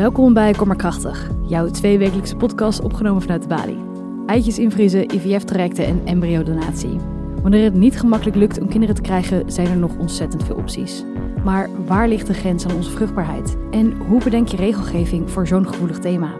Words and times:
Welkom 0.00 0.34
bij 0.34 0.52
Kom 0.52 0.66
maar 0.66 0.76
Krachtig, 0.76 1.30
jouw 1.46 1.70
tweewekelijkse 1.70 2.36
podcast 2.36 2.80
opgenomen 2.80 3.22
vanuit 3.22 3.42
de 3.42 3.48
Bali. 3.48 3.78
Eitjes 4.26 4.58
invriezen, 4.58 5.14
IVF-trajecten 5.14 5.84
en 5.84 6.06
embryodonatie. 6.06 6.98
Wanneer 7.42 7.64
het 7.64 7.74
niet 7.74 8.00
gemakkelijk 8.00 8.36
lukt 8.36 8.60
om 8.60 8.68
kinderen 8.68 8.94
te 8.94 9.00
krijgen, 9.02 9.52
zijn 9.52 9.66
er 9.66 9.76
nog 9.76 9.96
ontzettend 9.96 10.44
veel 10.44 10.56
opties. 10.56 11.04
Maar 11.44 11.84
waar 11.84 12.08
ligt 12.08 12.26
de 12.26 12.34
grens 12.34 12.66
aan 12.66 12.76
onze 12.76 12.90
vruchtbaarheid? 12.90 13.56
En 13.70 13.96
hoe 13.96 14.24
bedenk 14.24 14.48
je 14.48 14.56
regelgeving 14.56 15.30
voor 15.30 15.46
zo'n 15.46 15.66
gevoelig 15.66 15.98
thema? 15.98 16.36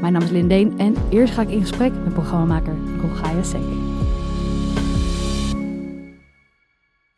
Mijn 0.00 0.12
naam 0.12 0.22
is 0.22 0.30
Lindeen 0.30 0.78
en 0.78 0.94
eerst 1.10 1.34
ga 1.34 1.42
ik 1.42 1.50
in 1.50 1.60
gesprek 1.60 1.92
met 1.92 2.12
programmamaker 2.12 2.76
Rogaya 3.00 3.42
Seke. 3.42 3.94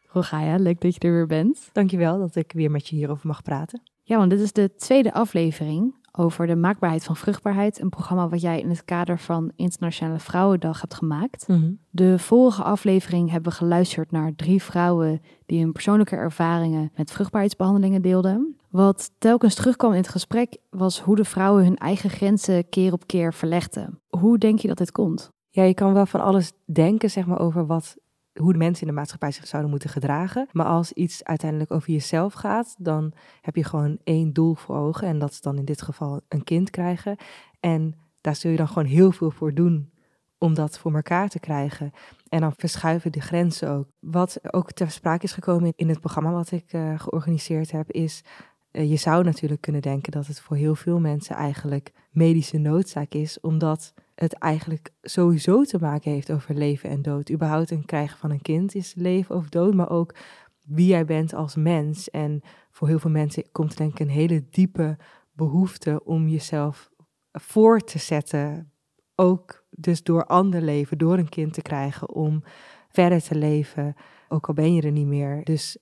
Rogaya, 0.06 0.56
leuk 0.56 0.80
dat 0.80 0.94
je 0.94 1.00
er 1.00 1.12
weer 1.12 1.26
bent. 1.26 1.70
Dankjewel 1.72 2.18
dat 2.18 2.36
ik 2.36 2.52
weer 2.52 2.70
met 2.70 2.88
je 2.88 2.96
hierover 2.96 3.26
mag 3.26 3.42
praten. 3.42 3.82
Ja, 4.08 4.16
want 4.16 4.30
dit 4.30 4.40
is 4.40 4.52
de 4.52 4.74
tweede 4.74 5.12
aflevering 5.12 5.94
over 6.12 6.46
de 6.46 6.56
maakbaarheid 6.56 7.04
van 7.04 7.16
vruchtbaarheid. 7.16 7.80
Een 7.80 7.88
programma 7.88 8.28
wat 8.28 8.40
jij 8.40 8.60
in 8.60 8.68
het 8.68 8.84
kader 8.84 9.18
van 9.18 9.52
Internationale 9.56 10.18
Vrouwendag 10.18 10.80
hebt 10.80 10.94
gemaakt. 10.94 11.48
Mhm. 11.48 11.72
De 11.90 12.18
vorige 12.18 12.62
aflevering 12.62 13.30
hebben 13.30 13.52
we 13.52 13.58
geluisterd 13.58 14.10
naar 14.10 14.34
drie 14.34 14.62
vrouwen 14.62 15.20
die 15.46 15.60
hun 15.60 15.72
persoonlijke 15.72 16.16
ervaringen 16.16 16.90
met 16.96 17.10
vruchtbaarheidsbehandelingen 17.10 18.02
deelden. 18.02 18.56
Wat 18.70 19.10
telkens 19.18 19.54
terugkwam 19.54 19.90
in 19.90 19.96
het 19.96 20.08
gesprek 20.08 20.56
was 20.70 21.00
hoe 21.00 21.16
de 21.16 21.24
vrouwen 21.24 21.64
hun 21.64 21.76
eigen 21.76 22.10
grenzen 22.10 22.68
keer 22.68 22.92
op 22.92 23.06
keer 23.06 23.34
verlegden. 23.34 24.00
Hoe 24.08 24.38
denk 24.38 24.58
je 24.58 24.68
dat 24.68 24.78
dit 24.78 24.92
komt? 24.92 25.30
Ja, 25.48 25.62
je 25.62 25.74
kan 25.74 25.92
wel 25.92 26.06
van 26.06 26.20
alles 26.20 26.52
denken 26.64 27.10
zeg 27.10 27.26
maar, 27.26 27.40
over 27.40 27.66
wat, 27.66 27.96
hoe 28.38 28.52
de 28.52 28.58
mensen 28.58 28.86
in 28.86 28.88
de 28.92 28.98
maatschappij 28.98 29.30
zich 29.30 29.46
zouden 29.46 29.70
moeten 29.70 29.90
gedragen. 29.90 30.48
Maar 30.52 30.66
als 30.66 30.92
iets 30.92 31.24
uiteindelijk 31.24 31.70
over 31.70 31.90
jezelf 31.90 32.32
gaat, 32.32 32.74
dan 32.78 33.12
heb 33.40 33.56
je 33.56 33.64
gewoon 33.64 33.98
één 34.04 34.32
doel 34.32 34.54
voor 34.54 34.76
ogen. 34.76 35.08
En 35.08 35.18
dat 35.18 35.30
is 35.30 35.40
dan 35.40 35.58
in 35.58 35.64
dit 35.64 35.82
geval 35.82 36.20
een 36.28 36.44
kind 36.44 36.70
krijgen. 36.70 37.16
En 37.60 37.94
daar 38.20 38.36
zul 38.36 38.50
je 38.50 38.56
dan 38.56 38.68
gewoon 38.68 38.88
heel 38.88 39.12
veel 39.12 39.30
voor 39.30 39.54
doen 39.54 39.90
om 40.38 40.54
dat 40.54 40.78
voor 40.78 40.94
elkaar 40.94 41.28
te 41.28 41.40
krijgen. 41.40 41.92
En 42.28 42.40
dan 42.40 42.52
verschuiven 42.56 43.12
de 43.12 43.20
grenzen 43.20 43.70
ook. 43.70 43.86
Wat 43.98 44.52
ook 44.52 44.72
ter 44.72 44.90
sprake 44.90 45.24
is 45.24 45.32
gekomen 45.32 45.72
in 45.76 45.88
het 45.88 46.00
programma 46.00 46.32
wat 46.32 46.50
ik 46.50 46.72
eh, 46.72 46.98
georganiseerd 46.98 47.70
heb, 47.70 47.90
is 47.90 48.24
eh, 48.70 48.90
je 48.90 48.96
zou 48.96 49.24
natuurlijk 49.24 49.60
kunnen 49.60 49.82
denken 49.82 50.12
dat 50.12 50.26
het 50.26 50.40
voor 50.40 50.56
heel 50.56 50.74
veel 50.74 51.00
mensen 51.00 51.36
eigenlijk 51.36 51.92
medische 52.10 52.58
noodzaak 52.58 53.14
is, 53.14 53.40
omdat 53.40 53.94
het 54.18 54.32
eigenlijk 54.32 54.90
sowieso 55.02 55.64
te 55.64 55.78
maken 55.78 56.10
heeft 56.10 56.32
over 56.32 56.54
leven 56.54 56.90
en 56.90 57.02
dood. 57.02 57.30
Überhaupt 57.30 57.70
een 57.70 57.84
krijgen 57.84 58.18
van 58.18 58.30
een 58.30 58.42
kind 58.42 58.74
is 58.74 58.94
leven 58.94 59.36
of 59.36 59.48
dood, 59.48 59.74
maar 59.74 59.90
ook 59.90 60.14
wie 60.62 60.86
jij 60.86 61.04
bent 61.04 61.34
als 61.34 61.54
mens. 61.54 62.10
En 62.10 62.40
voor 62.70 62.88
heel 62.88 62.98
veel 62.98 63.10
mensen 63.10 63.52
komt 63.52 63.76
denk 63.76 63.92
ik 63.92 64.00
een 64.00 64.08
hele 64.08 64.44
diepe 64.50 64.96
behoefte 65.32 66.04
om 66.04 66.28
jezelf 66.28 66.90
voor 67.32 67.80
te 67.80 67.98
zetten. 67.98 68.72
Ook 69.14 69.66
dus 69.70 70.02
door 70.02 70.24
ander 70.24 70.62
leven, 70.62 70.98
door 70.98 71.18
een 71.18 71.28
kind 71.28 71.52
te 71.52 71.62
krijgen, 71.62 72.10
om 72.10 72.42
verder 72.88 73.22
te 73.22 73.34
leven, 73.34 73.94
ook 74.28 74.48
al 74.48 74.54
ben 74.54 74.74
je 74.74 74.82
er 74.82 74.92
niet 74.92 75.06
meer. 75.06 75.44
Dus 75.44 75.78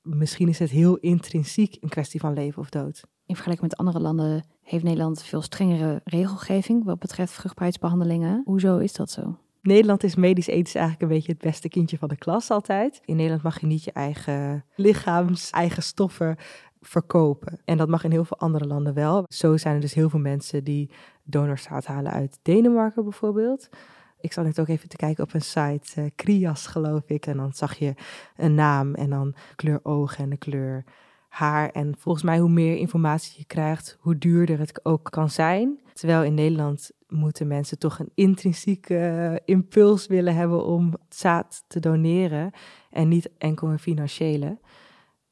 misschien 0.00 0.48
is 0.48 0.58
het 0.58 0.70
heel 0.70 0.96
intrinsiek 0.96 1.76
een 1.80 1.88
kwestie 1.88 2.20
van 2.20 2.32
leven 2.32 2.62
of 2.62 2.68
dood. 2.68 3.04
In 3.26 3.34
vergelijking 3.34 3.70
met 3.70 3.78
andere 3.78 4.00
landen 4.00 4.44
heeft 4.62 4.84
Nederland 4.84 5.22
veel 5.22 5.42
strengere 5.42 6.00
regelgeving 6.04 6.84
wat 6.84 6.98
betreft 6.98 7.32
vruchtbaarheidsbehandelingen. 7.32 8.42
Hoezo 8.44 8.78
is 8.78 8.92
dat 8.92 9.10
zo? 9.10 9.38
Nederland 9.62 10.02
is 10.02 10.14
medisch-ethisch 10.14 10.74
eigenlijk 10.74 11.02
een 11.02 11.16
beetje 11.16 11.32
het 11.32 11.40
beste 11.40 11.68
kindje 11.68 11.98
van 11.98 12.08
de 12.08 12.16
klas 12.16 12.50
altijd. 12.50 13.00
In 13.04 13.16
Nederland 13.16 13.42
mag 13.42 13.60
je 13.60 13.66
niet 13.66 13.84
je 13.84 13.92
eigen 13.92 14.64
lichaams, 14.74 15.50
eigen 15.50 15.82
stoffen 15.82 16.36
verkopen. 16.80 17.60
En 17.64 17.76
dat 17.76 17.88
mag 17.88 18.04
in 18.04 18.10
heel 18.10 18.24
veel 18.24 18.38
andere 18.38 18.66
landen 18.66 18.94
wel. 18.94 19.24
Zo 19.28 19.56
zijn 19.56 19.74
er 19.74 19.80
dus 19.80 19.94
heel 19.94 20.10
veel 20.10 20.20
mensen 20.20 20.64
die 20.64 20.90
donorzaad 21.22 21.86
halen 21.86 22.12
uit 22.12 22.38
Denemarken 22.42 23.02
bijvoorbeeld. 23.02 23.68
Ik 24.20 24.32
zat 24.32 24.44
net 24.44 24.60
ook 24.60 24.68
even 24.68 24.88
te 24.88 24.96
kijken 24.96 25.24
op 25.24 25.34
een 25.34 25.42
site, 25.42 26.00
uh, 26.00 26.06
Krias 26.14 26.66
geloof 26.66 27.02
ik. 27.06 27.26
En 27.26 27.36
dan 27.36 27.52
zag 27.52 27.74
je 27.74 27.94
een 28.36 28.54
naam 28.54 28.94
en 28.94 29.10
dan 29.10 29.34
kleur 29.56 29.80
ogen 29.82 30.24
en 30.24 30.30
de 30.30 30.36
kleur 30.36 30.84
haar. 31.34 31.70
En 31.70 31.94
volgens 31.98 32.24
mij 32.24 32.38
hoe 32.38 32.50
meer 32.50 32.76
informatie 32.76 33.34
je 33.38 33.44
krijgt, 33.44 33.96
hoe 34.00 34.18
duurder 34.18 34.58
het 34.58 34.84
ook 34.84 35.10
kan 35.10 35.30
zijn. 35.30 35.80
Terwijl 35.92 36.22
in 36.22 36.34
Nederland 36.34 36.90
moeten 37.08 37.46
mensen 37.46 37.78
toch 37.78 37.98
een 37.98 38.10
intrinsieke 38.14 38.94
uh, 38.94 39.36
impuls 39.44 40.06
willen 40.06 40.34
hebben 40.34 40.64
om 40.64 40.94
zaad 41.08 41.64
te 41.66 41.80
doneren. 41.80 42.50
En 42.90 43.08
niet 43.08 43.30
enkel 43.38 43.68
een 43.68 43.78
financiële. 43.78 44.58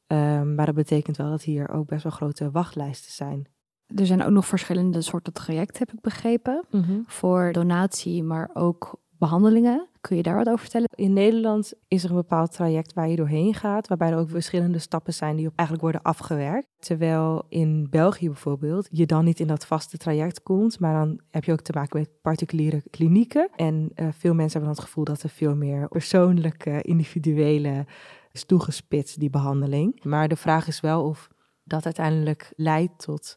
Um, 0.07 0.55
maar 0.55 0.67
dat 0.67 0.75
betekent 0.75 1.17
wel 1.17 1.31
dat 1.31 1.43
hier 1.43 1.71
ook 1.71 1.87
best 1.87 2.03
wel 2.03 2.12
grote 2.12 2.51
wachtlijsten 2.51 3.12
zijn. 3.12 3.47
Er 3.95 4.07
zijn 4.07 4.23
ook 4.23 4.31
nog 4.31 4.47
verschillende 4.47 5.01
soorten 5.01 5.33
trajecten, 5.33 5.79
heb 5.79 5.97
ik 5.97 6.01
begrepen. 6.01 6.65
Voor 7.07 7.53
donatie, 7.53 8.23
maar 8.23 8.51
ook 8.55 9.01
behandelingen. 9.22 9.88
Kun 10.00 10.16
je 10.16 10.22
daar 10.22 10.37
wat 10.37 10.47
over 10.47 10.59
vertellen? 10.59 10.88
In 10.94 11.12
Nederland 11.12 11.72
is 11.88 12.05
er 12.05 12.10
een 12.10 12.16
bepaald 12.16 12.53
traject 12.53 12.93
waar 12.93 13.09
je 13.09 13.16
doorheen 13.16 13.55
gaat, 13.55 13.88
waarbij 13.88 14.10
er 14.10 14.19
ook 14.19 14.31
verschillende 14.31 14.78
stappen 14.78 15.15
zijn 15.15 15.37
die 15.37 15.50
eigenlijk 15.55 15.81
worden 15.81 16.03
afgewerkt. 16.03 16.66
Terwijl 16.78 17.44
in 17.49 17.87
België 17.91 18.27
bijvoorbeeld 18.27 18.88
je 18.91 19.06
dan 19.06 19.25
niet 19.25 19.41
in 19.41 19.47
dat 19.47 19.66
vaste 19.66 19.97
traject 19.97 20.43
komt, 20.43 20.81
maar 20.81 20.94
dan 20.94 21.21
heb 21.31 21.44
je 21.44 21.53
ook 21.53 21.61
te 21.61 21.72
maken 21.72 21.99
met 21.99 22.21
particuliere 22.22 22.82
klinieken. 22.91 23.49
En 23.56 23.75
uh, 23.75 24.09
veel 24.11 24.34
mensen 24.34 24.61
hebben 24.61 24.61
dan 24.61 24.71
het 24.71 24.81
gevoel 24.81 25.05
dat 25.05 25.22
er 25.22 25.28
veel 25.28 25.56
meer 25.56 25.88
persoonlijke, 25.88 26.82
individuele 26.82 27.87
is 28.32 28.44
toegespitst, 28.44 29.21
die 29.21 29.31
behandeling. 29.31 30.05
Maar 30.05 30.28
de 30.28 30.37
vraag 30.37 30.66
is 30.66 30.81
wel 30.81 31.05
of 31.05 31.28
dat 31.65 31.84
uiteindelijk 31.84 32.53
leidt 32.56 32.99
tot 32.99 33.37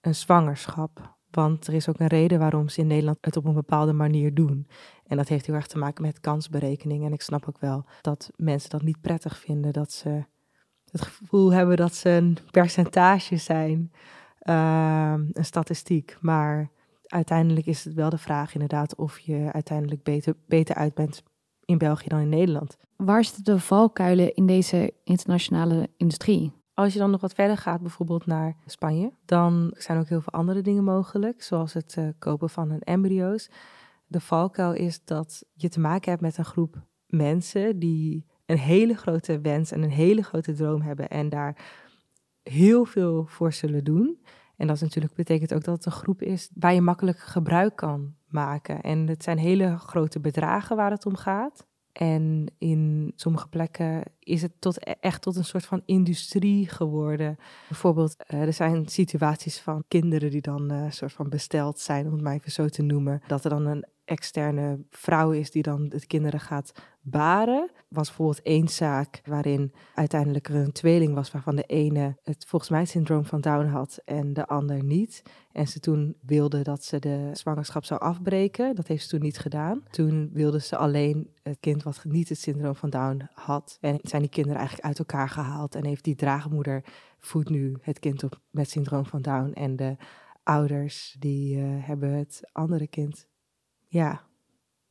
een 0.00 0.14
zwangerschap. 0.14 1.13
Want 1.34 1.66
er 1.66 1.74
is 1.74 1.88
ook 1.88 2.00
een 2.00 2.06
reden 2.06 2.38
waarom 2.38 2.68
ze 2.68 2.80
in 2.80 2.86
Nederland 2.86 3.18
het 3.20 3.36
op 3.36 3.44
een 3.44 3.54
bepaalde 3.54 3.92
manier 3.92 4.34
doen. 4.34 4.66
En 5.06 5.16
dat 5.16 5.28
heeft 5.28 5.46
heel 5.46 5.54
erg 5.54 5.66
te 5.66 5.78
maken 5.78 6.02
met 6.02 6.20
kansberekening. 6.20 7.04
En 7.04 7.12
ik 7.12 7.22
snap 7.22 7.48
ook 7.48 7.58
wel 7.58 7.84
dat 8.00 8.30
mensen 8.36 8.70
dat 8.70 8.82
niet 8.82 9.00
prettig 9.00 9.38
vinden. 9.38 9.72
Dat 9.72 9.92
ze 9.92 10.24
het 10.90 11.02
gevoel 11.02 11.52
hebben 11.52 11.76
dat 11.76 11.94
ze 11.94 12.08
een 12.08 12.38
percentage 12.50 13.36
zijn, 13.36 13.92
uh, 14.42 15.14
een 15.32 15.44
statistiek. 15.44 16.16
Maar 16.20 16.70
uiteindelijk 17.06 17.66
is 17.66 17.84
het 17.84 17.94
wel 17.94 18.10
de 18.10 18.18
vraag 18.18 18.52
inderdaad 18.52 18.96
of 18.96 19.18
je 19.18 19.48
uiteindelijk 19.52 20.02
beter, 20.02 20.34
beter 20.46 20.74
uit 20.74 20.94
bent 20.94 21.22
in 21.64 21.78
België 21.78 22.08
dan 22.08 22.20
in 22.20 22.28
Nederland. 22.28 22.76
Waar 22.96 23.24
zitten 23.24 23.44
de 23.44 23.58
valkuilen 23.58 24.34
in 24.34 24.46
deze 24.46 24.92
internationale 25.04 25.88
industrie? 25.96 26.63
Als 26.74 26.92
je 26.92 26.98
dan 26.98 27.10
nog 27.10 27.20
wat 27.20 27.34
verder 27.34 27.56
gaat, 27.56 27.80
bijvoorbeeld 27.80 28.26
naar 28.26 28.56
Spanje, 28.66 29.12
dan 29.24 29.74
zijn 29.76 29.98
ook 29.98 30.08
heel 30.08 30.20
veel 30.20 30.32
andere 30.32 30.60
dingen 30.60 30.84
mogelijk, 30.84 31.42
zoals 31.42 31.72
het 31.72 31.96
uh, 31.98 32.08
kopen 32.18 32.50
van 32.50 32.70
een 32.70 32.80
embryo's. 32.80 33.50
De 34.06 34.20
valkuil 34.20 34.72
is 34.72 35.04
dat 35.04 35.44
je 35.52 35.68
te 35.68 35.80
maken 35.80 36.10
hebt 36.10 36.22
met 36.22 36.38
een 36.38 36.44
groep 36.44 36.82
mensen 37.06 37.78
die 37.78 38.26
een 38.46 38.58
hele 38.58 38.94
grote 38.94 39.40
wens 39.40 39.70
en 39.70 39.82
een 39.82 39.90
hele 39.90 40.22
grote 40.22 40.52
droom 40.52 40.80
hebben 40.80 41.08
en 41.08 41.28
daar 41.28 41.56
heel 42.42 42.84
veel 42.84 43.26
voor 43.26 43.52
zullen 43.52 43.84
doen. 43.84 44.24
En 44.56 44.66
dat 44.66 44.80
natuurlijk 44.80 45.14
betekent 45.14 45.54
ook 45.54 45.64
dat 45.64 45.76
het 45.76 45.86
een 45.86 45.92
groep 45.92 46.22
is 46.22 46.50
waar 46.54 46.74
je 46.74 46.80
makkelijk 46.80 47.18
gebruik 47.18 47.76
kan 47.76 48.14
maken. 48.26 48.80
En 48.80 49.06
het 49.08 49.22
zijn 49.22 49.38
hele 49.38 49.78
grote 49.78 50.20
bedragen 50.20 50.76
waar 50.76 50.90
het 50.90 51.06
om 51.06 51.16
gaat. 51.16 51.66
En 51.94 52.46
in 52.58 53.12
sommige 53.16 53.48
plekken 53.48 54.02
is 54.18 54.42
het 54.42 54.52
tot, 54.58 54.78
echt 55.00 55.22
tot 55.22 55.36
een 55.36 55.44
soort 55.44 55.64
van 55.64 55.82
industrie 55.84 56.68
geworden. 56.68 57.36
Bijvoorbeeld, 57.68 58.16
uh, 58.28 58.42
er 58.42 58.52
zijn 58.52 58.88
situaties 58.88 59.60
van 59.60 59.84
kinderen 59.88 60.30
die 60.30 60.40
dan 60.40 60.72
uh, 60.72 60.90
soort 60.90 61.12
van 61.12 61.28
besteld 61.28 61.78
zijn, 61.78 62.06
om 62.06 62.12
het 62.12 62.22
maar 62.22 62.34
even 62.34 62.52
zo 62.52 62.68
te 62.68 62.82
noemen. 62.82 63.22
Dat 63.26 63.44
er 63.44 63.50
dan 63.50 63.66
een 63.66 63.86
externe 64.04 64.84
vrouw 64.90 65.30
is 65.30 65.50
die 65.50 65.62
dan 65.62 65.88
de 65.88 66.06
kinderen 66.06 66.40
gaat 66.40 66.72
baren. 67.00 67.70
Was 67.88 68.06
bijvoorbeeld 68.06 68.42
één 68.42 68.68
zaak 68.68 69.20
waarin 69.24 69.72
uiteindelijk 69.94 70.48
er 70.48 70.54
een 70.54 70.72
tweeling 70.72 71.14
was 71.14 71.30
waarvan 71.30 71.56
de 71.56 71.62
ene 71.62 72.16
het 72.22 72.44
volgens 72.48 72.70
mij 72.70 72.80
het 72.80 72.88
syndroom 72.88 73.24
van 73.24 73.40
Down 73.40 73.66
had 73.66 74.00
en 74.04 74.32
de 74.32 74.46
ander 74.46 74.84
niet. 74.84 75.22
En 75.52 75.68
ze 75.68 75.80
toen 75.80 76.16
wilde 76.20 76.62
dat 76.62 76.84
ze 76.84 76.98
de 76.98 77.30
zwangerschap 77.32 77.84
zou 77.84 78.00
afbreken. 78.00 78.74
Dat 78.74 78.86
heeft 78.86 79.02
ze 79.02 79.08
toen 79.08 79.20
niet 79.20 79.38
gedaan. 79.38 79.82
Toen 79.90 80.30
wilde 80.32 80.60
ze 80.60 80.76
alleen 80.76 81.30
het 81.42 81.56
kind 81.60 81.82
wat 81.82 82.04
niet 82.04 82.28
het 82.28 82.38
syndroom 82.38 82.76
van 82.76 82.90
Down 82.90 83.28
had. 83.32 83.78
En 83.80 83.98
zijn 84.02 84.22
die 84.22 84.30
kinderen 84.30 84.58
eigenlijk 84.58 84.88
uit 84.88 84.98
elkaar 84.98 85.28
gehaald 85.28 85.74
en 85.74 85.84
heeft 85.84 86.04
die 86.04 86.14
draagmoeder 86.14 86.84
voedt 87.18 87.48
nu 87.48 87.76
het 87.80 87.98
kind 87.98 88.22
op 88.22 88.40
met 88.50 88.70
syndroom 88.70 89.06
van 89.06 89.22
Down 89.22 89.52
en 89.52 89.76
de 89.76 89.96
ouders 90.42 91.16
die 91.18 91.56
uh, 91.56 91.64
hebben 91.86 92.10
het 92.10 92.40
andere 92.52 92.86
kind 92.86 93.26
ja, 93.94 94.20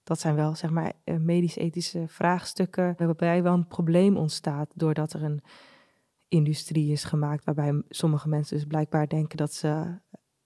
dat 0.03 0.19
zijn 0.19 0.35
wel 0.35 0.55
zeg 0.55 0.69
maar 0.69 0.94
eh, 1.03 1.17
medisch-ethische 1.17 2.03
vraagstukken 2.07 2.95
waarbij 2.97 3.44
wel 3.44 3.53
een 3.53 3.67
probleem 3.67 4.17
ontstaat 4.17 4.71
doordat 4.75 5.13
er 5.13 5.23
een 5.23 5.41
industrie 6.27 6.91
is 6.91 7.03
gemaakt 7.03 7.45
waarbij 7.45 7.83
sommige 7.89 8.29
mensen 8.29 8.55
dus 8.55 8.65
blijkbaar 8.65 9.07
denken 9.07 9.38
dat 9.38 9.53
ze 9.53 10.00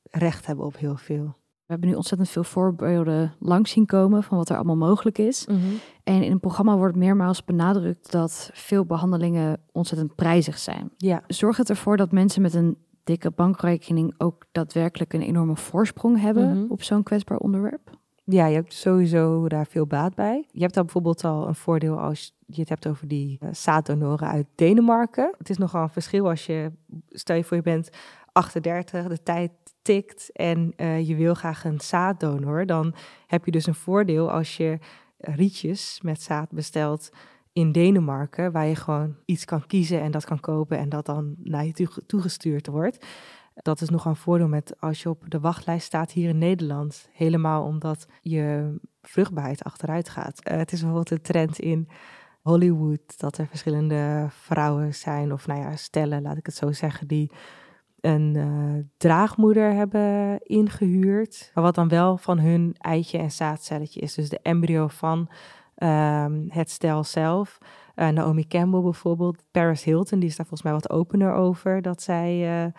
recht 0.03 0.45
hebben 0.45 0.65
op 0.65 0.77
heel 0.77 0.95
veel. 0.97 1.23
We 1.65 1.73
hebben 1.73 1.89
nu 1.89 1.95
ontzettend 1.95 2.29
veel 2.29 2.43
voorbeelden 2.43 3.33
langs 3.39 3.71
zien 3.71 3.85
komen 3.85 4.23
van 4.23 4.37
wat 4.37 4.49
er 4.49 4.55
allemaal 4.55 4.75
mogelijk 4.75 5.17
is. 5.17 5.45
Mhm. 5.47 5.57
En 6.03 6.23
in 6.23 6.31
het 6.31 6.39
programma 6.41 6.77
wordt 6.77 6.95
meermaals 6.95 7.43
benadrukt 7.45 8.11
dat 8.11 8.49
veel 8.53 8.85
behandelingen 8.85 9.61
ontzettend 9.71 10.15
prijzig 10.15 10.57
zijn. 10.57 10.91
Ja. 10.97 11.23
Zorgt 11.27 11.57
het 11.57 11.69
ervoor 11.69 11.97
dat 11.97 12.11
mensen 12.11 12.41
met 12.41 12.53
een 12.53 12.77
dikke 13.03 13.31
bankrekening 13.31 14.13
ook 14.17 14.45
daadwerkelijk 14.51 15.13
een 15.13 15.21
enorme 15.21 15.55
voorsprong 15.55 16.19
hebben 16.19 16.49
Mhm. 16.61 16.71
op 16.71 16.83
zo'n 16.83 17.03
kwetsbaar 17.03 17.37
onderwerp? 17.37 17.97
Ja, 18.29 18.45
je 18.45 18.55
hebt 18.55 18.73
sowieso 18.73 19.47
daar 19.47 19.67
veel 19.67 19.87
baat 19.87 20.15
bij. 20.15 20.45
Je 20.51 20.61
hebt 20.61 20.73
dan 20.73 20.83
bijvoorbeeld 20.83 21.23
al 21.23 21.47
een 21.47 21.55
voordeel 21.55 21.99
als 21.99 22.33
je 22.45 22.59
het 22.59 22.69
hebt 22.69 22.87
over 22.87 23.07
die 23.07 23.37
eh, 23.39 23.49
zaaddonoren 23.51 24.27
uit 24.27 24.47
Denemarken. 24.55 25.33
Het 25.37 25.49
is 25.49 25.57
nogal 25.57 25.81
een 25.81 25.89
verschil 25.89 26.29
als 26.29 26.45
je, 26.45 26.71
stel 27.09 27.35
je 27.35 27.43
voor 27.43 27.57
je 27.57 27.63
bent 27.63 27.89
38, 28.31 29.07
de 29.07 29.23
tijd 29.23 29.51
tikt 29.81 30.29
en 30.31 30.73
eh, 30.75 31.07
je 31.07 31.15
wil 31.15 31.33
graag 31.33 31.63
een 31.63 31.79
zaaddonor. 31.79 32.65
Dan 32.65 32.93
heb 33.27 33.45
je 33.45 33.51
dus 33.51 33.65
een 33.65 33.75
voordeel 33.75 34.31
als 34.31 34.57
je 34.57 34.79
rietjes 35.17 35.99
met 36.03 36.21
zaad 36.21 36.51
bestelt 36.51 37.09
in 37.53 37.71
Denemarken, 37.71 38.51
waar 38.51 38.65
je 38.65 38.75
gewoon 38.75 39.15
iets 39.25 39.45
kan 39.45 39.67
kiezen 39.67 40.01
en 40.01 40.11
dat 40.11 40.25
kan 40.25 40.39
kopen 40.39 40.77
en 40.77 40.89
dat 40.89 41.05
dan 41.05 41.35
naar 41.43 41.65
je 41.65 41.73
toe- 41.73 42.03
toegestuurd 42.05 42.67
wordt. 42.67 43.05
Dat 43.67 43.81
is 43.81 43.89
nog 43.89 44.05
een 44.05 44.15
voordeel 44.15 44.47
met 44.47 44.75
als 44.79 45.01
je 45.01 45.09
op 45.09 45.23
de 45.27 45.39
wachtlijst 45.39 45.85
staat 45.85 46.11
hier 46.11 46.29
in 46.29 46.37
Nederland. 46.37 47.09
Helemaal 47.11 47.63
omdat 47.63 48.07
je 48.21 48.75
vruchtbaarheid 49.01 49.63
achteruit 49.63 50.09
gaat. 50.09 50.39
Eh, 50.39 50.57
het 50.57 50.71
is 50.71 50.79
bijvoorbeeld 50.79 51.11
een 51.11 51.21
trend 51.21 51.59
in 51.59 51.87
Hollywood 52.41 53.19
dat 53.19 53.37
er 53.37 53.47
verschillende 53.47 54.27
vrouwen 54.29 54.95
zijn, 54.95 55.33
of 55.33 55.47
nou 55.47 55.59
ja, 55.59 55.75
stellen, 55.75 56.21
laat 56.21 56.37
ik 56.37 56.45
het 56.45 56.55
zo 56.55 56.71
zeggen, 56.71 57.07
die 57.07 57.31
een 57.99 58.35
eh, 58.35 58.85
draagmoeder 58.97 59.73
hebben 59.73 60.39
ingehuurd. 60.43 61.51
Maar 61.53 61.63
wat 61.63 61.75
dan 61.75 61.87
wel 61.87 62.17
van 62.17 62.39
hun 62.39 62.75
eitje 62.77 63.17
en 63.17 63.31
zaadcelletje 63.31 63.99
is. 63.99 64.13
Dus 64.13 64.29
de 64.29 64.39
embryo 64.41 64.87
van 64.87 65.29
ehm, 65.75 66.45
het 66.47 66.69
stel 66.69 67.03
zelf. 67.03 67.57
Eh, 67.95 68.07
Naomi 68.07 68.47
Campbell 68.47 68.81
bijvoorbeeld. 68.81 69.43
Paris 69.51 69.83
Hilton, 69.83 70.19
die 70.19 70.29
is 70.29 70.35
daar 70.35 70.45
volgens 70.45 70.69
mij 70.69 70.79
wat 70.79 70.89
opener 70.89 71.33
over. 71.33 71.81
Dat 71.81 72.01
zij 72.01 72.71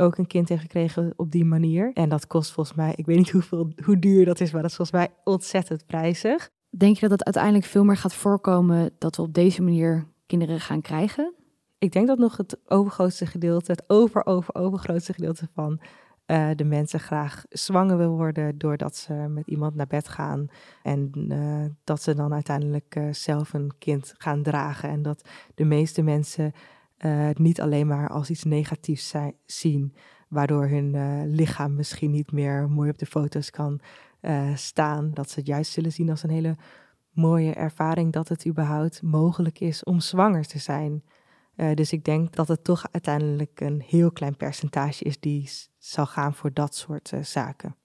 ook 0.00 0.18
een 0.18 0.26
kind 0.26 0.48
heeft 0.48 0.60
gekregen 0.60 1.12
op 1.16 1.30
die 1.30 1.44
manier. 1.44 1.90
En 1.94 2.08
dat 2.08 2.26
kost 2.26 2.52
volgens 2.52 2.76
mij, 2.76 2.92
ik 2.96 3.06
weet 3.06 3.16
niet 3.16 3.30
hoeveel, 3.30 3.72
hoe 3.84 3.98
duur 3.98 4.24
dat 4.24 4.40
is, 4.40 4.52
maar 4.52 4.62
dat 4.62 4.70
is 4.70 4.76
volgens 4.76 4.98
mij 4.98 5.08
ontzettend 5.24 5.86
prijzig. 5.86 6.50
Denk 6.70 6.94
je 6.94 7.00
dat 7.00 7.10
het 7.10 7.24
uiteindelijk 7.24 7.64
veel 7.64 7.84
meer 7.84 7.96
gaat 7.96 8.14
voorkomen 8.14 8.90
dat 8.98 9.16
we 9.16 9.22
op 9.22 9.34
deze 9.34 9.62
manier 9.62 10.06
kinderen 10.26 10.60
gaan 10.60 10.80
krijgen? 10.80 11.34
Ik 11.78 11.92
denk 11.92 12.06
dat 12.06 12.18
nog 12.18 12.36
het 12.36 12.58
overgrootste 12.66 13.26
gedeelte, 13.26 13.70
het 13.70 13.84
over, 13.86 14.26
over, 14.26 14.54
overgrootste 14.54 15.12
gedeelte 15.12 15.48
van 15.54 15.80
eh, 16.26 16.48
de 16.56 16.64
mensen 16.64 17.00
graag 17.00 17.44
zwanger 17.48 17.96
wil 17.96 18.16
worden 18.16 18.58
doordat 18.58 18.96
ze 18.96 19.12
met 19.12 19.46
iemand 19.46 19.74
naar 19.74 19.86
bed 19.86 20.08
gaan. 20.08 20.46
En 20.82 21.10
eh, 21.28 21.64
dat 21.84 22.02
ze 22.02 22.14
dan 22.14 22.34
uiteindelijk 22.34 22.94
eh, 22.94 23.04
zelf 23.10 23.52
een 23.52 23.72
kind 23.78 24.14
gaan 24.18 24.42
dragen. 24.42 24.88
En 24.88 25.02
dat 25.02 25.28
de 25.54 25.64
meeste 25.64 26.02
mensen 26.02 26.52
het 27.06 27.38
niet 27.38 27.60
alleen 27.60 27.86
maar 27.86 28.08
als 28.08 28.30
iets 28.30 28.44
negatiefs 28.44 29.08
zijn, 29.08 29.34
zien, 29.46 29.94
waardoor 30.28 30.68
hun 30.68 30.94
eh, 30.94 31.20
lichaam 31.24 31.74
misschien 31.74 32.10
niet 32.10 32.32
meer 32.32 32.70
mooi 32.70 32.90
op 32.90 32.98
de 32.98 33.06
foto's 33.06 33.50
kan 33.50 33.80
eh, 34.20 34.54
staan. 34.54 35.10
Dat 35.14 35.30
ze 35.30 35.38
het 35.38 35.48
juist 35.48 35.72
zullen 35.72 35.92
zien 35.92 36.10
als 36.10 36.22
een 36.22 36.30
hele 36.30 36.56
mooie 37.12 37.52
ervaring 37.52 38.12
dat 38.12 38.28
het 38.28 38.46
überhaupt 38.46 39.02
mogelijk 39.02 39.60
is 39.60 39.84
om 39.84 40.00
zwanger 40.00 40.46
te 40.46 40.58
zijn. 40.58 41.02
Uh, 41.56 41.74
dus 41.74 41.92
ik 41.92 42.04
denk 42.04 42.34
dat 42.34 42.48
het 42.48 42.64
toch 42.64 42.86
uiteindelijk 42.90 43.60
een 43.60 43.82
heel 43.86 44.10
klein 44.10 44.36
percentage 44.36 45.04
is 45.04 45.20
die 45.20 45.50
zal 45.78 46.06
gaan 46.06 46.34
voor 46.34 46.52
dat 46.52 46.74
soort 46.74 47.12
uh, 47.12 47.22
zaken. 47.22 47.76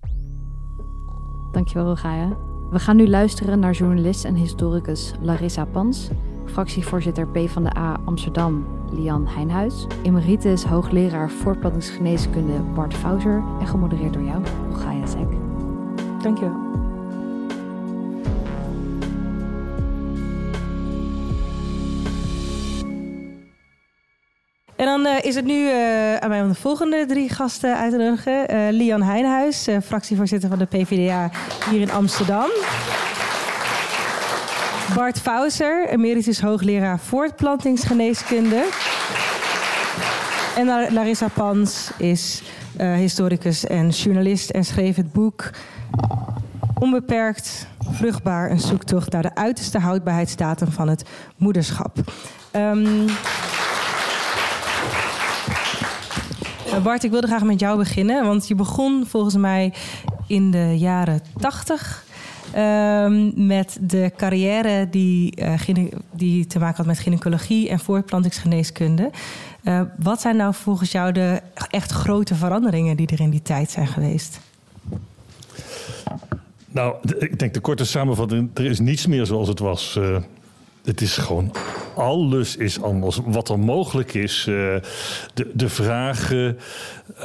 Dankjewel, 1.52 1.86
Rogaya. 1.86 2.38
We 2.70 2.80
gaan 2.80 2.96
nu 2.96 3.08
luisteren 3.08 3.60
naar 3.60 3.74
journalist 3.74 4.26
en 4.26 4.36
historicus 4.36 5.14
Larissa 5.22 5.66
Pans, 5.66 6.10
fractievoorzitter 6.46 7.28
PvdA 7.28 8.00
Amsterdam 8.06 8.83
Lian 8.94 9.28
Heijnhuis, 9.28 9.86
emeritus 10.04 10.64
hoogleraar 10.64 11.30
voortplantingsgeneeskunde 11.30 12.60
Bart 12.76 12.94
Fouser 12.94 13.44
en 13.60 13.68
gemodereerd 13.68 14.14
door 14.14 14.24
jou, 14.24 14.44
Rogaya 14.70 15.08
Zek. 15.08 15.28
Dankjewel. 16.22 16.72
En 24.76 24.86
dan 24.86 25.06
uh, 25.06 25.22
is 25.22 25.36
het 25.36 25.46
nu 25.46 25.54
uh, 25.54 26.16
aan 26.16 26.30
mij 26.30 26.42
om 26.42 26.48
de 26.48 26.56
volgende 26.56 27.06
drie 27.06 27.30
gasten 27.30 27.78
uit 27.78 27.92
te 27.92 27.98
nodigen. 27.98 28.56
Uh, 28.56 28.68
Lian 28.70 29.02
Heijnhuis, 29.02 29.68
fractievoorzitter 29.84 30.50
van 30.50 30.58
de 30.58 30.66
PvdA 30.66 31.32
hier 31.70 31.82
in 31.82 31.92
Amsterdam. 31.92 32.50
Bart 34.96 35.20
Fouser, 35.20 35.90
emeritus 35.90 36.42
hoogleraar 36.42 37.00
voortplantingsgeneeskunde. 37.00 38.70
En 40.56 40.94
Larissa 40.94 41.28
Pans 41.28 41.92
is 41.98 42.44
historicus 42.78 43.66
en 43.66 43.90
journalist 43.90 44.50
en 44.50 44.66
schreef 44.66 44.96
het 44.96 45.12
boek 45.12 45.50
Onbeperkt 46.80 47.68
vruchtbaar, 47.92 48.52
een 48.52 48.60
zoektocht 48.60 49.12
naar 49.12 49.22
de 49.22 49.36
uiterste 49.36 49.80
houdbaarheidsdatum 49.80 50.72
van 50.72 50.88
het 50.88 51.04
moederschap. 51.38 51.98
Um, 52.56 53.06
Bart, 56.84 57.04
ik 57.04 57.12
wilde 57.12 57.28
graag 57.28 57.44
met 57.44 57.60
jou 57.60 57.78
beginnen, 57.78 58.26
want 58.26 58.48
je 58.48 58.56
begon 58.56 59.06
volgens 59.08 59.36
mij 59.36 59.74
in 60.28 60.52
de 60.52 60.78
jaren 60.78 61.22
tachtig 61.40 62.04
um, 62.58 63.32
met 63.48 63.78
de 63.82 64.12
carrière 64.18 64.88
die, 64.90 65.42
uh, 65.42 65.86
die 66.12 66.46
te 66.46 66.60
maken 66.60 66.78
had 66.78 66.86
met 66.86 67.00
gynaecologie 67.00 67.70
en 67.70 67.80
voortplantingsgeneeskunde. 67.80 69.12
Uh, 69.64 69.82
wat 69.98 70.22
zijn 70.22 70.36
nou 70.36 70.54
volgens 70.54 70.92
jou 70.92 71.12
de 71.12 71.42
echt 71.70 71.92
grote 71.92 72.36
veranderingen 72.36 72.98
die 72.98 73.08
er 73.08 73.20
in 73.20 73.30
die 73.30 73.42
tijd 73.42 73.72
zijn 73.72 73.88
geweest? 73.88 74.40
Nou, 76.72 76.96
ik 77.20 77.40
denk 77.40 77.54
de 77.54 77.60
korte 77.60 77.86
samenvatting, 77.86 78.50
er 78.54 78.66
is 78.66 78.80
niets 78.80 79.08
meer 79.08 79.26
zoals 79.26 79.48
het 79.48 79.60
was. 79.60 79.96
Uh, 80.00 80.18
het 80.84 81.02
is 81.02 81.18
gewoon 81.18 81.52
alles 81.96 82.56
is 82.56 82.82
anders. 82.82 83.20
Wat 83.26 83.50
er 83.50 83.60
mogelijk 83.60 84.14
is, 84.14 84.46
uh, 84.50 84.56
de, 85.34 85.52
de 85.54 85.70
vragen, 85.70 86.58
uh, 87.18 87.24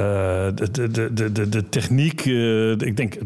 de, 0.55 0.69
de, 0.71 1.13
de, 1.13 1.33
de, 1.33 1.49
de 1.49 1.69
techniek, 1.69 2.25
uh, 2.25 2.71
ik 2.71 2.97
denk 2.97 3.19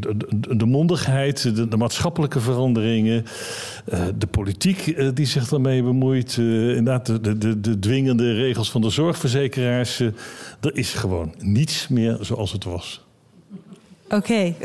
de, 0.59 0.67
mondigheid, 0.67 1.43
de, 1.57 1.69
de, 1.69 1.77
maatschappelijke 1.77 2.41
veranderingen, 2.41 3.25
de 4.19 4.27
politiek 4.27 5.15
die 5.15 5.27
zich 5.27 5.49
daarmee 5.49 5.83
bemoeit, 5.83 6.37
inderdaad 6.37 7.07
de, 7.07 7.39
de, 7.39 7.61
de 7.61 7.79
dwingende 7.79 8.35
regels 8.35 8.71
van 8.71 8.81
de 8.81 8.91
zorgverzekeraars. 8.91 10.01
er 10.01 10.75
is 10.77 10.93
gewoon 10.93 11.35
niets 11.39 11.89
meer 11.89 12.17
zoals 12.21 12.53
het 12.53 12.65
was. 12.65 13.02
Oké. 14.13 14.17
Okay. 14.17 14.57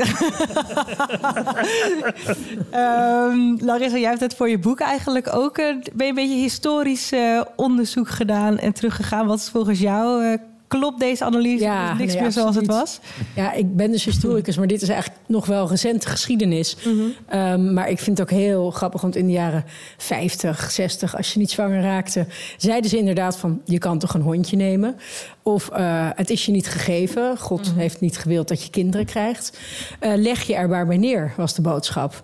um, 3.30 3.58
Larissa, 3.60 3.96
jij 3.96 4.08
hebt 4.08 4.20
het 4.20 4.34
voor 4.34 4.48
je 4.48 4.58
boek 4.58 4.80
eigenlijk 4.80 5.34
ook 5.34 5.58
een, 5.58 5.84
ben 5.94 6.06
je 6.06 6.12
een 6.12 6.14
beetje 6.14 6.34
historisch 6.34 7.12
uh, 7.12 7.40
onderzoek 7.56 8.08
gedaan 8.08 8.58
en 8.58 8.72
teruggegaan. 8.72 9.26
Wat 9.26 9.38
is 9.38 9.48
volgens 9.48 9.80
jou 9.80 10.24
uh, 10.24 10.34
klopt 10.68 11.00
deze 11.00 11.24
analyse? 11.24 11.64
Ja, 11.64 11.94
niks 11.94 12.12
nee, 12.12 12.22
meer 12.22 12.32
zoals 12.32 12.56
het 12.56 12.66
was? 12.66 13.00
Ja, 13.34 13.52
ik 13.52 13.76
ben 13.76 13.90
dus 13.90 14.04
historicus, 14.04 14.56
maar 14.56 14.66
dit 14.66 14.82
is 14.82 14.88
eigenlijk 14.88 15.20
nog 15.26 15.46
wel 15.46 15.68
recente 15.68 16.08
geschiedenis. 16.08 16.76
Mm 16.84 16.98
-hmm. 16.98 17.40
um, 17.40 17.72
maar 17.72 17.90
ik 17.90 17.98
vind 17.98 18.18
het 18.18 18.30
ook 18.30 18.38
heel 18.38 18.70
grappig, 18.70 19.00
want 19.00 19.16
in 19.16 19.26
de 19.26 19.32
jaren 19.32 19.64
50, 19.96 20.70
60, 20.70 21.16
als 21.16 21.32
je 21.32 21.38
niet 21.38 21.50
zwanger 21.50 21.82
raakte, 21.82 22.26
zeiden 22.56 22.90
ze 22.90 22.98
inderdaad 22.98 23.36
van 23.36 23.60
je 23.64 23.78
kan 23.78 23.98
toch 23.98 24.14
een 24.14 24.20
hondje 24.20 24.56
nemen. 24.56 24.96
Of 25.42 25.70
uh, 25.72 26.08
het 26.14 26.30
is 26.30 26.46
je 26.46 26.52
niet 26.52 26.68
gegeven. 26.68 27.38
God 27.38 27.64
mm 27.64 27.70
-hmm. 27.70 27.78
heeft 27.78 28.00
niet 28.00 28.18
gewild 28.18 28.48
dat 28.48 28.62
je 28.62 28.70
kinderen 28.70 29.06
krijgt. 29.06 29.58
Uh, 30.00 30.12
leg 30.16 30.42
je 30.42 30.54
er 30.54 30.68
maar 30.68 30.86
bij 30.86 30.96
neer, 30.96 31.32
was 31.36 31.54
de 31.54 31.62
boodschap. 31.62 32.22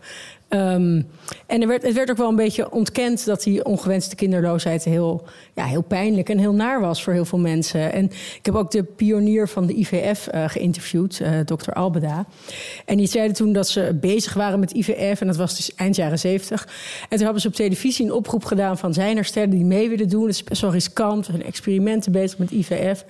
Um, 0.54 1.06
en 1.46 1.60
er 1.62 1.68
werd, 1.68 1.82
het 1.82 1.94
werd 1.94 2.10
ook 2.10 2.16
wel 2.16 2.28
een 2.28 2.36
beetje 2.36 2.70
ontkend 2.70 3.24
dat 3.24 3.42
die 3.42 3.64
ongewenste 3.64 4.14
kinderloosheid 4.14 4.84
heel, 4.84 5.24
ja, 5.54 5.64
heel 5.64 5.82
pijnlijk 5.82 6.28
en 6.28 6.38
heel 6.38 6.52
naar 6.52 6.80
was 6.80 7.02
voor 7.02 7.12
heel 7.12 7.24
veel 7.24 7.38
mensen. 7.38 7.92
En 7.92 8.04
ik 8.04 8.40
heb 8.42 8.54
ook 8.54 8.70
de 8.70 8.82
pionier 8.82 9.48
van 9.48 9.66
de 9.66 9.78
IVF 9.78 10.28
uh, 10.34 10.48
geïnterviewd, 10.48 11.20
uh, 11.20 11.28
dokter 11.44 11.72
Albeda. 11.72 12.26
En 12.84 12.96
die 12.96 13.06
zeiden 13.06 13.36
toen 13.36 13.52
dat 13.52 13.68
ze 13.68 13.98
bezig 14.00 14.34
waren 14.34 14.60
met 14.60 14.72
IVF, 14.72 15.20
en 15.20 15.26
dat 15.26 15.36
was 15.36 15.56
dus 15.56 15.74
eind 15.74 15.96
jaren 15.96 16.18
zeventig. 16.18 16.68
En 17.02 17.16
toen 17.16 17.24
hebben 17.24 17.40
ze 17.40 17.48
op 17.48 17.54
televisie 17.54 18.04
een 18.04 18.12
oproep 18.12 18.44
gedaan 18.44 18.78
van 18.78 18.94
zijn 18.94 19.16
er 19.16 19.24
sterren 19.24 19.50
die 19.50 19.64
mee 19.64 19.88
willen 19.88 20.08
doen. 20.08 20.26
Het 20.26 20.42
is 20.48 20.60
wel 20.60 20.72
riskant, 20.72 21.26
we 21.26 21.32
zijn 21.32 21.44
experimenten 21.44 22.12
bezig 22.12 22.38
met 22.38 22.50
IVF 22.50 23.04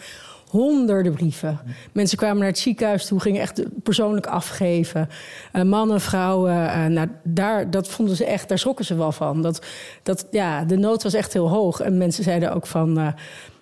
honderden 0.55 1.13
brieven. 1.13 1.61
Mensen 1.93 2.19
kwamen 2.19 2.39
naar 2.39 2.47
het 2.47 2.59
ziekenhuis 2.59 3.07
toe, 3.07 3.21
gingen 3.21 3.41
echt 3.41 3.63
persoonlijk 3.83 4.27
afgeven. 4.27 5.09
Uh, 5.53 5.63
mannen, 5.63 6.01
vrouwen, 6.01 6.53
uh, 6.53 6.87
nou, 6.87 7.09
daar, 7.23 7.71
dat 7.71 7.89
vonden 7.89 8.17
ze 8.17 8.25
echt, 8.25 8.49
daar 8.49 8.59
schrokken 8.59 8.85
ze 8.85 8.95
wel 8.95 9.13
van. 9.13 9.43
Dat, 9.43 9.67
dat, 10.03 10.27
ja, 10.31 10.65
de 10.65 10.77
nood 10.77 11.03
was 11.03 11.15
echt 11.15 11.33
heel 11.33 11.49
hoog. 11.49 11.81
En 11.81 11.99
mensen 11.99 12.25
zeiden 12.25 12.55
ook 12.55 12.67
van, 12.67 12.99
uh, 12.99 13.09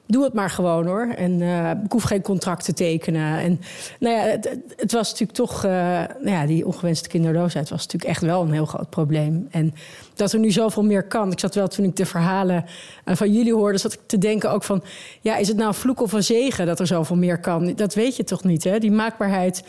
doe 0.06 0.25
het 0.25 0.32
maar 0.32 0.50
gewoon 0.50 0.87
hoor. 0.87 1.14
En 1.16 1.40
uh, 1.40 1.71
ik 1.71 1.92
hoef 1.92 2.02
geen 2.02 2.23
contract 2.23 2.64
te 2.64 2.73
tekenen. 2.73 3.38
En 3.38 3.61
nou 4.00 4.16
ja, 4.16 4.38
het, 4.76 4.92
was 4.92 5.11
natuurlijk 5.11 5.38
toch, 5.38 5.64
uh, 5.64 5.71
nou 6.21 6.30
ja, 6.30 6.47
die 6.47 6.66
ongewenste 6.66 7.09
kinderloosheid 7.09 7.71
was 7.71 7.82
natuurlijk 7.82 8.11
echt 8.11 8.23
wel 8.23 8.42
een 8.42 8.52
heel 8.52 8.66
groot 8.66 8.90
probleem. 8.90 9.47
En 9.50 9.75
dat 10.14 10.32
er 10.32 10.38
nu 10.38 10.50
zoveel 10.50 10.85
meer 10.85 11.02
kan. 11.02 11.32
Ik 11.32 11.40
zat 11.40 11.54
wel 11.54 11.68
toen 11.68 11.85
ik 11.85 11.97
de 11.97 12.06
verhalen 12.06 12.64
uh, 13.04 13.16
van 13.16 13.32
jullie 13.32 13.54
hoorde, 13.54 13.78
zat 13.78 13.92
ik 13.92 14.00
te 14.06 14.18
denken 14.18 14.50
ook 14.50 14.62
van, 14.62 14.82
ja, 15.21 15.37
is 15.37 15.49
het 15.49 15.56
nou 15.56 15.68
een 15.68 15.75
vloek 15.75 16.00
of 16.00 16.12
een 16.12 16.25
zegen 16.25 16.66
dat 16.66 16.80
er 16.80 16.87
zoveel 16.87 17.16
meer 17.16 17.38
kan? 17.38 17.75
Dat 17.75 17.94
weet 17.94 18.16
je 18.16 18.25
toch 18.25 18.44
niet, 18.44 18.64
hè? 18.64 18.78
Die 18.78 18.92
maakbaarheid 18.92 19.64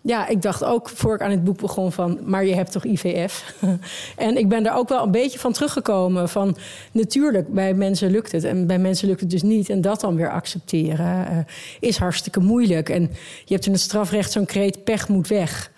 ja, 0.00 0.28
ik 0.28 0.42
dacht 0.42 0.64
ook 0.64 0.88
voor 0.88 1.14
ik 1.14 1.22
aan 1.22 1.30
het 1.30 1.44
boek 1.44 1.60
begon 1.60 1.92
van, 1.92 2.18
maar 2.24 2.44
je 2.44 2.54
hebt 2.54 2.72
toch 2.72 2.84
IVF? 2.84 3.54
en 4.16 4.36
ik 4.36 4.48
ben 4.48 4.62
daar 4.62 4.76
ook 4.76 4.88
wel 4.88 5.02
een 5.02 5.10
beetje 5.10 5.38
van 5.38 5.52
teruggekomen 5.52 6.28
van, 6.28 6.56
natuurlijk, 6.92 7.52
bij 7.52 7.74
mensen 7.74 8.10
lukt 8.10 8.32
het 8.32 8.44
en 8.44 8.66
bij 8.66 8.78
mensen 8.78 9.08
lukt 9.08 9.20
het 9.20 9.30
dus 9.30 9.42
niet. 9.42 9.70
En 9.70 9.80
dat 9.80 10.00
dan 10.00 10.16
weer 10.16 10.30
accepteren 10.30 11.32
uh, 11.32 11.38
is 11.80 11.96
hartstikke 11.96 12.40
moeilijk. 12.40 12.88
En 12.88 13.02
je 13.44 13.54
hebt 13.54 13.66
in 13.66 13.72
het 13.72 13.80
strafrecht 13.80 14.32
zo'n 14.32 14.46
kreet, 14.46 14.84
pech 14.84 15.08
moet 15.08 15.28
weg. 15.28 15.70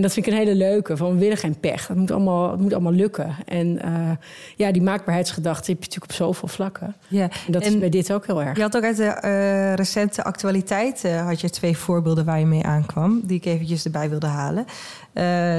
En 0.00 0.06
dat 0.06 0.14
vind 0.14 0.26
ik 0.26 0.32
een 0.32 0.38
hele 0.38 0.54
leuke. 0.54 0.96
Van 0.96 1.12
we 1.12 1.18
willen 1.18 1.36
geen 1.36 1.60
pech. 1.60 1.88
Het 1.88 1.96
moet 1.96 2.10
allemaal, 2.10 2.50
het 2.50 2.60
moet 2.60 2.72
allemaal 2.72 2.92
lukken. 2.92 3.36
En 3.46 3.78
uh, 3.84 4.10
ja, 4.56 4.72
die 4.72 4.82
maakbaarheidsgedachte 4.82 5.70
heb 5.70 5.82
je 5.82 5.86
natuurlijk 5.86 6.12
op 6.12 6.26
zoveel 6.26 6.48
vlakken. 6.48 6.94
Ja, 7.08 7.22
en 7.22 7.52
dat 7.52 7.66
is 7.66 7.78
bij 7.78 7.88
dit 7.88 8.12
ook 8.12 8.26
heel 8.26 8.42
erg. 8.42 8.56
Je 8.56 8.62
had 8.62 8.76
ook 8.76 8.82
uit 8.82 8.96
de 8.96 9.18
uh, 9.24 9.74
recente 9.74 10.24
actualiteit 10.24 11.04
uh, 11.04 11.26
had 11.26 11.40
je 11.40 11.50
twee 11.50 11.76
voorbeelden 11.76 12.24
waar 12.24 12.38
je 12.38 12.46
mee 12.46 12.64
aankwam. 12.64 13.20
Die 13.24 13.36
ik 13.36 13.44
eventjes 13.44 13.84
erbij 13.84 14.10
wilde 14.10 14.26
halen. 14.26 14.66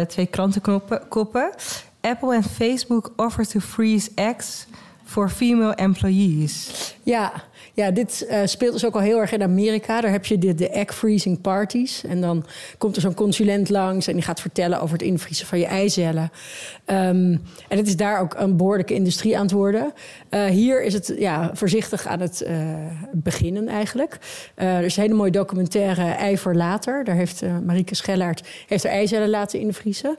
twee 0.07 0.25
krantenkoppen. 0.25 1.51
Apple 2.01 2.35
en 2.35 2.43
Facebook 2.43 3.13
offer 3.15 3.47
to 3.47 3.59
freeze 3.59 4.11
eggs 4.15 4.67
for 5.03 5.29
female 5.29 5.75
employees. 5.75 6.95
Ja, 7.03 7.31
ja, 7.73 7.91
dit 7.91 8.27
uh, 8.29 8.37
speelt 8.45 8.73
dus 8.73 8.85
ook 8.85 8.93
al 8.93 9.01
heel 9.01 9.19
erg 9.19 9.31
in 9.31 9.43
Amerika. 9.43 10.01
Daar 10.01 10.11
heb 10.11 10.25
je 10.25 10.37
de, 10.37 10.55
de 10.55 10.69
egg 10.69 10.95
freezing 10.95 11.41
parties. 11.41 12.03
En 12.03 12.21
dan 12.21 12.45
komt 12.77 12.95
er 12.95 13.01
zo'n 13.01 13.13
consulent 13.13 13.69
langs 13.69 14.07
en 14.07 14.13
die 14.13 14.23
gaat 14.23 14.41
vertellen 14.41 14.81
over 14.81 14.97
het 14.97 15.07
invriezen 15.07 15.47
van 15.47 15.59
je 15.59 15.65
eicellen. 15.65 16.31
Um, 16.85 17.41
en 17.67 17.77
het 17.77 17.87
is 17.87 17.95
daar 17.95 18.19
ook 18.19 18.33
een 18.37 18.57
behoorlijke 18.57 18.93
industrie 18.93 19.37
aan 19.37 19.43
het 19.43 19.51
worden. 19.51 19.93
Uh, 20.29 20.45
hier 20.45 20.83
is 20.83 20.93
het 20.93 21.13
ja, 21.17 21.51
voorzichtig 21.53 22.07
aan 22.07 22.19
het 22.19 22.43
uh, 22.47 22.57
beginnen 23.11 23.67
eigenlijk. 23.67 24.17
er 24.55 24.83
is 24.83 24.95
een 24.97 25.03
hele 25.03 25.15
mooie 25.15 25.31
documentaire 25.31 26.03
Ei 26.03 26.37
voor 26.37 26.55
later. 26.55 27.03
Daar 27.03 27.15
heeft 27.15 27.43
Marieke 27.65 27.95
Schellaert 27.95 28.47
heeft 28.67 28.83
haar 28.83 28.93
eicellen 28.93 29.29
laten 29.29 29.59
invriezen. 29.59 30.17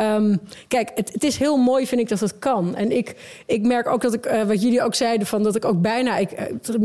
Um, 0.00 0.40
kijk, 0.68 0.90
het, 0.94 1.12
het, 1.12 1.24
is 1.24 1.36
heel 1.36 1.56
mooi 1.56 1.86
vind 1.86 2.00
ik 2.00 2.08
dat 2.08 2.20
het 2.20 2.38
kan. 2.38 2.76
En 2.76 2.96
ik, 2.96 3.14
ik 3.46 3.62
merk 3.62 3.88
ook 3.88 4.02
dat 4.02 4.14
ik, 4.14 4.44
wat 4.46 4.62
jullie 4.62 4.82
ook 4.82 4.94
zeiden, 4.94 5.26
van 5.26 5.42
dat 5.42 5.56
ik 5.56 5.64
ook 5.64 5.80
bijna... 5.80 6.16
Ik, 6.16 6.30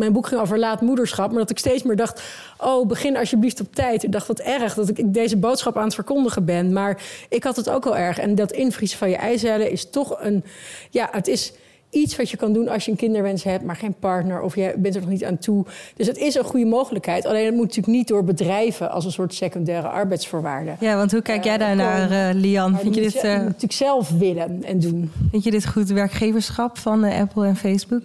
mijn 0.03 0.15
boek 0.15 0.27
ging 0.27 0.41
over 0.41 0.59
laatmoederschap. 0.59 1.29
Maar 1.29 1.39
dat 1.39 1.49
ik 1.49 1.57
steeds 1.57 1.83
meer 1.83 1.95
dacht: 1.95 2.21
oh, 2.57 2.87
begin 2.87 3.17
alsjeblieft 3.17 3.59
op 3.59 3.75
tijd. 3.75 4.03
Ik 4.03 4.11
dacht 4.11 4.27
wat 4.27 4.39
erg 4.39 4.73
dat 4.73 4.89
ik 4.89 5.13
deze 5.13 5.37
boodschap 5.37 5.77
aan 5.77 5.83
het 5.83 5.93
verkondigen 5.93 6.45
ben. 6.45 6.73
Maar 6.73 7.01
ik 7.29 7.43
had 7.43 7.55
het 7.55 7.69
ook 7.69 7.83
wel 7.83 7.97
erg. 7.97 8.19
En 8.19 8.35
dat 8.35 8.51
invriezen 8.51 8.97
van 8.97 9.09
je 9.09 9.15
eicellen 9.15 9.71
is 9.71 9.89
toch 9.89 10.17
een. 10.21 10.43
Ja, 10.89 11.09
het 11.11 11.27
is 11.27 11.53
iets 11.93 12.15
wat 12.15 12.29
je 12.29 12.37
kan 12.37 12.53
doen 12.53 12.67
als 12.67 12.85
je 12.85 12.91
een 12.91 12.97
kinderwens 12.97 13.43
hebt, 13.43 13.63
maar 13.63 13.75
geen 13.75 13.95
partner 13.99 14.41
of 14.41 14.55
je 14.55 14.73
bent 14.77 14.95
er 14.95 15.01
nog 15.01 15.09
niet 15.09 15.23
aan 15.23 15.37
toe. 15.37 15.65
Dus 15.95 16.07
het 16.07 16.17
is 16.17 16.35
een 16.35 16.43
goede 16.43 16.65
mogelijkheid. 16.65 17.25
Alleen 17.25 17.45
het 17.45 17.55
moet 17.55 17.65
natuurlijk 17.67 17.97
niet 17.97 18.07
door 18.07 18.23
bedrijven 18.23 18.91
als 18.91 19.05
een 19.05 19.11
soort 19.11 19.33
secundaire 19.33 19.87
arbeidsvoorwaarde. 19.87 20.75
Ja, 20.79 20.95
want 20.95 21.11
hoe 21.11 21.21
kijk 21.21 21.43
jij 21.43 21.57
daar 21.57 21.75
naar, 21.75 22.11
uh, 22.11 22.41
Lian? 22.41 22.79
Vind 22.79 22.95
je 22.95 23.01
dit? 23.01 23.15
Uh... 23.15 23.23
natuurlijk 23.23 23.73
zelf 23.73 24.09
willen 24.09 24.63
en 24.63 24.79
doen. 24.79 25.11
Vind 25.31 25.43
je 25.43 25.51
dit 25.51 25.67
goed 25.67 25.89
werkgeverschap 25.89 26.77
van 26.77 27.03
Apple 27.03 27.45
en 27.45 27.55
Facebook? 27.55 28.01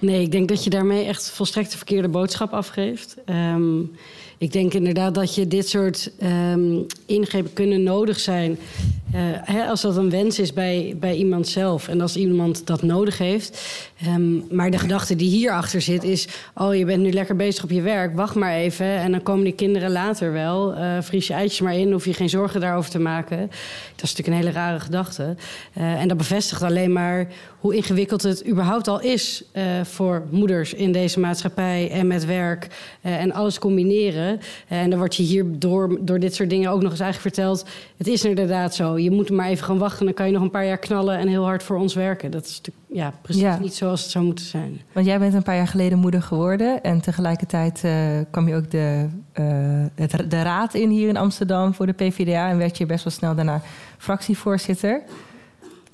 Nee, 0.00 0.22
ik 0.22 0.32
denk 0.32 0.48
dat 0.48 0.64
je 0.64 0.70
daarmee 0.70 1.04
echt 1.04 1.30
volstrekt 1.30 1.70
de 1.70 1.76
verkeerde 1.76 2.08
boodschap 2.08 2.52
afgeeft. 2.52 3.16
Um, 3.26 3.90
ik 4.38 4.52
denk 4.52 4.74
inderdaad 4.74 5.14
dat 5.14 5.34
je 5.34 5.48
dit 5.48 5.68
soort 5.68 6.10
um, 6.22 6.86
ingrepen 7.06 7.52
kunnen 7.52 7.82
nodig 7.82 8.20
zijn. 8.20 8.58
Uh, 9.14 9.20
hè, 9.24 9.66
als 9.66 9.80
dat 9.80 9.96
een 9.96 10.10
wens 10.10 10.38
is 10.38 10.52
bij, 10.52 10.96
bij 11.00 11.14
iemand 11.14 11.48
zelf 11.48 11.88
en 11.88 12.00
als 12.00 12.16
iemand 12.16 12.66
dat 12.66 12.82
nodig 12.82 13.18
heeft. 13.18 13.62
Um, 14.06 14.44
maar 14.50 14.70
de 14.70 14.78
gedachte 14.78 15.16
die 15.16 15.30
hierachter 15.30 15.80
zit 15.80 16.04
is: 16.04 16.28
oh, 16.54 16.74
je 16.74 16.84
bent 16.84 17.02
nu 17.02 17.12
lekker 17.12 17.36
bezig 17.36 17.64
op 17.64 17.70
je 17.70 17.80
werk, 17.80 18.16
wacht 18.16 18.34
maar 18.34 18.54
even. 18.54 18.86
En 18.86 19.10
dan 19.10 19.22
komen 19.22 19.44
die 19.44 19.52
kinderen 19.52 19.90
later 19.90 20.32
wel. 20.32 20.78
Uh, 20.78 20.96
vries 21.00 21.26
je 21.26 21.32
eitjes 21.32 21.60
maar 21.60 21.76
in, 21.76 21.92
hoef 21.92 22.04
je 22.04 22.14
geen 22.14 22.28
zorgen 22.28 22.60
daarover 22.60 22.90
te 22.90 22.98
maken. 22.98 23.38
Dat 23.96 24.02
is 24.02 24.16
natuurlijk 24.16 24.28
een 24.28 24.34
hele 24.34 24.50
rare 24.50 24.80
gedachte. 24.80 25.36
Uh, 25.78 26.00
en 26.00 26.08
dat 26.08 26.16
bevestigt 26.16 26.62
alleen 26.62 26.92
maar 26.92 27.26
hoe 27.58 27.74
ingewikkeld 27.74 28.22
het 28.22 28.46
überhaupt 28.46 28.88
al 28.88 29.00
is 29.00 29.44
voor 29.82 30.22
moeders 30.30 30.74
in 30.74 30.92
deze 30.92 31.20
maatschappij 31.20 31.90
en 31.90 32.06
met 32.06 32.26
werk 32.26 32.66
en 33.00 33.32
alles 33.32 33.58
combineren. 33.58 34.40
En 34.68 34.90
dan 34.90 34.98
wordt 34.98 35.16
je 35.16 35.22
hier 35.22 35.44
door, 35.48 35.98
door 36.00 36.20
dit 36.20 36.34
soort 36.34 36.50
dingen 36.50 36.70
ook 36.70 36.82
nog 36.82 36.90
eens 36.90 37.00
eigenlijk 37.00 37.34
verteld: 37.34 37.64
het 37.96 38.06
is 38.06 38.24
inderdaad 38.24 38.74
zo 38.74 38.98
je 39.02 39.10
moet 39.10 39.30
maar 39.30 39.48
even 39.48 39.64
gaan 39.64 39.78
wachten. 39.78 40.04
Dan 40.04 40.14
kan 40.14 40.26
je 40.26 40.32
nog 40.32 40.42
een 40.42 40.50
paar 40.50 40.66
jaar 40.66 40.78
knallen 40.78 41.18
en 41.18 41.28
heel 41.28 41.44
hard 41.44 41.62
voor 41.62 41.76
ons 41.76 41.94
werken. 41.94 42.30
Dat 42.30 42.44
is 42.44 42.56
natuurlijk 42.56 42.86
ja, 42.92 43.12
precies 43.22 43.58
niet 43.60 43.74
zoals 43.74 44.02
het 44.02 44.10
zou 44.10 44.24
moeten 44.24 44.44
zijn. 44.44 44.80
Want 44.92 45.06
jij 45.06 45.18
bent 45.18 45.34
een 45.34 45.42
paar 45.42 45.56
jaar 45.56 45.68
geleden 45.68 45.98
moeder 45.98 46.22
geworden. 46.22 46.82
En 46.82 47.00
tegelijkertijd 47.00 47.82
uh, 47.84 47.92
kwam 48.30 48.48
je 48.48 48.54
ook 48.54 48.70
de, 48.70 49.06
uh, 49.34 49.46
het, 49.94 50.30
de 50.30 50.42
raad 50.42 50.74
in 50.74 50.90
hier 50.90 51.08
in 51.08 51.16
Amsterdam 51.16 51.74
voor 51.74 51.86
de 51.86 51.92
PvdA. 51.92 52.48
En 52.48 52.58
werd 52.58 52.78
je 52.78 52.86
best 52.86 53.04
wel 53.04 53.12
snel 53.12 53.34
daarna 53.34 53.62
fractievoorzitter. 53.98 55.02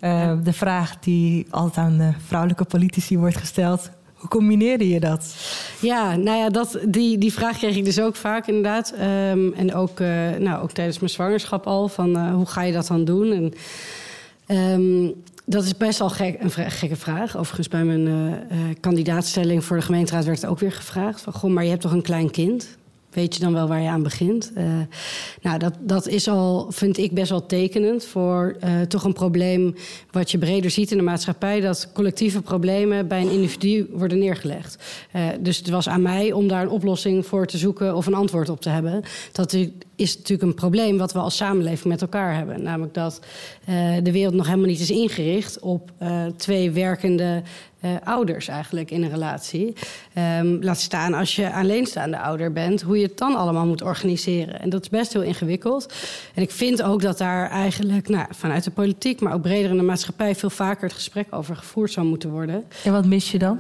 Uh, 0.01 0.33
De 0.43 0.53
vraag 0.53 0.99
die 0.99 1.47
altijd 1.51 1.87
aan 1.87 1.99
de 1.99 2.11
vrouwelijke 2.27 2.65
politici 2.65 3.19
wordt 3.19 3.37
gesteld. 3.37 3.91
Hoe 4.17 4.29
combineerde 4.29 4.89
je 4.89 5.01
dat? 5.01 5.35
Ja, 5.81 6.17
nou 6.17 6.39
ja, 6.39 6.49
dat, 6.49 6.79
die, 6.89 7.19
die 7.19 7.33
vraag 7.33 7.57
kreeg 7.57 7.77
ik 7.77 7.85
dus 7.85 8.01
ook 8.01 8.17
vaak 8.17 8.47
inderdaad. 8.47 8.95
Um, 9.31 9.53
en 9.53 9.75
ook, 9.75 10.01
uh, 10.01 10.09
nou, 10.39 10.63
ook 10.63 10.71
tijdens 10.71 10.99
mijn 10.99 11.11
zwangerschap 11.11 11.67
al. 11.67 11.89
Van 11.89 12.17
uh, 12.17 12.35
hoe 12.35 12.47
ga 12.47 12.63
je 12.63 12.73
dat 12.73 12.87
dan 12.87 13.05
doen? 13.05 13.33
En, 13.33 13.53
um, 14.57 15.15
dat 15.45 15.65
is 15.65 15.77
best 15.77 15.99
wel 15.99 16.11
gek, 16.11 16.43
een 16.43 16.51
gekke 16.51 16.97
vraag. 16.97 17.37
Overigens, 17.37 17.69
bij 17.69 17.85
mijn 17.85 18.07
uh, 18.07 18.33
kandidaatstelling 18.81 19.65
voor 19.65 19.77
de 19.77 19.83
gemeenteraad 19.83 20.25
werd 20.25 20.41
het 20.41 20.51
ook 20.51 20.59
weer 20.59 20.73
gevraagd: 20.73 21.21
van, 21.21 21.33
Goh, 21.33 21.51
maar 21.51 21.65
je 21.65 21.71
hebt 21.71 21.83
toch 21.83 21.93
een 21.93 22.03
klein 22.03 22.31
kind? 22.31 22.77
Weet 23.17 23.35
je 23.35 23.41
dan 23.41 23.53
wel 23.53 23.69
waar 23.69 23.81
je 23.81 23.89
aan 23.89 24.03
begint. 24.03 24.53
Uh, 24.57 24.65
nou, 25.43 25.59
dat, 25.59 25.73
dat 25.81 26.09
is 26.09 26.29
al, 26.29 26.67
vind 26.71 26.99
ik, 26.99 27.13
best 27.13 27.31
wel 27.31 27.47
tekenend 27.47 28.05
voor 28.05 28.57
uh, 28.65 28.81
toch 28.81 29.05
een 29.05 29.13
probleem 29.13 29.75
wat 30.11 30.31
je 30.31 30.39
breder 30.39 30.71
ziet 30.71 30.91
in 30.91 30.97
de 30.97 31.03
maatschappij, 31.03 31.61
dat 31.61 31.91
collectieve 31.95 32.43
problemen 32.43 33.09
bij 33.09 33.21
een 33.21 33.31
individu 33.31 33.89
worden 33.93 34.19
neergelegd. 34.19 34.79
Uh, 35.17 35.23
dus 35.41 35.57
het 35.57 35.69
was 35.69 35.89
aan 35.89 36.03
mij 36.03 36.33
om 36.33 36.49
daar 36.49 36.63
een 36.63 36.69
oplossing 36.69 37.27
voor 37.27 37.47
te 37.47 37.59
zoeken 37.59 37.97
of 37.97 38.07
een 38.07 38.15
antwoord 38.15 38.49
op 38.49 38.61
te 38.61 38.69
hebben. 38.69 39.03
Dat 39.33 39.57
is 39.97 40.17
natuurlijk 40.17 40.49
een 40.49 40.55
probleem 40.55 40.99
wat 40.99 41.13
we 41.13 41.19
als 41.19 41.37
samenleving 41.37 41.85
met 41.85 42.03
elkaar 42.03 42.37
hebben. 42.37 42.63
Namelijk 42.63 42.95
dat 42.95 43.21
de 44.03 44.13
wereld 44.13 44.35
nog 44.35 44.47
helemaal 44.47 44.69
niet 44.69 44.81
is 44.81 44.91
ingericht 44.91 45.61
op 45.61 45.93
twee 46.37 46.71
werkende 46.71 47.43
uh, 47.87 47.97
ouders 48.05 48.49
eigenlijk 48.49 48.91
in 48.91 49.03
een 49.03 49.11
relatie. 49.11 49.75
Um, 50.41 50.63
laat 50.63 50.81
staan 50.81 51.15
als 51.15 51.37
je 51.37 51.53
alleenstaande 51.53 52.19
ouder 52.19 52.53
bent, 52.53 52.83
hoe 52.83 52.99
je 52.99 53.07
het 53.07 53.19
dan 53.19 53.35
allemaal 53.35 53.67
moet 53.67 53.83
organiseren. 53.83 54.61
En 54.61 54.69
dat 54.71 54.83
is 54.83 54.89
best 54.89 55.13
heel 55.13 55.23
ingewikkeld. 55.23 55.93
En 56.35 56.43
ik 56.43 56.51
vind 56.51 56.83
ook 56.83 57.03
dat 57.03 57.19
daar 57.19 57.51
eigenlijk 57.51 58.09
nou, 58.09 58.27
vanuit 58.31 58.65
de 58.65 58.71
politiek, 58.71 59.21
maar 59.21 59.35
ook 59.35 59.43
breder 59.43 59.71
in 59.71 59.77
de 59.77 59.83
maatschappij, 59.83 60.35
veel 60.35 60.51
vaker 60.51 60.83
het 60.83 60.93
gesprek 60.93 61.27
over 61.31 61.57
gevoerd 61.57 61.93
zou 61.93 62.07
moeten 62.07 62.31
worden. 62.31 62.65
En 62.85 62.93
wat 62.93 63.07
mis 63.07 63.31
je 63.31 63.39
dan? 63.39 63.59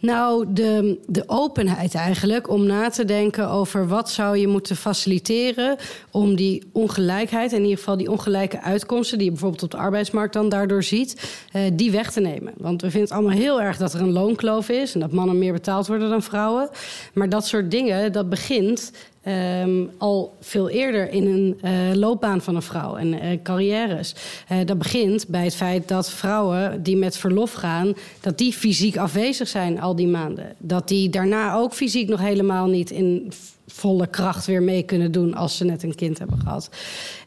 Nou, 0.00 0.46
de, 0.48 0.98
de 1.06 1.24
openheid 1.26 1.94
eigenlijk 1.94 2.50
om 2.50 2.66
na 2.66 2.88
te 2.88 3.04
denken 3.04 3.48
over 3.48 3.88
wat 3.88 4.10
zou 4.10 4.36
je 4.36 4.46
moeten 4.46 4.76
faciliteren 4.76 5.76
om 6.10 6.36
die 6.36 6.62
ongelijkheid, 6.72 7.52
in 7.52 7.62
ieder 7.62 7.78
geval 7.78 7.96
die 7.96 8.10
ongelijke 8.10 8.60
uitkomsten 8.60 9.16
die 9.16 9.26
je 9.26 9.32
bijvoorbeeld 9.32 9.62
op 9.62 9.70
de 9.70 9.76
arbeidsmarkt 9.76 10.32
dan 10.32 10.48
daardoor 10.48 10.82
ziet, 10.82 11.30
eh, 11.52 11.62
die 11.72 11.90
weg 11.90 12.12
te 12.12 12.20
nemen. 12.20 12.52
Want 12.56 12.82
we 12.82 12.90
vinden 12.90 13.08
het 13.08 13.18
allemaal 13.18 13.38
heel 13.38 13.62
erg 13.62 13.76
dat 13.76 13.94
er 13.94 14.00
een 14.00 14.12
loonkloof 14.12 14.68
is 14.68 14.94
en 14.94 15.00
dat 15.00 15.12
mannen 15.12 15.38
meer 15.38 15.52
betaald 15.52 15.86
worden 15.86 16.10
dan 16.10 16.22
vrouwen. 16.22 16.68
Maar 17.14 17.28
dat 17.28 17.46
soort 17.46 17.70
dingen, 17.70 18.12
dat 18.12 18.28
begint 18.28 18.92
Um, 19.26 19.90
al 19.98 20.36
veel 20.40 20.68
eerder 20.68 21.10
in 21.10 21.26
een 21.26 21.58
uh, 21.64 21.94
loopbaan 21.94 22.40
van 22.40 22.54
een 22.54 22.62
vrouw 22.62 22.96
en 22.96 23.12
uh, 23.12 23.42
carrières. 23.42 24.14
Uh, 24.52 24.58
dat 24.64 24.78
begint 24.78 25.28
bij 25.28 25.44
het 25.44 25.54
feit 25.54 25.88
dat 25.88 26.10
vrouwen 26.10 26.82
die 26.82 26.96
met 26.96 27.16
verlof 27.16 27.52
gaan, 27.52 27.94
dat 28.20 28.38
die 28.38 28.52
fysiek 28.52 28.96
afwezig 28.96 29.48
zijn 29.48 29.80
al 29.80 29.96
die 29.96 30.08
maanden. 30.08 30.54
Dat 30.58 30.88
die 30.88 31.08
daarna 31.08 31.54
ook 31.54 31.72
fysiek 31.72 32.08
nog 32.08 32.20
helemaal 32.20 32.66
niet 32.66 32.90
in 32.90 33.32
volle 33.72 34.06
kracht 34.06 34.46
weer 34.46 34.62
mee 34.62 34.82
kunnen 34.82 35.12
doen 35.12 35.34
als 35.34 35.56
ze 35.56 35.64
net 35.64 35.82
een 35.82 35.94
kind 35.94 36.18
hebben 36.18 36.38
gehad. 36.38 36.70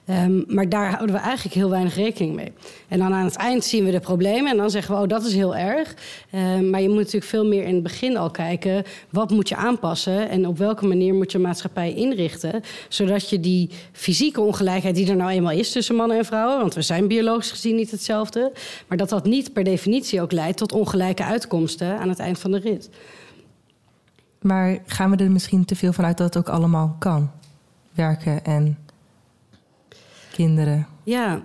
Um, 0.10 0.44
maar 0.48 0.70
daar 0.70 0.90
houden 0.90 1.16
we 1.16 1.22
eigenlijk 1.22 1.56
heel 1.56 1.70
weinig 1.70 1.96
rekening 1.96 2.36
mee. 2.36 2.52
En 2.88 3.00
dan 3.00 3.14
aan 3.14 3.26
het 3.26 3.36
eind 3.36 3.64
zien 3.64 3.86
we 3.86 3.92
de 3.92 4.00
problemen 4.00 4.52
en 4.52 4.58
dan 4.58 4.70
zeggen 4.70 4.96
we, 4.96 5.02
oh, 5.02 5.08
dat 5.08 5.26
is 5.26 5.34
heel 5.34 5.56
erg. 5.56 5.96
Um, 6.36 6.70
maar 6.70 6.82
je 6.82 6.88
moet 6.88 6.98
natuurlijk 6.98 7.26
veel 7.26 7.46
meer 7.46 7.64
in 7.64 7.74
het 7.74 7.84
begin 7.84 8.18
al 8.18 8.32
kijken, 8.32 8.84
wat 9.10 9.32
moet 9.32 9.50
je 9.50 9.56
aanpassen 9.56 10.30
en 10.30 10.48
op 10.48 10.58
welke 10.58 10.86
manier 10.86 11.14
moet 11.14 11.32
je 11.32 11.40
maatschappij 11.40 11.94
inrichten, 11.94 12.62
zodat 12.90 13.30
je 13.30 13.40
die 13.40 13.70
fysieke 13.92 14.42
ongelijkheid 14.42 14.96
die 14.96 15.10
er 15.10 15.16
nou 15.16 15.32
eenmaal 15.32 15.52
is 15.52 15.72
tussen 15.72 15.96
mannen 15.96 16.18
en 16.18 16.26
vrouwen, 16.26 16.60
want 16.60 16.74
we 16.74 16.82
zijn 16.82 17.08
biologisch 17.08 17.52
gezien 17.52 17.76
niet 17.76 17.92
hetzelfde, 17.92 18.52
maar 18.88 18.98
dat 18.98 19.10
dat 19.10 19.26
niet 19.26 19.54
per 19.54 19.64
definitie 19.64 20.22
ook 20.22 20.32
leidt 20.32 20.58
tot 20.58 20.72
ongelijke 20.72 21.24
uitkomsten 21.24 22.00
aan 22.00 22.10
het 22.10 22.20
eind 22.20 22.40
van 22.40 22.52
de 22.52 22.60
rit. 22.60 22.90
Maar 24.44 24.78
gaan 24.86 25.10
we 25.12 25.18
er 25.18 25.32
misschien 25.32 25.66
te 25.66 25.76
veel 25.76 25.94
vanuit 25.94 26.18
dat 26.18 26.34
het 26.34 26.38
ook 26.38 26.54
allemaal 26.56 26.96
kan? 27.00 27.32
Werken 27.92 28.46
en 28.46 28.78
kinderen. 30.32 30.88
Ja, 31.04 31.42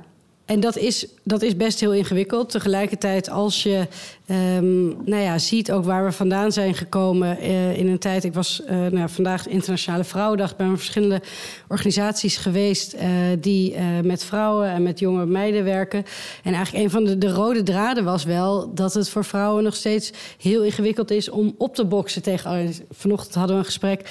en 0.48 0.60
dat 0.60 0.76
is, 0.76 1.06
dat 1.22 1.42
is 1.42 1.56
best 1.56 1.80
heel 1.80 1.92
ingewikkeld. 1.92 2.50
Tegelijkertijd, 2.50 3.30
als 3.30 3.62
je 3.62 3.86
um, 4.30 4.96
nou 5.04 5.22
ja, 5.22 5.38
ziet 5.38 5.72
ook 5.72 5.84
waar 5.84 6.04
we 6.04 6.12
vandaan 6.12 6.52
zijn 6.52 6.74
gekomen 6.74 7.38
uh, 7.40 7.78
in 7.78 7.88
een 7.88 7.98
tijd. 7.98 8.24
Ik 8.24 8.34
was 8.34 8.62
uh, 8.70 8.86
nou, 8.86 9.08
vandaag 9.08 9.48
Internationale 9.48 10.04
Vrouwendag. 10.04 10.56
bij 10.56 10.66
verschillende 10.76 11.22
organisaties 11.68 12.36
geweest 12.36 12.94
uh, 12.94 13.00
die 13.40 13.76
met 14.02 14.24
vrouwen 14.24 14.68
en 14.68 14.82
met 14.82 14.98
jonge 14.98 15.26
meiden 15.26 15.64
werken. 15.64 16.04
En 16.42 16.54
eigenlijk 16.54 16.84
een 16.84 16.90
van 16.90 17.04
de, 17.04 17.18
de, 17.18 17.32
rode 17.32 17.62
draden 17.62 18.04
was 18.04 18.24
wel 18.24 18.74
dat 18.74 18.94
het 18.94 19.08
voor 19.08 19.24
vrouwen 19.24 19.64
nog 19.64 19.76
steeds 19.76 20.12
heel 20.40 20.64
ingewikkeld 20.64 21.10
is 21.10 21.30
om 21.30 21.54
op 21.58 21.74
te 21.74 21.84
boksen 21.84 22.22
tegen. 22.22 22.72
Vanochtend 22.90 23.34
hadden 23.34 23.52
we 23.52 23.60
een 23.60 23.66
gesprek 23.66 24.10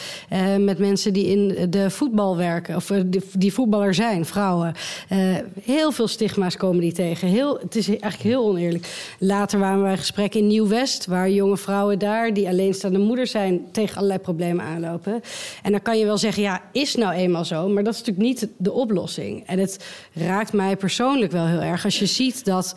met 0.60 0.78
mensen 0.78 1.14
die 1.14 1.26
in 1.26 1.72
de 1.72 1.90
voetbal 1.90 2.38
werken, 2.38 2.76
of 2.76 2.92
die, 3.06 3.22
die 3.38 3.54
voetballer 3.54 3.94
zijn, 3.94 4.26
vrouwen. 4.26 4.74
heel 5.64 5.92
veel 5.92 6.08
stigma's 6.28 6.58
komen 6.58 6.82
die 6.82 6.92
tegen. 6.92 7.28
Heel, 7.28 7.58
het 7.60 7.76
is 7.76 7.88
eigenlijk 7.88 8.22
heel 8.22 8.46
oneerlijk. 8.46 9.16
Later 9.20 9.60
waren 9.60 9.82
wij 9.82 9.98
gesprek 9.98 10.36
in 10.36 10.48
Nieuw-West, 10.48 11.06
waar 11.06 11.30
jonge 11.30 11.58
vrouwen 11.58 12.00
daar, 12.00 12.34
die 12.34 12.48
alleenstaande 12.48 13.00
moeder 13.00 13.28
zijn, 13.28 13.72
tegen 13.72 13.96
allerlei 13.96 14.20
problemen 14.20 14.66
aanlopen. 14.66 15.22
En 15.64 15.72
dan 15.72 15.82
kan 15.82 15.98
je 15.98 16.06
wel 16.06 16.18
zeggen, 16.18 16.44
ja, 16.44 16.62
is 16.72 16.96
nou 16.96 17.14
eenmaal 17.14 17.46
zo, 17.46 17.68
maar 17.68 17.84
dat 17.84 17.94
is 17.94 18.00
natuurlijk 18.00 18.28
niet 18.28 18.48
de 18.58 18.72
oplossing. 18.72 19.44
En 19.46 19.60
het 19.60 19.86
raakt 20.14 20.54
mij 20.54 20.76
persoonlijk 20.76 21.32
wel 21.32 21.46
heel 21.46 21.62
erg 21.62 21.84
als 21.84 22.00
je 22.00 22.06
ziet 22.06 22.46
dat 22.46 22.76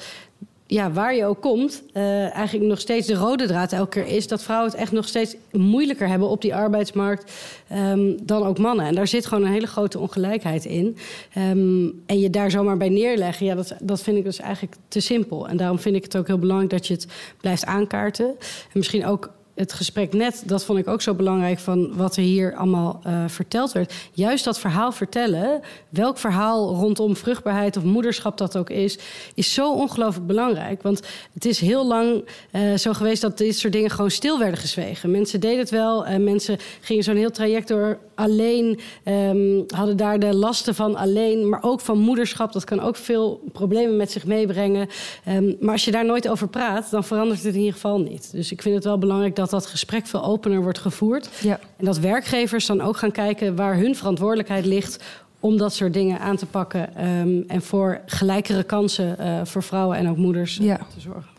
ja, 0.71 0.93
waar 0.93 1.15
je 1.15 1.25
ook 1.25 1.41
komt, 1.41 1.83
uh, 1.95 2.35
eigenlijk 2.35 2.69
nog 2.69 2.81
steeds 2.81 3.07
de 3.07 3.15
rode 3.15 3.47
draad 3.47 3.73
elke 3.73 3.91
keer 3.91 4.15
is 4.15 4.29
dat 4.29 4.43
vrouwen 4.43 4.71
het 4.71 4.81
echt 4.81 4.93
nog 4.93 5.09
steeds 5.09 5.37
moeilijker 5.53 6.09
hebben 6.09 6.29
op 6.29 6.43
die 6.43 6.55
arbeidsmarkt 6.55 7.33
um, 7.73 8.27
dan 8.27 8.43
ook 8.43 8.59
mannen. 8.59 8.87
En 8.87 8.95
daar 8.95 9.09
zit 9.09 9.27
gewoon 9.27 9.45
een 9.45 9.53
hele 9.53 9.67
grote 9.67 9.99
ongelijkheid 9.99 10.65
in. 10.65 10.97
Um, 11.39 12.03
en 12.07 12.19
je 12.19 12.31
daar 12.31 12.51
zomaar 12.51 12.77
bij 12.77 12.89
neerleggen, 12.89 13.47
ja, 13.47 13.55
dat, 13.55 13.75
dat 13.81 14.03
vind 14.03 14.17
ik 14.17 14.25
dus 14.25 14.41
eigenlijk 14.41 14.77
te 14.89 15.01
simpel. 15.01 15.49
En 15.49 15.57
daarom 15.57 15.79
vind 15.79 15.97
ik 15.97 16.03
het 16.03 16.17
ook 16.17 16.27
heel 16.27 16.39
belangrijk 16.39 16.71
dat 16.71 16.87
je 16.87 16.95
het 16.95 17.07
blijft 17.41 17.65
aankaarten. 17.65 18.27
En 18.29 18.39
misschien 18.73 19.07
ook 19.07 19.31
het 19.55 19.73
gesprek 19.73 20.13
net, 20.13 20.43
dat 20.47 20.65
vond 20.65 20.79
ik 20.79 20.89
ook 20.89 21.03
zo 21.03 21.15
belangrijk 21.15 21.59
van 21.59 21.97
wat 21.97 22.17
er 22.17 22.23
hier 22.23 22.55
allemaal 22.55 23.01
uh, 23.07 23.25
verteld 23.27 23.73
werd. 23.73 23.95
Juist 24.13 24.45
dat 24.45 24.59
verhaal 24.59 24.93
vertellen, 24.93 25.61
welk 25.89 26.19
verhaal 26.19 26.75
rondom 26.75 27.17
vruchtbaarheid 27.17 27.77
of 27.77 27.83
moederschap 27.83 28.39
dat 28.39 28.57
ook 28.57 28.71
is, 28.71 28.99
is 29.35 29.55
zo 29.55 29.73
ongelooflijk 29.73 30.27
belangrijk. 30.27 30.83
Want 30.83 31.01
het 31.33 31.45
is 31.45 31.61
heel 31.61 31.87
lang 31.87 32.25
uh, 32.53 32.75
zo 32.75 32.93
geweest 32.93 33.23
dat 33.23 33.39
dit 33.39 33.59
soort 33.59 33.73
dingen 33.73 33.91
gewoon 33.91 34.11
stil 34.11 34.39
werden 34.39 34.59
gezwegen. 34.59 35.11
Mensen 35.11 35.41
deden 35.41 35.59
het 35.59 35.71
wel, 35.71 36.09
uh, 36.09 36.17
mensen 36.17 36.59
gingen 36.81 37.05
zo'n 37.05 37.17
heel 37.17 37.31
traject 37.31 37.69
door 37.69 37.99
alleen, 38.21 38.81
um, 39.05 39.65
hadden 39.67 39.97
daar 39.97 40.19
de 40.19 40.35
lasten 40.35 40.75
van 40.75 40.97
alleen, 40.97 41.49
maar 41.49 41.63
ook 41.63 41.81
van 41.81 41.99
moederschap. 41.99 42.53
Dat 42.53 42.65
kan 42.65 42.81
ook 42.81 42.97
veel 42.97 43.41
problemen 43.53 43.97
met 43.97 44.11
zich 44.11 44.27
meebrengen. 44.27 44.89
Um, 45.29 45.57
maar 45.61 45.73
als 45.73 45.85
je 45.85 45.91
daar 45.91 46.05
nooit 46.05 46.29
over 46.29 46.49
praat, 46.49 46.91
dan 46.91 47.05
verandert 47.05 47.43
het 47.43 47.55
in 47.55 47.59
ieder 47.59 47.75
geval 47.75 48.01
niet. 48.01 48.33
Dus 48.33 48.53
ik 48.53 48.63
vind 48.63 48.75
het 48.75 48.85
wel 48.85 48.99
belangrijk 48.99 49.37
dat 49.37 49.51
dat 49.51 49.67
gesprek 49.67 50.07
veel 50.07 50.25
opener 50.25 50.63
wordt 50.63 50.79
gevoerd. 50.79 51.31
Ja. 51.41 51.59
En 51.77 51.85
dat 51.85 51.99
werkgevers 51.99 52.67
dan 52.67 52.81
ook 52.81 52.97
gaan 52.97 53.13
kijken 53.13 53.57
waar 53.57 53.77
hun 53.77 53.97
verantwoordelijkheid 53.97 54.65
ligt 54.65 55.05
om 55.41 55.57
dat 55.57 55.75
soort 55.75 55.93
dingen 55.93 56.21
aan 56.21 56.37
te 56.37 56.47
pakken 56.47 57.09
um, 57.09 57.45
en 57.47 57.63
voor 57.63 58.01
gelijkere 58.07 58.63
kansen 58.63 59.17
uh, 59.21 59.41
voor 59.45 59.63
vrouwen 59.63 59.97
en 59.97 60.09
ook 60.09 60.17
moeders 60.17 60.59
uh, 60.59 60.67
ja. 60.67 60.77
te 60.95 61.01
zorgen. 61.01 61.31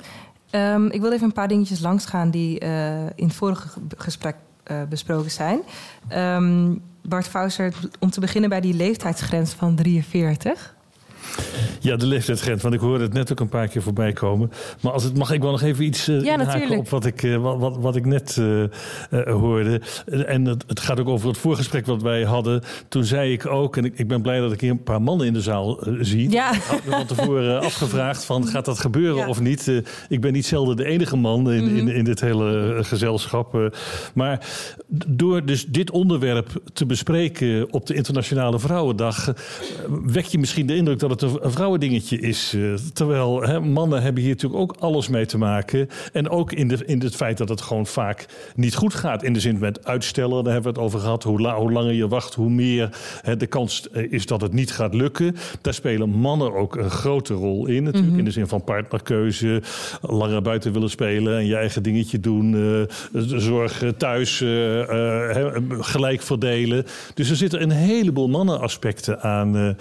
Um, 0.51 0.91
ik 0.91 1.01
wil 1.01 1.11
even 1.11 1.25
een 1.25 1.33
paar 1.33 1.47
dingetjes 1.47 1.79
langsgaan 1.79 2.29
die 2.29 2.63
uh, 2.63 3.05
in 3.15 3.25
het 3.25 3.33
vorige 3.33 3.67
gesprek 3.97 4.35
besproken 4.89 5.31
zijn. 5.31 5.59
Um, 6.13 6.81
Bart 7.03 7.27
Fauser, 7.27 7.73
om 7.99 8.09
te 8.09 8.19
beginnen 8.19 8.49
bij 8.49 8.61
die 8.61 8.73
leeftijdsgrens 8.73 9.53
van 9.53 9.75
43. 9.75 10.75
Ja, 11.81 11.95
de 11.95 12.05
leeftijdsgrens, 12.05 12.61
want 12.61 12.73
ik 12.73 12.79
hoorde 12.79 13.03
het 13.03 13.13
net 13.13 13.31
ook 13.31 13.39
een 13.39 13.49
paar 13.49 13.67
keer 13.67 13.81
voorbij 13.81 14.13
komen. 14.13 14.51
Maar 14.81 14.91
als 14.91 15.03
het 15.03 15.17
mag, 15.17 15.31
ik 15.31 15.41
wel 15.41 15.51
nog 15.51 15.61
even 15.61 15.83
iets 15.83 16.09
uh, 16.09 16.23
ja, 16.23 16.67
op 16.77 16.89
wat 16.89 17.05
ik, 17.05 17.23
uh, 17.23 17.37
wat, 17.37 17.77
wat 17.77 17.95
ik 17.95 18.05
net 18.05 18.37
uh, 18.39 18.63
hoorde. 19.25 19.81
En 20.05 20.45
het, 20.45 20.63
het, 20.67 20.79
gaat 20.79 20.99
ook 20.99 21.07
over 21.07 21.27
het 21.27 21.37
voorgesprek 21.37 21.85
wat 21.85 22.01
wij 22.01 22.23
hadden. 22.23 22.61
Toen 22.87 23.03
zei 23.03 23.33
ik 23.33 23.45
ook, 23.45 23.77
en 23.77 23.85
ik, 23.85 23.97
ik 23.97 24.07
ben 24.07 24.21
blij 24.21 24.39
dat 24.39 24.51
ik 24.51 24.61
hier 24.61 24.71
een 24.71 24.83
paar 24.83 25.01
mannen 25.01 25.27
in 25.27 25.33
de 25.33 25.41
zaal 25.41 25.83
zie. 25.99 26.29
Ja. 26.29 26.53
Ik 26.53 26.61
had 26.61 26.85
me 26.85 26.91
van 26.91 27.05
tevoren 27.05 27.61
afgevraagd 27.71 28.25
van, 28.25 28.47
gaat 28.47 28.65
dat 28.65 28.79
gebeuren 28.79 29.17
ja. 29.17 29.27
of 29.27 29.41
niet? 29.41 29.81
ik 30.09 30.21
ben 30.21 30.33
niet 30.33 30.45
zelden 30.45 30.75
de 30.75 30.85
enige 30.85 31.15
man 31.15 31.51
in, 31.51 31.63
mm 31.63 31.67
-hmm. 31.67 31.77
in, 31.77 31.87
in, 31.87 32.03
dit 32.03 32.21
hele 32.21 32.77
gezelschap. 32.81 33.71
maar 34.13 34.47
door 35.07 35.45
dus 35.45 35.65
dit 35.65 35.91
onderwerp 35.91 36.61
te 36.73 36.85
bespreken 36.85 37.73
op 37.73 37.85
de 37.85 37.93
Internationale 37.93 38.59
Vrouwendag... 38.59 39.33
wek 40.05 40.25
je 40.25 40.39
misschien 40.39 40.65
de 40.67 40.75
indruk 40.75 40.99
dat 40.99 41.10
het 41.11 41.21
een, 41.21 41.51
vrouwendingetje 41.51 42.19
is. 42.19 42.53
Uh, 42.53 42.73
terwijl 42.93 43.41
hè, 43.41 43.59
mannen 43.59 44.01
hebben 44.01 44.21
hier 44.21 44.31
natuurlijk 44.31 44.61
ook 44.61 44.75
alles 44.79 45.07
mee 45.07 45.25
te 45.25 45.37
maken. 45.37 45.89
En 46.13 46.29
ook 46.29 46.51
in, 46.51 46.67
de, 46.67 46.85
in 46.85 47.01
het 47.01 47.15
feit 47.15 47.37
dat 47.37 47.49
het 47.49 47.61
gewoon 47.61 47.85
vaak 47.85 48.25
niet 48.55 48.75
goed 48.75 48.93
gaat. 48.93 49.23
In 49.23 49.33
de 49.33 49.39
zin 49.39 49.59
met 49.59 49.85
uitstellen, 49.85 50.43
daar 50.43 50.53
hebben 50.53 50.73
we 50.73 50.79
het 50.79 50.87
over 50.87 50.99
gehad. 50.99 51.23
Hoe, 51.23 51.41
la, 51.41 51.55
hoe 51.55 51.71
langer 51.71 51.93
je 51.93 52.07
wacht, 52.07 52.33
hoe 52.33 52.49
meer 52.49 52.89
hè, 53.21 53.37
de 53.37 53.47
kans 53.47 53.89
eh, 53.89 54.11
is 54.11 54.25
dat 54.25 54.41
het 54.41 54.53
niet 54.53 54.71
gaat 54.71 54.93
lukken. 54.93 55.35
Daar 55.61 55.73
spelen 55.73 56.09
mannen 56.09 56.53
ook 56.53 56.75
een 56.75 56.89
grote 56.89 57.33
rol 57.33 57.65
in. 57.67 57.83
Natuurlijk 57.83 58.03
mm 58.03 58.09
-hmm. 58.09 58.19
in 58.19 58.25
de 58.25 58.31
zin 58.31 58.47
van 58.47 58.63
partnerkeuze. 58.63 59.61
Langer 60.01 60.41
buiten 60.41 60.73
willen 60.73 60.89
spelen 60.89 61.37
en 61.37 61.45
je 61.45 61.55
eigen 61.55 61.83
dingetje 61.83 62.19
doen. 62.19 62.53
Uh, 62.53 63.29
zorg 63.39 63.83
thuis 63.97 64.41
uh, 64.41 64.81
gelijk 65.79 66.21
verdelen. 66.21 66.85
Dus 67.13 67.29
er 67.29 67.35
zitten 67.35 67.61
een 67.61 67.71
heleboel 67.71 68.29
mannenaspecten 68.29 69.21
aan. 69.21 69.77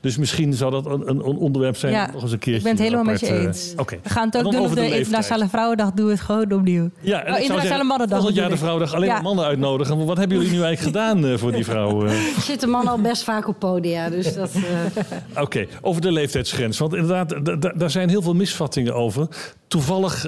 dus 0.00 0.16
misschien 0.16 0.52
zou 0.52 0.69
dat 0.70 0.86
een, 0.86 1.08
een 1.08 1.22
onderwerp 1.22 1.76
zijn. 1.76 1.92
Ja, 1.92 2.10
nog 2.12 2.22
eens 2.22 2.32
een 2.32 2.38
keertje. 2.38 2.56
Ik 2.56 2.62
ben 2.62 2.72
het 2.72 2.82
helemaal 2.82 3.04
met 3.04 3.20
je 3.20 3.26
eh, 3.26 3.42
eens. 3.42 3.72
Okay. 3.76 4.00
We 4.02 4.08
gaan 4.08 4.26
het 4.26 4.36
ook 4.36 4.52
doen 4.52 4.60
op 4.60 4.68
de, 4.68 4.74
de 4.74 4.98
Internationale 4.98 5.48
Vrouwendag. 5.48 5.92
Doe 5.92 6.10
het 6.10 6.20
gewoon 6.20 6.52
opnieuw. 6.52 6.90
Ja, 7.00 7.22
en 7.22 7.34
oh, 7.34 7.40
Internationale 7.40 7.84
Mannendag. 7.84 8.18
Volgend 8.18 8.38
jaar 8.38 8.48
de 8.48 8.56
Vrouwendag 8.56 8.94
alleen 8.94 9.08
ja. 9.08 9.20
mannen 9.20 9.44
uitnodigen. 9.44 10.06
Wat 10.06 10.16
hebben 10.16 10.36
jullie 10.36 10.52
nu 10.52 10.62
eigenlijk 10.62 10.96
gedaan 10.96 11.24
uh, 11.24 11.38
voor 11.38 11.52
die 11.52 11.64
vrouwen? 11.64 12.10
Zitten 12.40 12.70
mannen 12.70 12.92
al 12.92 13.00
best 13.00 13.24
vaak 13.24 13.48
op 13.48 13.58
podia. 13.58 14.10
Dus 14.10 14.34
dat. 14.34 14.50
Uh... 14.54 14.62
Oké, 15.30 15.40
okay, 15.40 15.68
over 15.80 16.00
de 16.00 16.12
leeftijdsgrens. 16.12 16.78
Want 16.78 16.94
inderdaad, 16.94 17.34
daar 17.78 17.90
zijn 17.90 18.08
heel 18.08 18.22
veel 18.22 18.34
misvattingen 18.34 18.94
over. 18.94 19.28
Toevallig, 19.68 20.26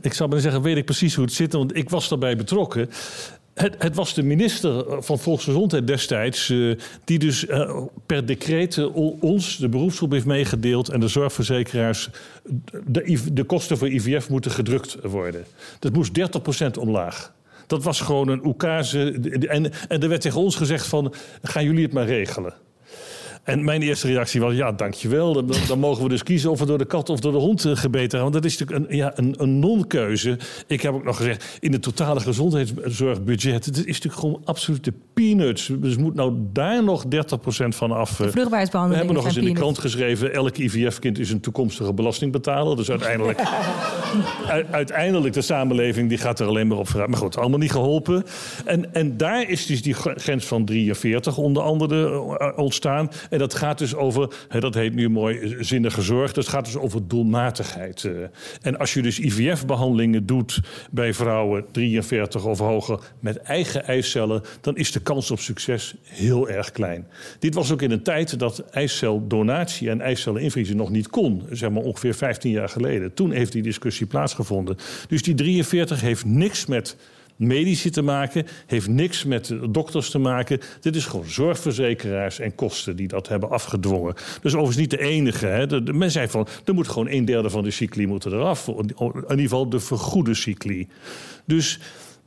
ik 0.00 0.12
zou 0.12 0.30
maar 0.30 0.40
zeggen, 0.40 0.62
weet 0.62 0.76
ik 0.76 0.84
precies 0.84 1.14
hoe 1.14 1.24
het 1.24 1.34
zit. 1.34 1.52
Want 1.52 1.76
ik 1.76 1.90
was 1.90 2.08
daarbij 2.08 2.36
betrokken. 2.36 2.90
Het, 3.54 3.74
het, 3.78 3.94
was 3.94 4.14
de 4.14 4.22
minister 4.22 5.02
van 5.02 5.18
Volksgezondheid 5.18 5.86
destijds, 5.86 6.48
uh, 6.48 6.78
die 7.04 7.18
dus 7.18 7.44
uh, 7.44 7.82
per 8.06 8.26
decreet 8.26 8.92
ons, 9.20 9.56
de 9.56 9.68
beroepsgroep, 9.68 10.10
heeft 10.10 10.26
meegedeeld 10.26 10.88
en 10.88 11.00
de 11.00 11.08
zorgverzekeraars, 11.08 12.10
de, 12.86 13.18
de, 13.32 13.44
kosten 13.44 13.78
voor 13.78 13.88
IVF 13.88 14.28
moeten 14.28 14.50
gedrukt 14.50 14.96
worden. 15.02 15.44
Dat 15.78 15.92
moest 15.92 16.18
30% 16.18 16.78
omlaag. 16.78 17.32
Dat 17.66 17.82
was 17.82 18.00
gewoon 18.00 18.28
een 18.28 18.46
oekase. 18.46 19.12
En, 19.48 19.72
en 19.88 20.02
er 20.02 20.08
werd 20.08 20.20
tegen 20.20 20.40
ons 20.40 20.56
gezegd 20.56 20.86
van, 20.86 21.14
gaan 21.42 21.64
jullie 21.64 21.84
het 21.84 21.92
maar 21.92 22.06
regelen. 22.06 22.54
En 23.42 23.64
mijn 23.64 23.82
eerste 23.82 24.06
reactie 24.06 24.40
was, 24.40 24.54
ja, 24.54 24.72
dankjewel. 24.72 25.32
Dan, 25.32 25.50
dan 25.68 25.78
mogen 25.78 26.02
we 26.02 26.08
dus 26.08 26.22
kiezen 26.22 26.50
of 26.50 26.58
we 26.58 26.66
door 26.66 26.78
de 26.78 26.84
kat 26.84 27.08
of 27.08 27.20
door 27.20 27.32
de 27.32 27.38
hond 27.38 27.64
uh, 27.64 27.76
gebeten 27.76 28.10
gaan. 28.10 28.20
Want 28.20 28.32
dat 28.32 28.44
is 28.44 28.58
natuurlijk 28.58 28.90
een, 28.90 28.96
ja, 28.96 29.12
een, 29.14 29.34
een 29.38 29.58
non-keuze. 29.58 30.38
Ik 30.66 30.82
heb 30.82 30.94
ook 30.94 31.04
nog 31.04 31.16
gezegd, 31.16 31.58
in 31.60 31.72
het 31.72 31.82
totale 31.82 32.20
gezondheidszorgbudget... 32.20 33.64
het 33.64 33.76
is 33.76 33.84
natuurlijk 33.86 34.20
gewoon 34.20 34.40
absolute 34.44 34.92
peanuts. 35.14 35.70
Dus 35.72 35.96
moet 35.96 36.14
nou 36.14 36.34
daar 36.52 36.84
nog 36.84 37.04
30% 37.04 37.08
van 37.68 37.92
af. 37.92 38.20
Uh, 38.20 38.26
we 38.26 38.94
hebben 38.94 39.14
nog 39.14 39.24
eens 39.24 39.36
in 39.36 39.44
de 39.44 39.52
krant 39.52 39.78
geschreven... 39.78 40.32
elk 40.32 40.56
IVF-kind 40.56 41.18
is 41.18 41.30
een 41.30 41.40
toekomstige 41.40 41.92
belastingbetaler. 41.92 42.76
Dus 42.76 42.90
uiteindelijk, 42.90 43.42
uiteindelijk 44.70 45.34
de 45.34 45.42
samenleving 45.42 46.08
die 46.08 46.18
gaat 46.18 46.40
er 46.40 46.46
alleen 46.46 46.66
maar 46.66 46.78
op 46.78 46.88
vooruit. 46.88 47.10
Maar 47.10 47.18
goed, 47.18 47.36
allemaal 47.36 47.58
niet 47.58 47.72
geholpen. 47.72 48.24
En, 48.64 48.94
en 48.94 49.16
daar 49.16 49.48
is 49.48 49.66
dus 49.66 49.82
die 49.82 49.94
grens 49.94 50.44
van 50.44 50.64
43 50.64 51.36
onder 51.36 51.62
andere 51.62 52.10
uh, 52.40 52.58
ontstaan... 52.58 53.10
En 53.32 53.38
dat 53.38 53.54
gaat 53.54 53.78
dus 53.78 53.94
over, 53.94 54.34
hè, 54.48 54.60
dat 54.60 54.74
heet 54.74 54.94
nu 54.94 55.08
mooi 55.08 55.56
zinnige 55.60 56.02
zorg, 56.02 56.32
dat 56.32 56.48
gaat 56.48 56.64
dus 56.64 56.76
over 56.76 57.08
doelmatigheid. 57.08 58.02
Uh, 58.02 58.26
en 58.62 58.78
als 58.78 58.94
je 58.94 59.02
dus 59.02 59.18
IVF-behandelingen 59.18 60.26
doet 60.26 60.60
bij 60.90 61.14
vrouwen 61.14 61.64
43 61.70 62.44
of 62.44 62.58
hoger 62.58 62.98
met 63.20 63.36
eigen 63.36 63.84
eicellen, 63.84 64.42
dan 64.60 64.76
is 64.76 64.92
de 64.92 65.00
kans 65.00 65.30
op 65.30 65.38
succes 65.38 65.94
heel 66.02 66.48
erg 66.48 66.70
klein. 66.70 67.06
Dit 67.38 67.54
was 67.54 67.72
ook 67.72 67.82
in 67.82 67.90
een 67.90 68.02
tijd 68.02 68.38
dat 68.38 68.58
eiceldonatie 68.70 69.90
en 69.90 70.00
eicellen 70.00 70.42
invriezen 70.42 70.76
nog 70.76 70.90
niet 70.90 71.08
kon, 71.08 71.42
zeg 71.50 71.70
maar 71.70 71.82
ongeveer 71.82 72.14
15 72.14 72.50
jaar 72.50 72.68
geleden. 72.68 73.14
Toen 73.14 73.30
heeft 73.30 73.52
die 73.52 73.62
discussie 73.62 74.06
plaatsgevonden. 74.06 74.76
Dus 75.08 75.22
die 75.22 75.34
43 75.34 76.00
heeft 76.00 76.24
niks 76.24 76.66
met 76.66 76.96
medici 77.36 77.90
te 77.90 78.02
maken, 78.02 78.46
heeft 78.66 78.88
niks 78.88 79.24
met 79.24 79.54
dokters 79.70 80.10
te 80.10 80.18
maken. 80.18 80.60
Dit 80.80 80.96
is 80.96 81.04
gewoon 81.04 81.26
zorgverzekeraars 81.26 82.38
en 82.38 82.54
kosten 82.54 82.96
die 82.96 83.08
dat 83.08 83.28
hebben 83.28 83.50
afgedwongen. 83.50 84.14
Dus 84.14 84.52
overigens 84.52 84.76
niet 84.76 84.90
de 84.90 85.00
enige. 85.00 85.46
Hè. 85.46 85.66
De, 85.66 85.92
men 85.92 86.10
zei 86.10 86.28
van, 86.28 86.46
er 86.64 86.74
moet 86.74 86.88
gewoon 86.88 87.08
een 87.08 87.24
derde 87.24 87.50
van 87.50 87.64
de 87.64 87.70
cycli 87.70 88.06
moeten 88.06 88.32
eraf. 88.32 88.68
In 88.68 88.94
ieder 89.30 89.38
geval 89.38 89.68
de 89.68 89.80
vergoede 89.80 90.34
cycli. 90.34 90.88
Dus 91.44 91.78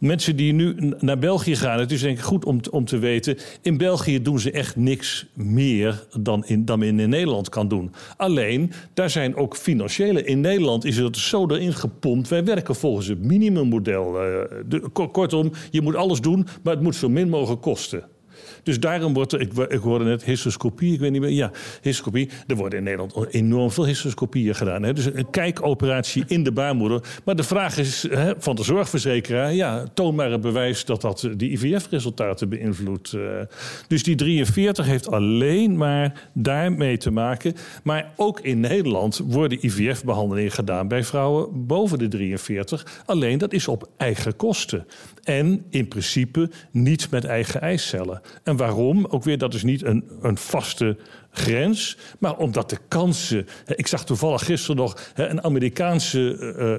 mensen 0.05 0.35
die 0.35 0.53
nu 0.53 0.93
naar 0.99 1.19
België 1.19 1.55
gaan, 1.55 1.79
het 1.79 1.91
is 1.91 2.01
denk 2.01 2.17
ik 2.17 2.23
goed 2.23 2.45
om, 2.45 2.59
om 2.71 2.85
te 2.85 2.97
weten. 2.97 3.37
In 3.61 3.77
België 3.77 4.21
doen 4.21 4.39
ze 4.39 4.51
echt 4.51 4.75
niks 4.75 5.25
meer 5.33 6.05
dan 6.19 6.45
in, 6.45 6.65
dan 6.65 6.83
in 6.83 6.95
Nederland 6.95 7.49
kan 7.49 7.67
doen. 7.67 7.91
Alleen, 8.17 8.71
daar 8.93 9.09
zijn 9.09 9.35
ook 9.35 9.55
financiële. 9.55 10.23
In 10.23 10.41
Nederland 10.41 10.85
is 10.85 10.97
het 10.97 11.17
zo 11.17 11.47
erin 11.47 11.73
gepompt. 11.73 12.27
Wij 12.27 12.43
werken 12.43 12.75
volgens 12.75 13.07
het 13.07 13.23
minimummodel. 13.23 14.11
De, 14.67 14.79
kortom, 15.11 15.51
je 15.71 15.81
moet 15.81 15.95
alles 15.95 16.21
doen, 16.21 16.47
maar 16.63 16.73
het 16.73 16.83
moet 16.83 16.95
zo 16.95 17.09
min 17.09 17.29
mogelijk 17.29 17.61
kosten. 17.61 18.03
Dus 18.65 18.79
daarom 18.79 19.13
wordt 19.13 19.31
er, 19.31 19.41
ik, 19.41 19.53
ik 19.53 19.79
hoorde 19.79 20.05
net 20.05 20.23
histoscopie, 20.23 20.93
ik 20.93 20.99
weet 20.99 21.11
niet 21.11 21.21
meer. 21.21 21.29
Ja, 21.29 21.51
histoscopie. 21.81 22.29
Er 22.47 22.55
worden 22.55 22.77
in 22.77 22.83
Nederland 22.83 23.33
enorm 23.33 23.71
veel 23.71 23.85
histoscopieën 23.85 24.55
gedaan. 24.55 24.83
Hè? 24.83 24.93
Dus 24.93 25.05
een 25.05 25.29
kijkoperatie 25.29 26.23
in 26.27 26.43
de 26.43 26.51
baarmoeder. 26.51 27.01
Maar 27.23 27.35
de 27.35 27.43
vraag 27.43 27.77
is 27.77 28.07
hè, 28.09 28.33
van 28.37 28.55
de 28.55 28.63
zorgverzekeraar: 28.63 29.53
ja, 29.53 29.83
toon 29.93 30.15
maar 30.15 30.31
een 30.31 30.41
bewijs 30.41 30.85
dat 30.85 31.01
dat 31.01 31.29
die 31.37 31.51
IVF-resultaten 31.51 32.49
beïnvloedt. 32.49 33.11
Uh, 33.11 33.21
dus 33.87 34.03
die 34.03 34.15
43 34.15 34.85
heeft 34.85 35.11
alleen 35.11 35.77
maar 35.77 36.29
daarmee 36.33 36.97
te 36.97 37.11
maken. 37.11 37.53
Maar 37.83 38.11
ook 38.15 38.39
in 38.39 38.59
Nederland 38.59 39.21
worden 39.25 39.65
IVF-behandelingen 39.65 40.51
gedaan 40.51 40.87
bij 40.87 41.03
vrouwen 41.03 41.67
boven 41.67 41.99
de 41.99 42.07
43. 42.07 43.03
Alleen 43.05 43.37
dat 43.37 43.53
is 43.53 43.67
op 43.67 43.89
eigen 43.97 44.35
kosten. 44.35 44.87
En 45.23 45.65
in 45.69 45.87
principe 45.87 46.49
niet 46.71 47.11
met 47.11 47.23
eigen 47.23 47.61
eicellen. 47.61 48.21
En 48.43 48.54
waarom? 48.57 49.05
Ook 49.05 49.23
weer, 49.23 49.37
dat 49.37 49.53
is 49.53 49.63
niet 49.63 49.83
een, 49.83 50.03
een 50.21 50.37
vaste 50.37 50.97
grens. 51.31 51.97
Maar 52.19 52.37
omdat 52.37 52.69
de 52.69 52.77
kansen. 52.87 53.47
Ik 53.75 53.87
zag 53.87 54.05
toevallig 54.05 54.45
gisteren 54.45 54.75
nog 54.75 55.11
een 55.15 55.43
Amerikaanse 55.43 56.19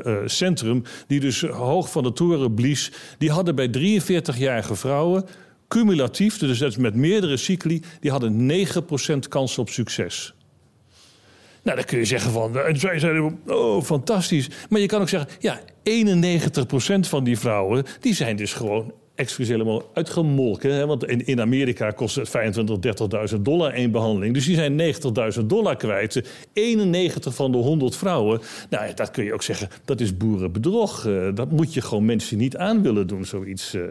uh, 0.05 0.13
uh, 0.13 0.29
centrum. 0.29 0.83
die 1.07 1.21
dus 1.21 1.41
hoog 1.41 1.91
van 1.91 2.03
de 2.03 2.13
toren 2.13 2.55
blies. 2.55 2.93
Die 3.19 3.31
hadden 3.31 3.55
bij 3.55 4.01
43-jarige 4.01 4.75
vrouwen. 4.75 5.25
cumulatief, 5.69 6.39
dus 6.39 6.59
dat 6.59 6.71
is 6.71 6.77
met 6.77 6.95
meerdere 6.95 7.37
cycli. 7.37 7.83
die 8.01 8.11
hadden 8.11 8.51
9% 9.15 9.29
kans 9.29 9.59
op 9.59 9.69
succes. 9.69 10.35
Nou, 11.63 11.79
dan 11.79 11.87
kun 11.87 11.99
je 11.99 12.05
zeggen 12.05 12.33
van, 12.33 12.59
en 12.59 12.79
zij 12.79 12.99
zeiden, 12.99 13.41
oh, 13.47 13.83
fantastisch. 13.83 14.49
Maar 14.69 14.81
je 14.81 14.87
kan 14.87 15.01
ook 15.01 15.09
zeggen, 15.09 15.31
ja, 15.39 15.61
91% 17.05 17.09
van 17.09 17.25
die 17.25 17.39
vrouwen, 17.39 17.85
die 18.01 18.15
zijn 18.15 18.37
dus 18.37 18.53
gewoon 18.53 18.93
excuus 19.17 19.49
helemaal 19.49 19.91
uitgemolken. 19.95 20.75
Hè? 20.75 20.87
Want 20.87 21.07
in, 21.07 21.27
in 21.27 21.41
Amerika 21.41 21.91
kost 21.91 22.17
het 22.17 22.29
25.000, 22.29 23.35
30.000 23.35 23.41
dollar 23.41 23.73
één 23.73 23.91
behandeling. 23.91 24.35
Dus 24.35 24.45
die 24.45 24.55
zijn 24.55 24.95
90.000 25.39 25.45
dollar 25.47 25.77
kwijt. 25.77 26.23
91 26.53 27.35
van 27.35 27.53
de 27.53 27.59
100 27.59 27.97
vrouwen. 27.97 28.41
Nou, 28.71 28.95
dat 28.95 29.11
kun 29.11 29.25
je 29.25 29.33
ook 29.33 29.43
zeggen, 29.43 29.69
dat 29.85 30.01
is 30.01 30.17
boerenbedrog. 30.17 31.07
Uh, 31.07 31.29
dat 31.35 31.51
moet 31.51 31.75
je 31.75 31.81
gewoon 31.81 32.05
mensen 32.05 32.39
niet 32.39 32.57
aan 32.57 32.83
willen 32.83 33.07
doen, 33.07 33.25
zoiets. 33.25 33.75
Uh. 33.75 33.83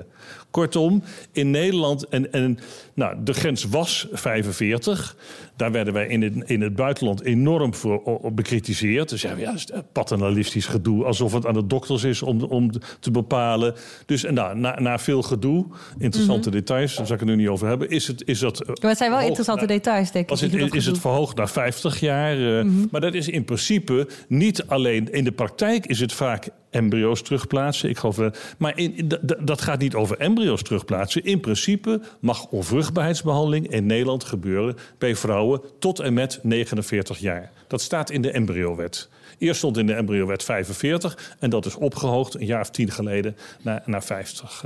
Kortom, 0.56 1.04
in 1.32 1.52
Nederland, 1.52 2.08
en, 2.08 2.32
en 2.32 2.60
nou, 2.94 3.16
de 3.24 3.34
grens 3.34 3.64
was 3.64 4.08
45. 4.12 5.16
Daar 5.56 5.72
werden 5.72 5.94
wij 5.94 6.08
in 6.08 6.22
het, 6.22 6.34
in 6.46 6.62
het 6.62 6.76
buitenland 6.76 7.24
enorm 7.24 7.74
voor 7.74 8.20
bekritiseerd. 8.34 9.10
Dus 9.10 9.22
ja, 9.22 9.36
ja, 9.38 9.56
paternalistisch 9.92 10.66
gedoe, 10.66 11.06
alsof 11.06 11.34
het 11.34 11.46
aan 11.46 11.54
de 11.54 11.68
dokters 11.68 12.04
is 12.04 12.22
om, 12.22 12.44
om 12.44 12.72
te 13.00 13.12
bepalen. 13.12 13.74
Dus 14.06 14.24
en 14.24 14.34
nou, 14.34 14.58
na, 14.58 14.80
na 14.80 15.00
veel 15.00 15.22
gedoe, 15.22 15.66
interessante 15.98 16.50
mhm. 16.50 16.58
details, 16.58 16.96
daar 16.96 17.06
zal 17.06 17.16
ik 17.16 17.22
het 17.22 17.30
nu 17.30 17.36
niet 17.36 17.48
over 17.48 17.68
hebben, 17.68 17.90
is, 17.90 18.08
het, 18.08 18.28
is 18.28 18.40
dat. 18.40 18.68
Maar 18.68 18.90
het 18.90 18.98
zijn 18.98 19.12
wel 19.12 19.20
interessante 19.20 19.66
details, 19.66 20.12
denk 20.12 20.32
ik. 20.32 20.40
Het, 20.40 20.74
is 20.76 20.86
het 20.86 21.00
verhoogd 21.00 21.38
naar 21.38 21.50
50 21.50 22.00
jaar. 22.00 22.38
Uh, 22.38 22.64
mm 22.64 22.88
Maar 22.92 23.02
dat 23.02 23.14
is 23.14 23.28
in 23.28 23.46
principe 23.46 24.08
niet 24.28 24.68
alleen 24.68 25.12
in 25.12 25.24
de 25.24 25.32
praktijk, 25.32 25.86
is 25.86 26.00
het 26.00 26.14
vaak 26.14 26.50
embryo's 26.76 27.22
terugplaatsen. 27.22 27.90
Ik 27.90 27.98
geloof, 27.98 28.20
maar 28.58 28.78
in, 28.78 29.12
dat 29.40 29.62
gaat 29.62 29.80
niet 29.80 29.96
over 29.96 30.18
embryo's 30.18 30.62
terugplaatsen. 30.62 31.24
In 31.24 31.40
principe 31.40 32.02
mag 32.20 32.46
onvruchtbaarheidsbehandeling 32.46 33.68
in 33.68 33.86
Nederland 33.86 34.24
gebeuren 34.24 34.76
bij 34.98 35.16
vrouwen 35.16 35.62
tot 35.80 36.00
en 36.00 36.14
met 36.14 36.40
49 36.42 37.18
jaar. 37.18 37.52
Dat 37.68 37.82
staat 37.82 38.10
in 38.10 38.22
de 38.22 38.32
embryowet. 38.32 39.10
Eerst 39.38 39.58
stond 39.58 39.78
in 39.78 39.88
de 39.88 39.94
embryowet 39.94 40.44
45 40.44 41.36
en 41.40 41.50
dat 41.50 41.66
is 41.66 41.76
opgehoogd 41.76 42.34
een 42.34 42.46
jaar 42.46 42.62
of 42.62 42.70
tien 42.70 42.92
geleden 42.92 43.36
naar, 43.62 43.84
naar 43.86 44.04
50. 44.04 44.66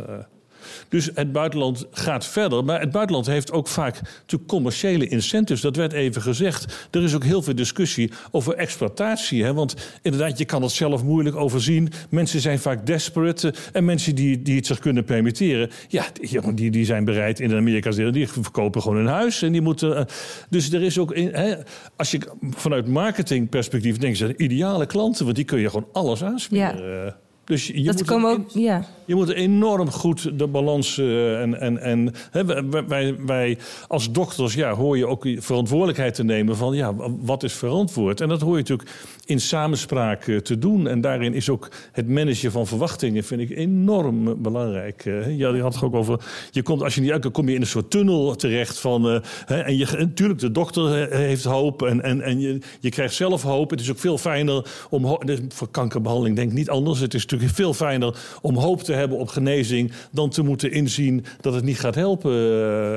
Dus 0.90 1.10
het 1.14 1.32
buitenland 1.32 1.86
gaat 1.92 2.26
verder. 2.26 2.66
Maar 2.66 2.80
het 2.80 2.92
buitenland 2.92 3.26
heeft 3.26 3.52
ook 3.52 3.68
vaak 3.68 4.02
commerciële 4.48 5.08
incentives. 5.08 5.62
Dat 5.62 5.76
werd 5.76 5.94
even 5.94 6.22
gezegd. 6.22 6.88
Er 6.92 7.04
is 7.04 7.16
ook 7.16 7.24
heel 7.24 7.42
veel 7.42 7.56
discussie 7.56 8.12
over 8.32 8.56
exploitatie. 8.56 9.44
Hè? 9.44 9.54
Want 9.54 9.76
inderdaad, 10.02 10.38
je 10.38 10.46
kan 10.46 10.62
het 10.62 10.72
zelf 10.72 11.04
moeilijk 11.04 11.36
overzien. 11.36 11.92
Mensen 12.10 12.40
zijn 12.40 12.60
vaak 12.60 12.86
desperate. 12.86 13.54
En 13.72 13.86
mensen 13.86 14.16
die, 14.16 14.42
die 14.42 14.56
het 14.56 14.66
zich 14.66 14.80
kunnen 14.80 15.04
permitteren... 15.04 15.70
ja, 15.88 16.06
die, 16.54 16.72
die 16.72 16.86
zijn 16.86 17.06
bereid 17.06 17.40
in 17.40 17.56
Amerika... 17.56 17.92
die 18.12 18.28
verkopen 18.28 18.82
gewoon 18.82 18.98
een 18.98 19.08
huis. 19.08 19.42
En 19.42 19.52
die 19.52 19.62
moeten, 19.62 19.98
eh, 19.98 20.06
dus 20.50 20.72
er 20.72 20.82
is 20.82 20.98
ook... 20.98 21.16
Hè, 21.16 21.56
als 21.96 22.12
je 22.12 22.20
vanuit 22.42 22.88
marketingperspectief 22.88 23.98
denkt... 23.98 24.18
zijn 24.18 24.44
ideale 24.44 24.86
klanten, 24.86 25.24
want 25.24 25.36
die 25.36 25.46
kun 25.46 25.60
je 25.60 25.70
gewoon 25.70 25.88
alles 25.92 26.24
aanspreken. 26.24 26.90
Ja. 26.90 27.18
Dus 27.50 27.68
je 27.68 27.84
dat 27.84 28.10
moet 28.10 28.26
ook, 28.26 28.50
ja. 28.50 28.86
Je 29.06 29.16
moet 29.16 29.30
enorm 29.30 29.92
goed 29.92 30.40
de 30.40 30.48
balans. 30.48 30.98
Uh, 30.98 31.42
en 31.42 31.60
en, 31.60 31.82
en 31.82 32.14
hè, 32.32 32.46
wij, 32.88 33.16
wij 33.26 33.58
als 33.88 34.12
dokters 34.12 34.54
ja, 34.54 34.74
hoor 34.74 34.98
je 34.98 35.08
ook 35.08 35.28
verantwoordelijkheid 35.38 36.16
te 36.16 36.24
nemen 36.24 36.58
van 36.58 36.76
ja, 36.76 36.94
wat 37.22 37.44
is 37.44 37.54
verantwoord. 37.54 38.22
En 38.22 38.28
dat 38.28 38.42
hoor 38.42 38.52
je 38.52 38.62
natuurlijk 38.62 38.90
in 39.26 39.40
samenspraak 39.40 40.28
uh, 40.28 40.38
te 40.38 40.60
doen. 40.60 40.88
En 40.88 41.02
daarin 41.02 41.34
is 41.34 41.50
ook 41.50 41.72
het 41.92 42.10
managen 42.10 42.52
van 42.52 42.68
verwachtingen, 42.68 43.24
vind 43.24 43.42
ik 43.42 43.50
enorm 43.50 44.42
belangrijk. 44.42 45.06
Uh, 45.06 45.38
ja, 45.38 45.54
je 45.56 45.62
had 45.62 45.74
het 45.74 45.84
ook 45.84 45.96
over. 45.96 46.20
Je 46.52 46.62
komt, 46.62 46.84
als 46.84 46.96
je 46.96 47.02
niet 47.02 47.12
uit 47.12 47.24
dan 47.24 47.32
kom 47.32 47.50
je 47.50 47.56
in 47.56 47.62
een 47.62 47.68
soort 47.68 47.92
tunnel 47.92 48.36
terecht 48.36 48.80
van. 48.80 49.22
Hè, 49.46 49.60
en 49.60 49.78
je, 49.78 49.88
natuurlijk, 49.98 50.40
de 50.40 50.52
dokter 50.52 51.16
heeft 51.16 51.44
hoop 51.44 51.82
en, 51.82 52.02
en, 52.02 52.22
en 52.22 52.40
je, 52.40 52.60
je 52.80 52.90
krijgt 52.90 53.14
zelf 53.14 53.42
hoop. 53.42 53.70
Het 53.70 53.80
is 53.80 53.92
ook 53.92 54.00
veel 54.00 54.18
fijner 54.18 54.66
om. 54.90 55.18
Voor 55.48 55.70
kankerbehandeling 55.72 56.36
denk 56.36 56.50
ik 56.50 56.58
niet 56.58 56.70
anders. 56.70 57.00
Het 57.00 57.14
is 57.14 57.22
natuurlijk 57.22 57.39
veel 57.48 57.74
fijner 57.74 58.16
om 58.42 58.58
hoop 58.58 58.84
te 58.84 58.94
hebben 58.94 59.18
op 59.18 59.28
genezing 59.28 59.92
dan 60.12 60.30
te 60.30 60.42
moeten 60.42 60.72
inzien 60.72 61.26
dat 61.42 61.54
het 61.54 61.64
niet 61.64 61.80
gaat 61.80 61.96
helpen. 61.96 62.34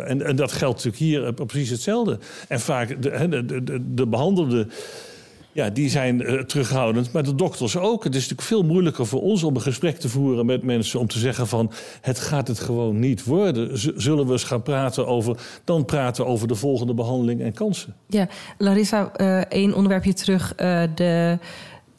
En, 0.07 0.27
en 0.27 0.37
dat 0.37 0.53
geldt 0.53 0.85
natuurlijk 0.85 1.03
hier 1.03 1.27
eh, 1.27 1.47
precies 1.47 1.71
hetzelfde. 1.71 2.19
En 2.49 2.61
vaak 2.61 3.03
de, 3.03 3.29
de, 3.29 3.65
de, 3.65 3.95
de 3.95 4.07
behandelde. 4.07 4.67
Ja, 5.55 5.71
die 5.71 5.91
zijn 5.91 6.21
uh, 6.21 6.41
terughoudend, 6.41 7.13
maar 7.13 7.23
de 7.23 7.35
dokters 7.35 7.77
ook. 7.77 8.05
Het 8.05 8.15
is 8.15 8.21
natuurlijk 8.21 8.49
veel 8.49 8.63
moeilijker 8.63 9.07
voor 9.07 9.23
ons 9.23 9.43
om 9.43 9.55
een 9.55 9.61
gesprek 9.61 9.97
te 9.97 10.09
voeren 10.09 10.47
met 10.47 10.63
mensen... 10.63 11.01
om 11.01 11.07
te 11.07 11.19
zeggen 11.19 11.47
van, 11.47 11.73
het 12.01 12.19
gaat 12.19 12.49
het 12.49 12.61
gewoon 12.61 12.99
niet 12.99 13.25
worden. 13.25 13.79
zullen 14.01 14.27
we 14.27 14.33
eens 14.33 14.45
gaan 14.45 14.63
praten 14.63 15.07
over... 15.07 15.37
dan 15.65 15.85
praten 15.85 16.27
over 16.27 16.49
de 16.49 16.55
volgende 16.55 16.95
behandeling 16.95 17.41
en 17.41 17.53
kansen. 17.53 17.95
Ja, 18.07 18.29
Larissa, 18.59 19.13
één 19.49 19.75
onderwerpje 19.75 20.13
terug. 20.13 20.55
De, 20.95 21.39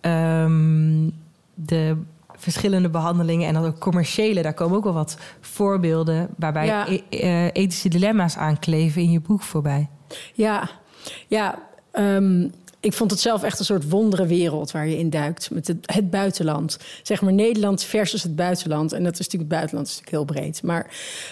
um, 0.01 1.11
de 1.53 1.95
verschillende 2.43 2.89
behandelingen 2.89 3.47
en 3.47 3.53
dan 3.53 3.65
ook 3.65 3.79
commerciële. 3.79 4.41
Daar 4.41 4.53
komen 4.53 4.77
ook 4.77 4.83
wel 4.83 4.93
wat 4.93 5.17
voorbeelden 5.41 6.29
waarbij 6.37 6.85
e-, 6.87 7.01
e 7.09 7.49
ethische 7.51 7.89
dilemma's 7.89 8.37
aankleven 8.37 9.01
in 9.01 9.11
je 9.11 9.19
boek 9.19 9.41
voorbij. 9.41 9.89
Ja, 10.33 10.69
ja. 11.27 11.59
Um, 11.93 12.51
ik 12.83 12.93
vond 12.93 13.11
het 13.11 13.19
zelf 13.19 13.43
echt 13.43 13.59
een 13.59 13.65
soort 13.65 13.89
wondere 13.89 14.25
wereld 14.25 14.71
waar 14.71 14.87
je 14.87 14.97
in 14.97 15.09
duikt. 15.09 15.51
Met 15.51 15.67
het, 15.67 15.77
het, 15.81 16.09
buitenland. 16.09 16.79
Zeg 17.03 17.21
maar 17.21 17.33
Nederland 17.33 17.83
versus 17.83 18.23
het 18.23 18.35
buitenland. 18.35 18.91
En 18.91 19.03
dat 19.03 19.13
is 19.13 19.19
natuurlijk 19.19 19.51
het 19.51 19.59
buitenland 19.59 19.87
is 19.87 19.99
natuurlijk 19.99 20.29
heel 20.29 20.41
breed. 20.41 20.63
Maar 20.63 20.87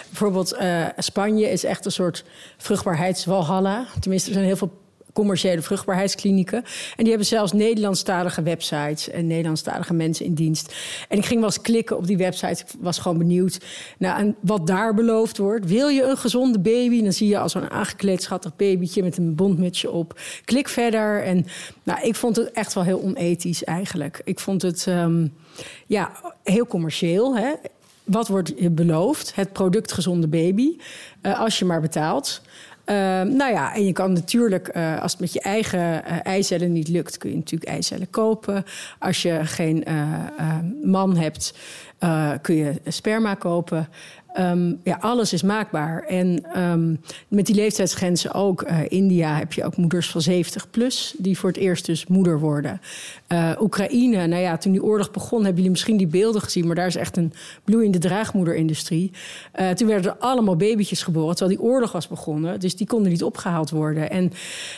bijvoorbeeld 0.08 0.54
uh, 0.54 0.86
Spanje 0.96 1.50
is 1.50 1.64
echt 1.64 1.84
een 1.84 1.92
soort 1.92 2.24
vruchtbaarheidswalhalla. 2.56 3.86
Tenminste, 4.00 4.28
er 4.28 4.34
zijn 4.34 4.46
heel 4.46 4.56
veel 4.56 4.81
commerciële 5.12 5.62
vruchtbaarheidsklinieken. 5.62 6.64
En 6.96 6.96
die 6.96 7.08
hebben 7.08 7.26
zelfs 7.26 7.52
Nederlandstalige 7.52 8.42
websites 8.42 9.10
en 9.10 9.26
Nederlandstalige 9.26 9.94
mensen 9.94 10.24
in 10.24 10.34
dienst. 10.34 10.74
En 11.08 11.18
ik 11.18 11.24
ging 11.24 11.40
wel 11.40 11.48
eens 11.48 11.60
klikken 11.60 11.96
op 11.96 12.06
die 12.06 12.16
website. 12.16 12.62
Ik 12.62 12.66
was 12.80 12.98
gewoon 12.98 13.18
benieuwd 13.18 13.58
naar 13.98 14.34
wat 14.40 14.66
daar 14.66 14.94
beloofd 14.94 15.38
wordt. 15.38 15.66
Wil 15.66 15.88
je 15.88 16.02
een 16.02 16.16
gezonde 16.16 16.60
baby? 16.60 17.02
Dan 17.02 17.12
zie 17.12 17.28
je 17.28 17.38
al 17.38 17.48
zo'n 17.48 17.70
aangekleed 17.70 18.22
schattig 18.22 18.56
babytje 18.56 19.02
met 19.02 19.16
een 19.16 19.34
bondmutsje 19.34 19.90
op. 19.90 20.20
Klik 20.44 20.68
verder. 20.68 21.22
En 21.22 21.46
nou, 21.82 22.00
ik 22.02 22.14
vond 22.14 22.36
het 22.36 22.50
echt 22.50 22.74
wel 22.74 22.84
heel 22.84 23.00
onethisch 23.00 23.64
eigenlijk. 23.64 24.20
Ik 24.24 24.40
vond 24.40 24.62
het 24.62 24.86
um, 24.86 25.34
ja, 25.86 26.12
heel 26.42 26.66
commercieel. 26.66 27.36
Hè? 27.36 27.52
Wat 28.04 28.28
wordt 28.28 28.74
beloofd? 28.74 29.34
Het 29.34 29.52
product 29.52 29.92
gezonde 29.92 30.28
baby. 30.28 30.76
Uh, 31.22 31.40
als 31.40 31.58
je 31.58 31.64
maar 31.64 31.80
betaalt. 31.80 32.42
Uh, 32.92 32.98
nou 33.34 33.52
ja, 33.52 33.74
en 33.74 33.84
je 33.86 33.92
kan 33.92 34.12
natuurlijk, 34.12 34.76
uh, 34.76 35.02
als 35.02 35.12
het 35.12 35.20
met 35.20 35.32
je 35.32 35.40
eigen 35.40 35.80
uh, 35.80 36.00
eicellen 36.22 36.72
niet 36.72 36.88
lukt, 36.88 37.18
kun 37.18 37.30
je 37.30 37.36
natuurlijk 37.36 37.70
eicellen 37.70 38.10
kopen. 38.10 38.64
Als 38.98 39.22
je 39.22 39.40
geen 39.44 39.84
man 40.82 41.16
hebt, 41.16 41.54
kun 42.40 42.54
je 42.54 42.80
sperma 42.86 43.34
kopen. 43.34 43.88
Ehm, 44.32 44.74
ja, 44.82 44.96
alles 45.00 45.32
is 45.32 45.42
maakbaar. 45.42 46.02
En 46.02 46.60
um, 46.62 47.00
met 47.28 47.46
die 47.46 47.54
leeftijdsgrenzen 47.54 48.32
ook. 48.32 48.62
Uh, 48.62 48.78
India 48.88 49.36
heb 49.36 49.52
je 49.52 49.64
ook 49.64 49.76
moeders 49.76 50.10
van 50.10 50.20
70 50.20 50.70
plus 50.70 51.14
die 51.18 51.38
voor 51.38 51.48
het 51.48 51.58
eerst 51.58 51.86
dus 51.86 52.06
moeder 52.06 52.40
worden. 52.40 52.80
Uh, 53.28 53.50
Oekraïne, 53.60 54.26
nou 54.26 54.42
ja, 54.42 54.56
toen 54.56 54.72
die 54.72 54.82
oorlog 54.82 55.10
begon, 55.10 55.38
hebben 55.38 55.56
jullie 55.56 55.70
misschien 55.70 55.96
die 55.96 56.06
beelden 56.06 56.42
gezien, 56.42 56.66
maar 56.66 56.74
daar 56.74 56.86
is 56.86 56.96
echt 56.96 57.16
een 57.16 57.32
bloeiende 57.64 57.98
draagmoederindustrie. 57.98 59.10
Uh, 59.60 59.70
toen 59.70 59.88
werden 59.88 60.10
er 60.10 60.18
allemaal 60.18 60.56
babytjes 60.56 61.02
geboren, 61.02 61.36
terwijl 61.36 61.58
die 61.58 61.66
oorlog 61.66 61.92
was 61.92 62.08
begonnen. 62.08 62.60
Dus 62.60 62.76
die 62.76 62.86
konden 62.86 63.12
niet 63.12 63.22
opgehaald 63.22 63.70
worden. 63.70 64.10
En 64.10 64.32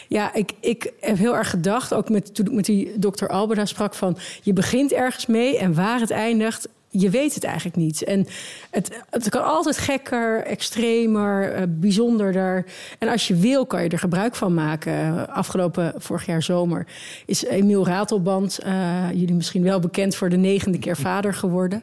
ja, 0.09 0.35
ik, 0.35 0.53
ik 0.61 0.93
heb 1.01 1.19
heel 1.19 1.37
erg 1.37 1.51
gedacht, 1.51 1.95
ook 1.95 2.09
met, 2.09 2.35
toen 2.35 2.47
ik 2.47 2.53
met 2.53 2.65
die 2.65 2.99
dokter 2.99 3.29
Alberda 3.29 3.65
sprak, 3.65 3.95
van 3.95 4.17
je 4.43 4.53
begint 4.53 4.93
ergens 4.93 5.27
mee 5.27 5.59
en 5.59 5.75
waar 5.75 6.01
het 6.01 6.11
eindigt, 6.11 6.69
je 6.97 7.11
weet 7.11 7.35
het 7.35 7.45
eigenlijk 7.45 7.77
niet. 7.77 8.05
En 8.05 8.27
het, 8.71 9.01
het 9.11 9.29
kan 9.29 9.45
altijd 9.45 9.79
gekker, 9.79 10.45
extremer, 10.45 11.57
uh, 11.57 11.63
bijzonderder. 11.69 12.65
En 12.99 13.09
als 13.09 13.29
je 13.29 13.35
wil, 13.35 13.67
kan 13.67 13.83
je 13.83 13.89
er 13.89 13.99
gebruik 13.99 14.35
van 14.35 14.55
maken. 14.55 15.29
Afgelopen 15.29 15.93
vorig 15.97 16.27
jaar 16.27 16.43
zomer 16.43 16.87
is 17.27 17.45
Emiel 17.45 17.87
Ratelband, 17.87 18.61
uh, 18.67 19.11
jullie 19.13 19.35
misschien 19.35 19.63
wel 19.63 19.81
bekend 19.81 20.17
voor 20.17 20.29
de 20.29 20.37
negende 20.37 20.79
keer 20.79 20.97
vader 20.97 21.35
geworden. 21.35 21.83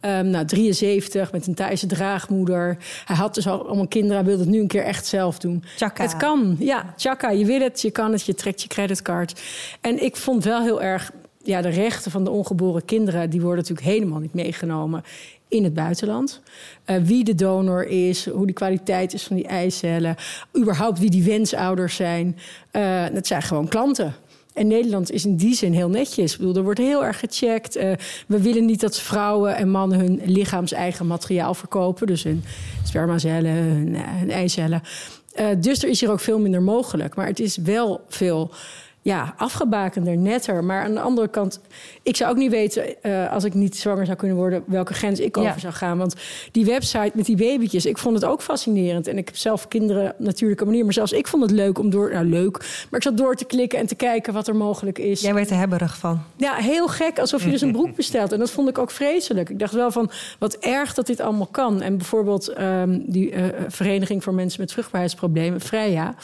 Um, 0.00 0.26
nou, 0.34 0.44
73 0.44 1.32
met 1.32 1.46
een 1.46 1.54
Thaise 1.54 1.86
draagmoeder. 1.86 2.76
Hij 3.04 3.16
had 3.16 3.34
dus 3.34 3.46
al 3.46 3.66
allemaal 3.66 3.88
kinderen, 3.88 4.16
hij 4.16 4.24
wilde 4.24 4.42
het 4.42 4.52
nu 4.52 4.60
een 4.60 4.66
keer 4.66 4.84
echt 4.84 5.06
zelf 5.06 5.38
doen. 5.38 5.64
Chaka. 5.76 6.02
Het 6.02 6.16
kan, 6.16 6.56
ja, 6.58 6.94
Chaka. 6.96 7.30
Je 7.30 7.44
wil 7.44 7.60
het, 7.60 7.80
je 7.80 7.90
kan 7.90 8.12
het, 8.12 8.26
je 8.26 8.34
trekt 8.34 8.62
je 8.62 8.68
creditcard. 8.68 9.42
En 9.80 10.02
ik 10.02 10.16
vond 10.16 10.44
wel 10.44 10.62
heel 10.62 10.82
erg 10.82 11.12
ja, 11.44 11.60
de 11.60 11.68
rechten 11.68 12.10
van 12.10 12.24
de 12.24 12.30
ongeboren 12.30 12.84
kinderen... 12.84 13.30
die 13.30 13.40
worden 13.40 13.58
natuurlijk 13.58 13.86
helemaal 13.86 14.18
niet 14.18 14.34
meegenomen 14.34 15.02
in 15.48 15.64
het 15.64 15.74
buitenland. 15.74 16.40
Uh, 16.86 16.96
wie 16.96 17.24
de 17.24 17.34
donor 17.34 17.86
is, 17.86 18.28
hoe 18.28 18.46
de 18.46 18.52
kwaliteit 18.52 19.14
is 19.14 19.22
van 19.22 19.36
die 19.36 19.46
eicellen... 19.46 20.16
überhaupt 20.58 20.98
wie 20.98 21.10
die 21.10 21.22
wensouders 21.22 21.94
zijn. 21.96 22.36
Uh, 22.72 23.04
dat 23.12 23.26
zijn 23.26 23.42
gewoon 23.42 23.68
klanten. 23.68 24.14
En 24.52 24.66
Nederland 24.66 25.10
is 25.10 25.24
in 25.24 25.36
die 25.36 25.54
zin 25.54 25.72
heel 25.72 25.88
netjes. 25.88 26.32
Ik 26.32 26.38
bedoel, 26.38 26.56
er 26.56 26.62
wordt 26.62 26.78
heel 26.78 27.04
erg 27.04 27.18
gecheckt. 27.18 27.76
Uh, 27.76 27.92
we 28.26 28.40
willen 28.40 28.64
niet 28.64 28.80
dat 28.80 29.00
vrouwen 29.00 29.56
en 29.56 29.70
mannen 29.70 29.98
hun 29.98 30.20
lichaams-eigen 30.24 31.06
materiaal 31.06 31.54
verkopen. 31.54 32.06
Dus 32.06 32.22
hun 32.22 32.44
spermacellen, 32.84 33.50
hun, 33.50 33.96
hun 33.96 34.30
eicellen. 34.30 34.82
dus 35.58 35.82
er 35.82 35.88
is 35.88 36.00
hier 36.00 36.10
ook 36.10 36.20
veel 36.20 36.38
minder 36.38 36.62
mogelijk. 36.62 37.14
Maar 37.14 37.26
het 37.26 37.40
is 37.40 37.56
wel 37.56 38.00
veel 38.08 38.50
ja, 39.04 39.34
afgebakender, 39.36 40.16
netter. 40.16 40.64
Maar 40.64 40.84
aan 40.84 40.94
de 40.94 41.00
andere 41.00 41.28
kant, 41.28 41.60
ik 42.02 42.16
zou 42.16 42.30
ook 42.30 42.36
niet 42.36 42.50
weten, 42.50 42.94
uh, 43.02 43.32
als 43.32 43.44
ik 43.44 43.54
niet 43.54 43.76
zwanger 43.76 44.04
zou 44.04 44.16
kunnen 44.16 44.36
worden, 44.36 44.62
welke 44.66 44.94
grens 44.94 45.20
ik 45.20 45.36
over 45.36 45.60
zou 45.60 45.72
gaan. 45.72 45.98
Want 45.98 46.14
die 46.52 46.64
website 46.64 47.10
met 47.14 47.26
die 47.26 47.36
babytjes, 47.36 47.86
ik 47.86 47.98
vond 47.98 48.14
het 48.14 48.24
ook 48.24 48.42
fascinerend. 48.42 49.06
En 49.06 49.18
ik 49.18 49.26
heb 49.26 49.36
zelf 49.36 49.68
kinderen 49.68 50.14
natuurlijke 50.18 50.64
manier. 50.64 50.84
Maar 50.84 50.92
zelfs 50.92 51.12
ik 51.12 51.26
vond 51.26 51.42
het 51.42 51.50
leuk 51.50 51.78
om 51.78 51.90
door, 51.90 52.12
nou 52.12 52.24
leuk, 52.24 52.58
maar 52.90 53.00
ik 53.00 53.02
zat 53.02 53.16
door 53.16 53.34
te 53.34 53.44
klikken 53.44 53.78
en 53.78 53.86
te 53.86 53.94
kijken 53.94 54.32
wat 54.32 54.48
er 54.48 54.56
mogelijk 54.56 54.98
is. 54.98 55.20
Jij 55.20 55.34
werd 55.34 55.50
er 55.50 55.56
hebberig 55.56 55.98
van. 55.98 56.22
Ja, 56.36 56.54
heel 56.54 56.88
gek, 56.88 57.18
alsof 57.18 57.44
je 57.44 57.50
dus 57.50 57.60
een 57.60 57.72
broek 57.72 57.96
bestelt. 57.96 58.32
En 58.32 58.38
dat 58.38 58.50
vond 58.50 58.68
ik 58.68 58.78
ook 58.78 58.90
vreselijk. 58.90 59.50
Ik 59.50 59.58
dacht 59.58 59.74
wel 59.74 59.90
van, 59.90 60.10
wat 60.38 60.54
erg 60.54 60.94
dat 60.94 61.06
dit 61.06 61.20
allemaal 61.20 61.48
kan. 61.50 61.82
En 61.82 61.96
bijvoorbeeld 61.96 62.60
um, 62.60 63.04
die 63.06 63.32
uh, 63.32 63.44
Vereniging 63.68 64.22
voor 64.22 64.34
Mensen 64.34 64.60
met 64.60 64.72
Vruchtbaarheidsproblemen, 64.72 65.60
Freya 65.60 66.14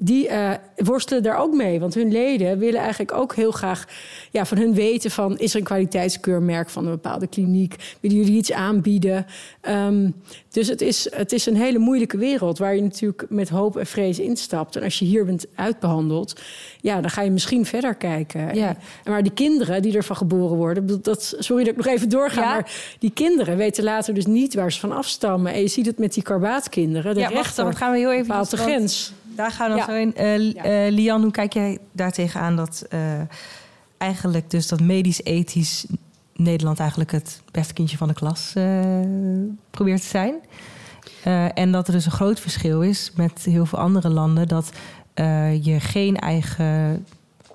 die 0.00 0.28
uh, 0.28 0.50
worstelen 0.76 1.22
daar 1.22 1.38
ook 1.38 1.54
mee. 1.54 1.80
Want 1.80 1.94
hun 1.94 2.12
leden 2.12 2.58
willen 2.58 2.80
eigenlijk 2.80 3.12
ook 3.12 3.34
heel 3.34 3.50
graag 3.50 3.84
ja, 4.30 4.44
van 4.46 4.58
hun 4.58 4.74
weten 4.74 5.10
van... 5.10 5.38
is 5.38 5.52
er 5.52 5.58
een 5.58 5.64
kwaliteitskeurmerk 5.64 6.70
van 6.70 6.84
een 6.84 6.90
bepaalde 6.90 7.26
kliniek? 7.26 7.96
Willen 8.00 8.16
jullie 8.16 8.36
iets 8.36 8.52
aanbieden? 8.52 9.26
Um, 9.68 10.14
dus 10.50 10.68
het 10.68 10.80
is, 10.80 11.08
het 11.14 11.32
is 11.32 11.46
een 11.46 11.56
hele 11.56 11.78
moeilijke 11.78 12.16
wereld... 12.16 12.58
waar 12.58 12.74
je 12.74 12.82
natuurlijk 12.82 13.24
met 13.28 13.48
hoop 13.48 13.76
en 13.76 13.86
vrees 13.86 14.18
instapt. 14.18 14.76
En 14.76 14.82
als 14.82 14.98
je 14.98 15.04
hier 15.04 15.24
bent 15.24 15.46
uitbehandeld... 15.54 16.40
ja, 16.80 17.00
dan 17.00 17.10
ga 17.10 17.22
je 17.22 17.30
misschien 17.30 17.66
verder 17.66 17.94
kijken. 17.94 18.54
Ja. 18.54 18.76
En 19.04 19.10
maar 19.10 19.22
die 19.22 19.32
kinderen 19.32 19.82
die 19.82 19.96
ervan 19.96 20.16
geboren 20.16 20.56
worden... 20.56 21.02
Dat, 21.02 21.34
sorry 21.38 21.64
dat 21.64 21.72
ik 21.72 21.84
nog 21.84 21.94
even 21.94 22.08
doorga, 22.08 22.40
ja. 22.40 22.48
maar 22.48 22.72
die 22.98 23.10
kinderen 23.10 23.56
weten 23.56 23.84
later 23.84 24.14
dus 24.14 24.26
niet... 24.26 24.54
waar 24.54 24.72
ze 24.72 24.80
van 24.80 24.92
afstammen. 24.92 25.52
En 25.52 25.60
je 25.60 25.68
ziet 25.68 25.86
het 25.86 25.98
met 25.98 26.14
die 26.14 26.22
karbaatkinderen. 26.22 27.14
De 27.14 27.20
ja, 27.20 27.32
wacht, 27.32 27.56
dan 27.56 27.76
gaan 27.76 27.92
we 27.92 27.98
heel 27.98 28.12
even... 28.12 28.26
Bepaalt 28.26 28.50
de 28.50 28.56
grens. 28.56 29.12
Daar 29.38 29.50
gaan 29.50 29.70
we 29.70 29.76
dan 29.76 29.86
ja. 29.86 29.92
zo 29.92 30.00
in. 30.00 30.14
Uh, 30.16 30.52
ja. 30.52 30.86
uh, 30.86 30.92
Lian, 30.92 31.22
hoe 31.22 31.30
kijk 31.30 31.52
jij 31.52 31.78
daar 31.92 32.12
tegenaan 32.12 32.56
dat 32.56 32.86
uh, 32.90 33.00
eigenlijk 33.98 34.50
dus 34.50 34.68
dat 34.68 34.80
medisch-ethisch 34.80 35.86
Nederland 36.34 36.78
eigenlijk 36.80 37.12
het 37.12 37.42
beste 37.50 37.72
kindje 37.72 37.96
van 37.96 38.08
de 38.08 38.14
klas 38.14 38.52
probeert 39.70 40.00
te 40.00 40.08
zijn? 40.08 40.34
en 41.54 41.72
dat 41.72 41.86
er 41.86 41.92
dus 41.92 42.04
een 42.04 42.12
groot 42.12 42.40
verschil 42.40 42.82
is 42.82 43.12
met 43.16 43.44
heel 43.44 43.66
veel 43.66 43.78
andere 43.78 44.08
landen 44.08 44.48
dat 44.48 44.70
je 45.60 45.76
geen 45.80 46.16
eigen 46.16 47.04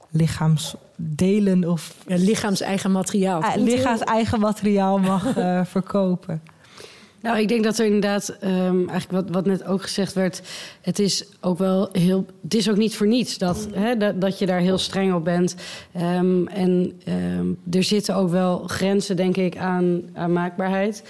lichaamsdelen 0.09 1.69
of 1.69 1.95
ja, 2.07 2.15
lichaams-eigen 2.15 2.91
materiaal. 2.91 3.41
Uh, 3.41 3.55
lichaams-eigen 3.55 4.39
materiaal 4.39 4.97
mag 4.97 5.37
uh, 5.37 5.65
verkopen. 5.75 6.41
Nou, 7.23 7.39
ik 7.39 7.47
denk 7.47 7.63
dat 7.63 7.77
er 7.77 7.85
inderdaad, 7.85 8.37
um, 8.43 8.89
eigenlijk 8.89 9.11
wat, 9.11 9.29
wat 9.29 9.45
net 9.45 9.65
ook 9.65 9.81
gezegd 9.81 10.13
werd, 10.13 10.41
het 10.81 10.99
is 10.99 11.25
ook 11.41 11.57
wel 11.57 11.89
heel, 11.91 12.25
het 12.41 12.53
is 12.53 12.69
ook 12.69 12.77
niet 12.77 12.95
voor 12.95 13.07
niets 13.07 13.37
dat, 13.37 13.67
dat, 14.15 14.39
je 14.39 14.45
daar 14.45 14.59
heel 14.59 14.77
streng 14.77 15.13
op 15.13 15.23
bent. 15.23 15.55
Um, 16.01 16.47
en 16.47 17.01
um, 17.07 17.57
er 17.71 17.83
zitten 17.83 18.15
ook 18.15 18.29
wel 18.29 18.63
grenzen, 18.67 19.15
denk 19.15 19.37
ik, 19.37 19.57
aan, 19.57 20.01
aan 20.13 20.33
maakbaarheid. 20.33 21.03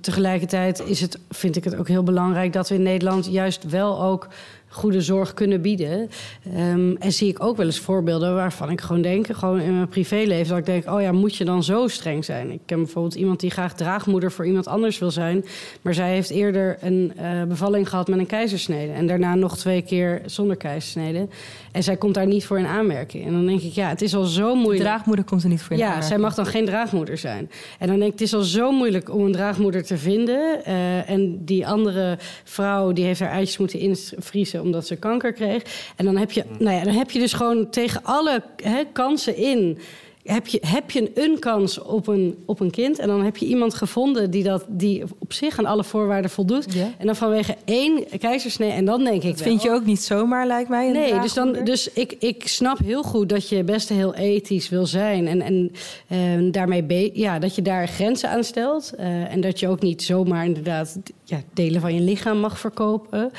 tegelijkertijd 0.00 0.82
is 0.86 1.00
het, 1.00 1.18
vind 1.30 1.56
ik 1.56 1.64
het 1.64 1.76
ook 1.76 1.88
heel 1.88 2.02
belangrijk 2.02 2.52
dat 2.52 2.68
we 2.68 2.74
in 2.74 2.82
Nederland 2.82 3.26
juist 3.26 3.68
wel 3.68 4.02
ook 4.02 4.28
goede 4.72 5.00
zorg 5.00 5.34
kunnen 5.34 5.60
bieden. 5.60 6.10
Um, 6.56 6.96
en 6.96 7.12
zie 7.12 7.28
ik 7.28 7.42
ook 7.42 7.56
wel 7.56 7.66
eens 7.66 7.78
voorbeelden 7.78 8.34
waarvan 8.34 8.70
ik 8.70 8.80
gewoon 8.80 9.02
denk, 9.02 9.26
gewoon 9.26 9.60
in 9.60 9.74
mijn 9.74 9.88
privéleven, 9.88 10.48
dat 10.48 10.58
ik 10.58 10.66
denk, 10.66 10.90
oh 10.90 11.00
ja, 11.00 11.12
moet 11.12 11.36
je 11.36 11.44
dan 11.44 11.62
zo 11.62 11.88
streng 11.88 12.24
zijn? 12.24 12.50
Ik 12.50 12.60
ken 12.66 12.78
bijvoorbeeld 12.78 13.14
iemand 13.14 13.40
die 13.40 13.50
graag 13.50 13.74
draagmoeder 13.74 14.32
voor 14.32 14.46
iemand 14.46 14.66
anders 14.66 14.98
wil 14.98 15.10
zijn, 15.10 15.44
maar 15.82 15.94
zij 15.94 16.12
heeft 16.12 16.30
eerder 16.30 16.76
een 16.80 17.12
uh, 17.20 17.42
bevalling 17.42 17.88
gehad 17.88 18.08
met 18.08 18.18
een 18.18 18.26
keizersnede 18.26 18.92
en 18.92 19.06
daarna 19.06 19.34
nog 19.34 19.56
twee 19.56 19.82
keer 19.82 20.22
zonder 20.26 20.56
keizersnede. 20.56 21.28
En 21.72 21.82
zij 21.82 21.96
komt 21.96 22.14
daar 22.14 22.26
niet 22.26 22.46
voor 22.46 22.58
in 22.58 22.66
aanmerking. 22.66 23.26
En 23.26 23.32
dan 23.32 23.46
denk 23.46 23.60
ik, 23.60 23.72
ja, 23.72 23.88
het 23.88 24.02
is 24.02 24.14
al 24.14 24.24
zo 24.24 24.54
moeilijk. 24.54 24.78
De 24.78 24.84
draagmoeder 24.84 25.24
komt 25.24 25.42
er 25.42 25.48
niet 25.48 25.62
voor 25.62 25.72
in 25.72 25.78
ja, 25.78 25.84
aanmerking. 25.84 26.12
zij 26.12 26.18
mag 26.18 26.34
dan 26.34 26.46
geen 26.46 26.64
draagmoeder 26.64 27.18
zijn. 27.18 27.50
En 27.78 27.86
dan 27.86 27.98
denk 27.98 28.12
ik, 28.12 28.18
het 28.18 28.28
is 28.28 28.34
al 28.34 28.42
zo 28.42 28.72
moeilijk 28.72 29.14
om 29.14 29.24
een 29.24 29.32
draagmoeder 29.32 29.84
te 29.84 29.96
vinden. 29.96 30.60
Uh, 30.66 31.10
en 31.10 31.44
die 31.44 31.66
andere 31.66 32.18
vrouw, 32.44 32.92
die 32.92 33.04
heeft 33.04 33.20
haar 33.20 33.30
eitjes 33.30 33.58
moeten 33.58 33.78
invriezen 33.78 34.61
omdat 34.62 34.86
ze 34.86 34.96
kanker 34.96 35.32
kreeg. 35.32 35.92
En 35.96 36.04
dan 36.04 36.16
heb 36.16 36.30
je, 36.30 36.44
nou 36.58 36.76
ja, 36.76 36.84
dan 36.84 36.94
heb 36.94 37.10
je 37.10 37.18
dus 37.18 37.32
gewoon 37.32 37.70
tegen 37.70 38.04
alle 38.04 38.42
hè, 38.56 38.82
kansen 38.92 39.36
in 39.36 39.78
heb 40.24 40.46
je, 40.46 40.58
heb 40.66 40.90
je 40.90 41.10
een 41.14 41.38
kans 41.38 41.82
op 41.82 42.06
een, 42.06 42.36
op 42.44 42.60
een 42.60 42.70
kind. 42.70 42.98
En 42.98 43.08
dan 43.08 43.24
heb 43.24 43.36
je 43.36 43.46
iemand 43.46 43.74
gevonden 43.74 44.30
die, 44.30 44.42
dat, 44.42 44.64
die 44.68 45.02
op 45.18 45.32
zich 45.32 45.58
aan 45.58 45.66
alle 45.66 45.84
voorwaarden 45.84 46.30
voldoet. 46.30 46.74
Ja. 46.74 46.90
En 46.98 47.06
dan 47.06 47.16
vanwege 47.16 47.56
één 47.64 48.04
keizersnee. 48.18 48.70
En 48.70 48.84
dan 48.84 49.04
denk 49.04 49.22
ik. 49.22 49.30
Dat 49.30 49.42
vind 49.42 49.62
je 49.62 49.70
ook 49.70 49.84
niet 49.84 50.00
zomaar, 50.00 50.46
lijkt 50.46 50.68
mij. 50.68 50.90
Nee, 50.90 51.20
dus, 51.20 51.34
dan, 51.34 51.56
dus 51.64 51.92
ik, 51.92 52.16
ik 52.18 52.48
snap 52.48 52.78
heel 52.78 53.02
goed 53.02 53.28
dat 53.28 53.48
je 53.48 53.64
best 53.64 53.88
heel 53.88 54.14
ethisch 54.14 54.68
wil 54.68 54.86
zijn. 54.86 55.26
En, 55.26 55.40
en 55.42 55.72
uh, 56.08 56.52
daarmee 56.52 57.10
ja, 57.14 57.38
dat 57.38 57.54
je 57.54 57.62
daar 57.62 57.88
grenzen 57.88 58.30
aan 58.30 58.44
stelt. 58.44 58.92
Uh, 58.98 59.32
en 59.32 59.40
dat 59.40 59.60
je 59.60 59.68
ook 59.68 59.80
niet 59.80 60.02
zomaar 60.02 60.44
inderdaad 60.44 60.98
ja, 61.24 61.42
delen 61.52 61.80
van 61.80 61.94
je 61.94 62.00
lichaam 62.00 62.38
mag 62.38 62.58
verkopen. 62.58 63.30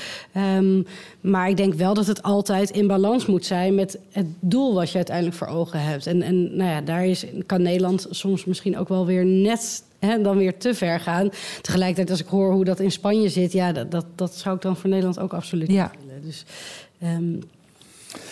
Um, 0.58 0.86
maar 1.22 1.50
ik 1.50 1.58
denk 1.58 1.74
wel 1.74 1.94
dat 1.94 2.08
het 2.08 2.24
altijd 2.24 2.70
in 2.70 2.88
balans 2.88 3.26
moet 3.26 3.46
zijn 3.46 3.76
met 3.76 4.00
het 4.12 4.26
doel 4.40 4.74
wat 4.74 4.90
je 4.90 4.96
uiteindelijk 4.96 5.36
voor 5.36 5.48
ogen 5.48 5.82
hebt. 5.82 6.08
En, 6.08 6.22
en 6.22 6.56
nou 6.56 6.70
ja, 6.70 6.73
daar 6.82 7.06
is, 7.06 7.26
kan 7.46 7.62
Nederland 7.62 8.08
soms 8.10 8.46
misschien 8.46 8.78
ook 8.78 8.88
wel 8.88 9.06
weer 9.06 9.26
net 9.26 9.84
hè, 10.00 10.22
dan 10.22 10.38
weer 10.38 10.58
te 10.58 10.74
ver 10.74 11.00
gaan. 11.00 11.30
Tegelijkertijd, 11.62 12.10
als 12.10 12.22
ik 12.22 12.28
hoor 12.28 12.52
hoe 12.52 12.66
dat 12.66 12.80
in 12.80 12.92
Spanje 12.92 13.30
zit, 13.30 13.52
ja, 13.52 13.72
dat, 13.72 13.92
dat, 13.92 14.06
dat 14.16 14.36
zou 14.36 14.56
ik 14.56 14.62
dan 14.62 14.78
voor 14.78 14.90
Nederland 14.90 15.20
ook 15.20 15.34
absoluut 15.34 15.72
ja. 15.72 15.92
niet 15.92 16.06
willen. 16.06 16.22
Dus. 16.24 16.46
Um, 17.04 17.40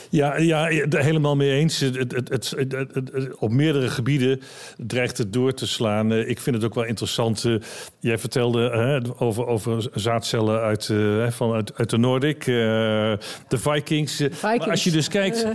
ja, 0.10 0.38
ja, 0.38 0.68
helemaal 0.90 1.36
mee 1.36 1.52
eens. 1.52 1.80
Het, 1.80 2.12
het, 2.12 2.30
het, 2.30 3.36
op 3.40 3.52
meerdere 3.52 3.90
gebieden 3.90 4.42
dreigt 4.78 5.18
het 5.18 5.34
door 5.34 5.54
te 5.54 5.68
slaan. 5.68 6.14
Ik 6.14 6.40
vind 6.40 6.56
het 6.56 6.66
ook 6.66 6.74
wel 6.74 6.84
interessant. 6.84 7.46
Jij 8.00 8.18
vertelde 8.18 8.70
hè, 8.70 9.22
over, 9.24 9.48
over 9.48 9.90
zaadcellen 9.94 10.62
uit, 10.62 10.88
uh, 10.88 11.30
van, 11.30 11.54
uit, 11.54 11.74
uit 11.76 11.90
de 11.90 11.98
Noordic, 11.98 12.48
uh, 12.48 12.56
de 13.48 13.58
Vikings. 13.58 14.16
Vikings. 14.16 14.42
Maar 14.42 14.70
als 14.70 14.84
je 14.84 14.92
dus 14.92 15.08
kijkt. 15.08 15.48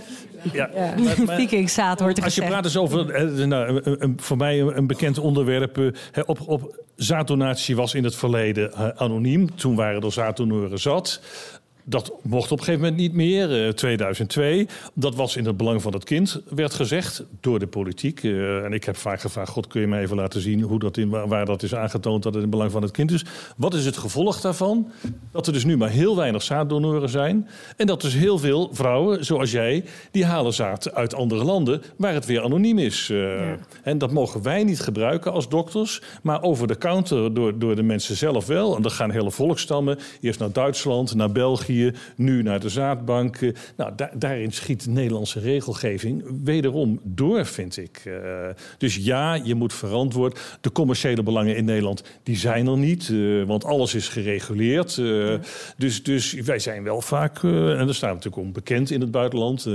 Ja, 0.53 0.71
ja. 0.75 0.95
Maar, 0.97 1.25
maar, 1.25 1.37
Vikingszaad 1.41 2.01
wordt 2.01 2.19
er 2.19 2.25
Als 2.25 2.35
je 2.35 2.45
praat 2.45 2.63
dus 2.63 2.77
over 2.77 3.47
nou, 3.47 3.81
een, 3.85 4.19
voor 4.21 4.37
mij 4.37 4.61
een, 4.61 4.77
een 4.77 4.87
bekend 4.87 5.19
onderwerp. 5.19 5.77
Hè, 6.13 6.21
op, 6.21 6.41
op 6.49 6.85
zaaddonatie 6.97 7.77
was 7.77 7.95
in 7.95 8.05
het 8.05 8.17
verleden 8.17 8.97
anoniem. 8.99 9.57
Toen 9.57 9.75
waren 9.75 10.03
er 10.03 10.13
zaaddonoren 10.13 10.79
zat 10.79 11.21
Dat 11.89 12.13
mocht 12.23 12.53
op 12.53 12.59
een 12.59 12.65
gegeven 12.65 12.85
moment 12.85 13.01
niet 13.01 13.13
meer, 13.13 13.75
2002. 13.75 14.67
Dat 14.95 15.15
was 15.15 15.37
in 15.37 15.45
het 15.45 15.57
belang 15.57 15.83
van 15.83 15.93
het 15.93 16.05
kind, 16.05 16.43
werd 16.49 16.75
gezegd 16.75 17.25
door 17.41 17.59
de 17.59 17.67
politiek. 17.67 18.23
en 18.25 18.73
ik 18.73 18.85
heb 18.85 18.97
vaak 18.97 19.21
gevraagd, 19.21 19.51
god, 19.51 19.67
kun 19.67 19.81
je 19.81 19.87
mij 19.87 20.03
even 20.03 20.17
laten 20.17 20.41
zien... 20.41 20.61
Hoe 20.61 20.79
dat 20.79 20.97
in, 20.97 21.09
waar 21.09 21.45
dat 21.45 21.63
is 21.63 21.75
aangetoond 21.75 22.23
dat 22.23 22.35
het 22.35 22.43
in 22.43 22.49
het 22.49 22.51
belang 22.51 22.71
van 22.71 22.83
het 22.83 22.91
kind 22.91 23.11
is. 23.11 23.25
Wat 23.57 23.75
is 23.75 23.85
het 23.85 23.97
gevolg 23.97 24.41
daarvan? 24.41 24.91
Dat 25.33 25.47
er 25.47 25.53
dus 25.53 25.65
nu 25.65 25.77
maar 25.77 25.91
heel 25.91 26.17
weinig 26.17 26.43
zaaddonoren 26.43 27.09
zijn. 27.09 27.49
En 27.77 27.87
dat 27.87 28.01
dus 28.01 28.15
heel 28.15 28.39
veel 28.39 28.69
vrouwen, 28.73 29.25
zoals 29.25 29.51
jij, 29.51 29.85
die 30.11 30.25
halen 30.25 30.53
zaad 30.53 30.93
uit 30.93 31.15
andere 31.15 31.45
landen... 31.45 31.83
waar 31.97 32.15
het 32.15 32.27
weer 32.27 32.43
anoniem 32.43 32.79
is. 32.79 33.13
En 33.83 33.99
dat 33.99 34.11
mogen 34.11 34.43
wij 34.43 34.65
niet 34.65 34.81
gebruiken 34.81 35.33
als 35.33 35.49
dokters... 35.49 36.03
maar 36.23 36.43
over 36.43 36.67
de 36.67 36.79
counter 36.79 37.35
door, 37.35 37.59
door 37.59 37.77
de 37.77 37.83
mensen 37.83 38.17
zelf 38.17 38.47
wel. 38.47 38.77
En 38.77 38.83
dan 38.83 38.91
gaan 38.91 39.11
hele 39.11 39.31
volkstammen, 39.31 39.99
eerst 40.21 40.39
naar 40.39 40.53
Duitsland, 40.53 41.15
naar 41.15 41.33
België... 41.33 41.76
nu 42.17 42.43
naar 42.43 42.61
de 42.61 42.69
zaadbank. 42.69 43.39
Nou, 43.77 43.93
daarin 44.15 44.53
schiet 44.53 44.85
de 44.85 44.91
Nederlandse 44.91 45.41
regelgeving 45.41 46.25
wederom 46.45 47.01
door, 47.03 47.47
vind 47.47 47.77
ik. 47.77 48.03
Uh, 48.07 48.15
dus 48.79 48.97
ja, 48.97 49.35
je 49.35 49.55
moet 49.55 49.73
verantwoord. 49.73 50.59
De 50.61 50.73
commerciële 50.73 51.23
belangen 51.23 51.57
in 51.57 51.65
Nederland, 51.65 52.03
die 52.23 52.37
zijn 52.37 52.67
er 52.67 52.79
niet. 52.79 53.09
Uh, 53.09 53.45
want 53.45 53.65
alles 53.65 53.95
is 53.95 54.09
gereguleerd. 54.09 54.97
Uh, 54.97 55.31
ja. 55.31 55.39
dus, 55.77 56.03
dus 56.03 56.33
wij 56.33 56.59
zijn 56.59 56.83
wel 56.83 57.01
vaak, 57.01 57.43
en 57.43 57.87
daar 57.87 57.95
staan 57.95 58.09
we 58.09 58.15
natuurlijk 58.15 58.43
onbekend 58.43 58.91
in 58.91 59.01
het 59.01 59.11
buitenland. 59.11 59.67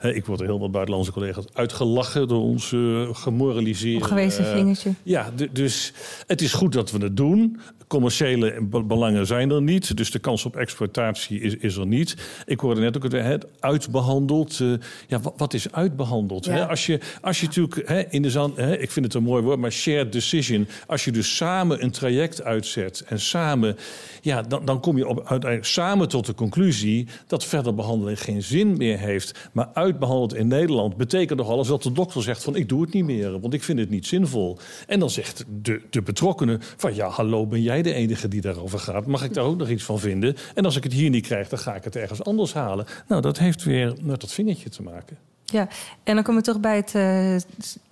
ik 0.00 0.26
word 0.26 0.40
er 0.40 0.46
heel 0.46 0.60
wat 0.60 0.70
buitenlandse 0.70 1.12
collega's 1.12 1.44
uitgelachen 1.52 2.28
door 2.28 2.42
ons 2.42 2.74
gemoraliseerd. 3.12 4.04
Gewezen 4.04 4.44
vingertje. 4.44 4.90
ja, 5.02 5.30
dus 5.52 5.92
het 6.26 6.40
is 6.40 6.52
goed 6.52 6.72
dat 6.72 6.90
we 6.90 6.98
het 6.98 7.16
doen. 7.16 7.60
Commerciële 7.86 8.62
belangen 8.84 9.26
zijn 9.26 9.50
er 9.50 9.62
niet, 9.62 9.96
dus 9.96 10.10
de 10.10 10.18
kans 10.18 10.44
op 10.44 10.56
exploitatie 10.56 11.40
is, 11.40 11.56
is 11.56 11.76
er 11.76 11.86
niet. 11.86 12.16
Ik 12.46 12.60
hoorde 12.60 12.80
net 12.80 12.96
ook 12.96 13.12
het 13.12 13.46
uitbehandeld. 13.60 14.58
Uh, 14.58 14.74
ja, 15.06 15.20
wat, 15.20 15.34
wat, 15.36 15.54
is 15.54 15.72
uitbehandeld? 15.72 16.44
Ja. 16.44 16.52
Hè? 16.52 16.68
Als 16.68 16.86
je, 16.86 17.00
als 17.20 17.40
je 17.40 17.46
natuurlijk 17.46 17.88
hè, 17.88 18.02
in 18.08 18.22
de 18.22 18.30
zand, 18.30 18.56
hè, 18.56 18.78
ik 18.78 18.90
vind 18.90 19.04
het 19.04 19.14
een 19.14 19.22
mooi 19.22 19.42
woord, 19.42 19.58
maar 19.58 19.72
shared 19.72 20.12
decision. 20.12 20.68
Als 20.86 21.04
je 21.04 21.12
dus 21.12 21.36
samen 21.36 21.82
een 21.82 21.90
traject 21.90 22.42
uitzet 22.42 23.04
en 23.06 23.20
samen, 23.20 23.76
ja, 24.20 24.42
dan, 24.42 24.64
dan 24.64 24.80
kom 24.80 24.96
je 24.96 25.08
op, 25.08 25.18
uiteindelijk 25.18 25.64
samen 25.64 26.08
tot 26.08 26.26
de 26.26 26.34
conclusie 26.34 27.08
dat 27.26 27.44
verder 27.44 27.74
behandeling 27.74 28.20
geen 28.22 28.42
zin 28.42 28.76
meer 28.76 28.98
heeft. 28.98 29.48
Maar 29.52 29.68
uitbehandeld 29.72 30.34
in 30.34 30.48
Nederland 30.48 30.96
betekent 30.96 31.38
nog 31.38 31.48
alles 31.48 31.68
dat 31.68 31.82
de 31.82 31.92
dokter 31.92 32.22
zegt 32.22 32.44
van 32.44 32.56
ik 32.56 32.68
doe 32.68 32.80
het 32.80 32.92
niet 32.92 33.04
meer, 33.04 33.40
want 33.40 33.54
ik 33.54 33.62
vind 33.62 33.78
het 33.78 33.90
niet 33.90 34.06
zinvol. 34.06 34.58
En 34.86 35.00
dan 35.00 35.10
zegt 35.10 35.44
de, 35.62 35.80
de 35.90 36.02
betrokkenen 36.02 36.60
van 36.76 36.94
ja, 36.94 37.08
hallo, 37.08 37.46
ben 37.46 37.62
jij 37.62 37.75
de 37.82 37.92
enige 37.92 38.28
die 38.28 38.40
daarover 38.40 38.78
gaat. 38.78 39.06
Mag 39.06 39.24
ik 39.24 39.34
daar 39.34 39.44
ook 39.44 39.56
nog 39.56 39.68
iets 39.68 39.84
van 39.84 39.98
vinden? 39.98 40.36
En 40.54 40.64
als 40.64 40.76
ik 40.76 40.82
het 40.82 40.92
hier 40.92 41.10
niet 41.10 41.26
krijg, 41.26 41.48
dan 41.48 41.58
ga 41.58 41.74
ik 41.74 41.84
het 41.84 41.96
ergens 41.96 42.24
anders 42.24 42.54
halen. 42.54 42.86
Nou, 43.08 43.22
dat 43.22 43.38
heeft 43.38 43.64
weer 43.64 43.94
met 44.02 44.20
dat 44.20 44.32
vingertje 44.32 44.68
te 44.68 44.82
maken. 44.82 45.16
Ja, 45.44 45.68
en 46.04 46.14
dan 46.14 46.24
komen 46.24 46.42
we 46.42 46.46
toch 46.46 46.60
bij 46.60 46.76
het 46.76 46.94
uh, 46.94 47.36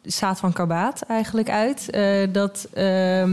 zaad 0.02 0.38
van 0.38 0.52
karbaat 0.52 1.02
eigenlijk 1.02 1.50
uit. 1.50 1.88
Uh, 1.90 2.32
dat 2.32 2.68
uh, 2.74 3.24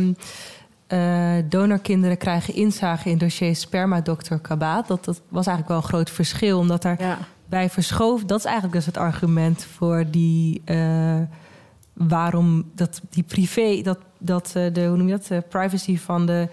donorkinderen 1.50 2.18
krijgen 2.18 2.56
inzage 2.56 3.10
in 3.10 3.18
dossier 3.18 3.56
spermadokter 3.56 4.40
karbaat. 4.40 4.88
Dat, 4.88 5.06
dat 5.06 5.22
was 5.28 5.48
eigenlijk 5.48 5.68
wel 5.68 5.78
een 5.78 5.96
groot 5.96 6.10
verschil, 6.10 6.60
omdat 6.60 6.82
daar 6.82 7.02
ja. 7.02 7.18
bij 7.46 7.70
verschoof... 7.70 8.24
Dat 8.24 8.40
is 8.40 8.46
eigenlijk 8.46 8.76
dus 8.76 8.86
het 8.86 8.98
argument 8.98 9.64
voor 9.64 10.06
die 10.12 10.62
waarom 11.94 12.72
dat 12.76 13.02
die 13.10 13.24
privé, 13.24 13.82
dat, 13.82 14.00
dat 14.18 14.54
uh, 14.58 14.74
de, 14.74 14.86
hoe 14.86 14.98
noem 14.98 15.08
je 15.08 15.14
dat, 15.14 15.26
de 15.26 15.44
privacy 15.50 15.98
van 15.98 16.26
de 16.26 16.48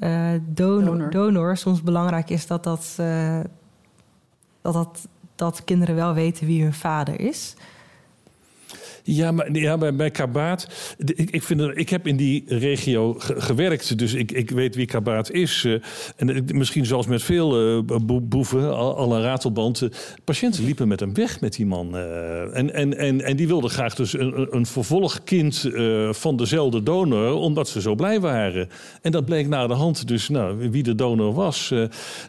uh, 0.00 0.30
donor, 0.44 0.84
donor. 0.84 1.10
donor, 1.10 1.56
soms 1.56 1.82
belangrijk 1.82 2.30
is 2.30 2.46
dat 2.46 2.64
dat, 2.64 2.96
uh, 3.00 3.40
dat, 4.62 4.72
dat, 4.72 5.08
dat 5.34 5.64
kinderen 5.64 5.94
wel 5.94 6.14
weten 6.14 6.46
wie 6.46 6.62
hun 6.62 6.74
vader 6.74 7.20
is. 7.20 7.54
Ja, 9.10 9.32
maar 9.32 9.52
ja, 9.52 9.92
bij, 9.92 10.10
Kabaat. 10.10 10.66
Ik, 10.98 11.30
ik, 11.30 11.42
vind, 11.42 11.60
ik 11.74 11.88
heb 11.88 12.06
in 12.06 12.16
die 12.16 12.44
regio 12.46 13.14
gewerkt, 13.18 13.98
dus 13.98 14.14
ik, 14.14 14.32
ik 14.32 14.50
weet 14.50 14.74
wie 14.74 14.86
Kabaat 14.86 15.30
is. 15.30 15.64
Uh, 15.64 15.80
en 16.16 16.44
misschien 16.54 16.86
zoals 16.86 17.06
met 17.06 17.22
veel 17.22 17.76
uh, 17.78 17.96
boeven, 18.22 18.76
al, 18.76 18.96
al, 18.96 19.14
een 19.14 19.22
ratelband. 19.22 19.88
Patiënten 20.24 20.64
liepen 20.64 20.88
met 20.88 21.00
hem 21.00 21.14
weg 21.14 21.40
met 21.40 21.52
die 21.52 21.66
man. 21.66 21.96
en, 21.96 22.74
en, 22.74 22.96
en, 22.98 23.24
en 23.24 23.36
die 23.36 23.46
wilden 23.46 23.70
graag 23.70 23.94
dus 23.94 24.18
een, 24.18 24.56
een 24.56 24.66
vervolgkind 24.66 25.70
van 26.10 26.36
dezelfde 26.36 26.82
donor, 26.82 27.32
omdat 27.32 27.68
ze 27.68 27.80
zo 27.80 27.94
blij 27.94 28.20
waren. 28.20 28.68
En 29.02 29.12
dat 29.12 29.24
bleek 29.24 29.48
na 29.48 29.66
de 29.66 29.74
hand 29.74 30.08
dus 30.08 30.28
nou, 30.28 30.70
wie 30.70 30.82
de 30.82 30.94
donor 30.94 31.34
was. 31.34 31.74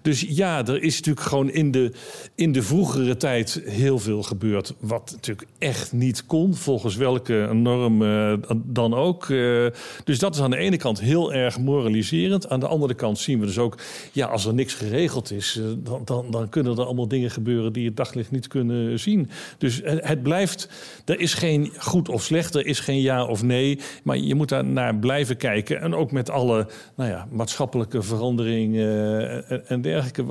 dus 0.02 0.26
ja, 0.28 0.66
er 0.68 0.84
is 0.84 0.96
natuurlijk 0.96 1.26
gewoon 1.28 1.50
in 1.50 1.72
de, 1.72 1.92
in 2.36 2.52
de 2.52 2.64
vroegere 2.64 3.18
tijd 3.18 3.62
heel 3.66 4.00
veel 4.00 4.24
gebeurd, 4.24 4.74
wat 4.80 5.12
natuurlijk 5.12 5.48
echt 5.58 5.94
niet 5.94 6.26
kon 6.26 6.56
volgens 6.70 6.96
welke 6.96 7.50
norm 7.54 8.02
uh, 8.02 8.34
dan 8.64 8.94
ook. 8.94 9.28
Uh, 9.28 9.68
dus 10.04 10.20
dat 10.20 10.36
is 10.36 10.42
aan 10.42 10.50
de 10.50 10.58
ene 10.58 10.78
kant 10.78 11.00
heel 11.00 11.34
erg 11.34 11.60
moraliserend. 11.60 12.50
Aan 12.50 12.60
de 12.60 12.68
andere 12.68 12.94
kant 12.94 13.20
zien 13.20 13.40
we 13.40 13.46
dus 13.46 13.58
ook, 13.58 13.78
ja, 14.12 14.28
als 14.28 14.46
er 14.46 14.54
niks 14.54 14.74
geregeld 14.74 15.32
is, 15.32 15.58
uh, 15.60 15.66
dan, 15.78 16.02
dan, 16.06 16.32
dan, 16.32 16.50
kunnen 16.50 16.78
er 16.78 16.86
allemaal 16.86 17.08
dingen 17.08 17.32
gebeuren 17.32 17.74
die 17.74 17.86
het 17.86 17.96
daglicht 17.96 18.32
niet 18.32 18.48
kunnen 18.48 19.00
zien. 19.00 19.30
Dus 19.58 19.82
het 19.84 20.24
blijft, 20.24 20.70
er 21.06 21.20
is 21.20 21.34
geen 21.34 21.72
goed 21.78 22.10
of 22.10 22.24
slecht, 22.24 22.56
er 22.56 22.66
is 22.66 22.80
geen 22.80 23.02
ja 23.02 23.26
of 23.26 23.44
nee, 23.44 23.80
maar 24.04 24.18
je 24.18 24.36
moet 24.36 24.50
daar 24.50 24.66
naar 24.66 24.96
blijven 24.96 25.38
kijken. 25.38 25.82
En 25.82 25.96
ook 25.96 26.12
met 26.12 26.30
alle 26.30 26.68
nou 26.96 27.10
ja, 27.10 27.28
maatschappelijke 27.32 28.02
veranderingen 28.02 29.48
en, 29.48 29.68
en 29.68 29.82
dergelijke. 29.82 30.26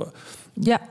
Ja, 0.53 0.81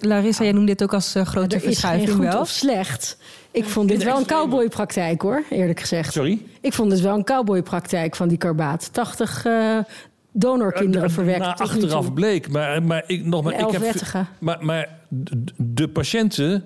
Larissa, 0.00 0.44
jij 0.44 0.52
noemde 0.52 0.66
dit 0.66 0.82
ook 0.82 0.94
als 0.94 1.16
uh, 1.16 1.26
grote 1.26 1.56
ja, 1.56 1.62
verschuiving 1.62 2.10
goed 2.10 2.24
wel. 2.24 2.40
of 2.40 2.48
slecht. 2.48 3.18
Ik 3.50 3.64
vond 3.64 3.88
dit 3.88 4.02
wel 4.02 4.16
een 4.16 4.26
cowboypraktijk 4.26 5.22
hoor, 5.22 5.44
eerlijk 5.50 5.80
gezegd. 5.80 6.12
Sorry? 6.12 6.38
Ik 6.60 6.72
vond 6.72 6.92
het 6.92 7.00
wel 7.00 7.14
een 7.14 7.24
cowboypraktijk 7.24 8.16
van 8.16 8.28
die 8.28 8.38
karbaat. 8.38 8.92
80 8.92 9.44
uh, 9.46 9.78
donorkinderen 10.32 11.08
uh, 11.08 11.14
verwekt. 11.14 11.38
Na 11.38 11.56
achteraf 11.56 12.12
bleek, 12.12 12.48
maar, 12.48 12.82
maar 12.82 13.04
ik 13.06 13.24
nog 13.24 13.42
maar. 13.42 13.60
Ik 13.60 13.70
heb, 13.70 14.26
maar, 14.38 14.58
maar 14.60 14.98
de 15.56 15.88
patiënten 15.88 16.64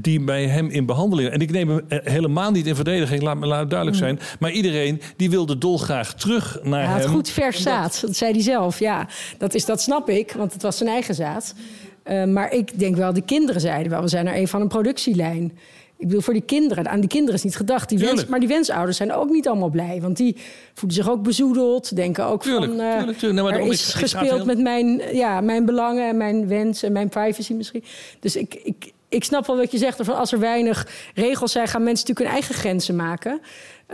die 0.00 0.20
bij 0.20 0.46
hem 0.46 0.68
in 0.68 0.86
behandeling. 0.86 1.28
En 1.28 1.40
ik 1.40 1.50
neem 1.50 1.68
hem 1.68 1.84
helemaal 1.88 2.50
niet 2.50 2.66
in 2.66 2.74
verdediging, 2.74 3.22
laat 3.22 3.36
me 3.36 3.46
duidelijk 3.46 3.96
zijn. 3.96 4.14
Mm. 4.14 4.20
Maar 4.38 4.50
iedereen 4.50 5.00
die 5.16 5.30
wilde 5.30 5.58
dolgraag 5.58 6.14
terug 6.14 6.58
naar 6.62 6.80
hij 6.80 6.92
hem. 6.92 7.00
had 7.00 7.10
goed 7.10 7.30
vers 7.30 7.62
zaad, 7.62 8.00
dat 8.00 8.16
zei 8.16 8.32
hij 8.32 8.42
zelf. 8.42 8.78
Ja, 8.78 9.08
dat, 9.38 9.54
is, 9.54 9.64
dat 9.64 9.80
snap 9.80 10.08
ik, 10.08 10.32
want 10.32 10.52
het 10.52 10.62
was 10.62 10.76
zijn 10.76 10.90
eigen 10.90 11.14
zaad. 11.14 11.54
Uh, 12.04 12.24
maar 12.24 12.52
ik 12.52 12.78
denk 12.78 12.96
wel, 12.96 13.12
de 13.12 13.22
kinderen 13.22 13.60
zeiden 13.60 13.90
wel, 13.92 14.00
we 14.00 14.08
zijn 14.08 14.26
er 14.26 14.36
een 14.36 14.48
van 14.48 14.60
een 14.60 14.68
productielijn. 14.68 15.58
Ik 15.96 16.06
bedoel, 16.06 16.20
voor 16.20 16.32
die 16.32 16.42
kinderen, 16.42 16.88
aan 16.88 17.00
die 17.00 17.08
kinderen 17.08 17.34
is 17.34 17.42
niet 17.42 17.56
gedacht. 17.56 17.88
Die 17.88 17.98
wens, 17.98 18.26
maar 18.26 18.38
die 18.38 18.48
wensouders 18.48 18.96
zijn 18.96 19.12
ook 19.12 19.30
niet 19.30 19.48
allemaal 19.48 19.68
blij. 19.68 20.00
Want 20.00 20.16
die 20.16 20.36
voelen 20.74 20.96
zich 20.96 21.10
ook 21.10 21.22
bezoedeld. 21.22 21.96
Denken 21.96 22.24
ook 22.24 22.42
tuurlijk, 22.42 22.72
van, 22.72 22.80
uh, 22.80 22.96
tuurlijk, 22.96 23.18
tuurlijk. 23.18 23.48
Nou, 23.48 23.62
er 23.62 23.70
is 23.70 23.94
gespeeld 23.94 24.30
heel... 24.30 24.44
met 24.44 24.58
mijn, 24.58 25.02
ja, 25.12 25.40
mijn 25.40 25.64
belangen 25.64 26.08
en 26.08 26.16
mijn 26.16 26.48
wensen 26.48 26.86
en 26.86 26.92
mijn 26.92 27.08
privacy 27.08 27.52
misschien. 27.52 27.84
Dus 28.20 28.36
ik, 28.36 28.54
ik, 28.54 28.92
ik 29.08 29.24
snap 29.24 29.46
wel 29.46 29.56
wat 29.56 29.72
je 29.72 29.78
zegt. 29.78 29.98
Van 30.02 30.16
als 30.16 30.32
er 30.32 30.38
weinig 30.38 30.88
regels 31.14 31.52
zijn, 31.52 31.68
gaan 31.68 31.82
mensen 31.82 32.06
natuurlijk 32.06 32.26
hun 32.26 32.42
eigen 32.42 32.54
grenzen 32.54 32.96
maken. 32.96 33.40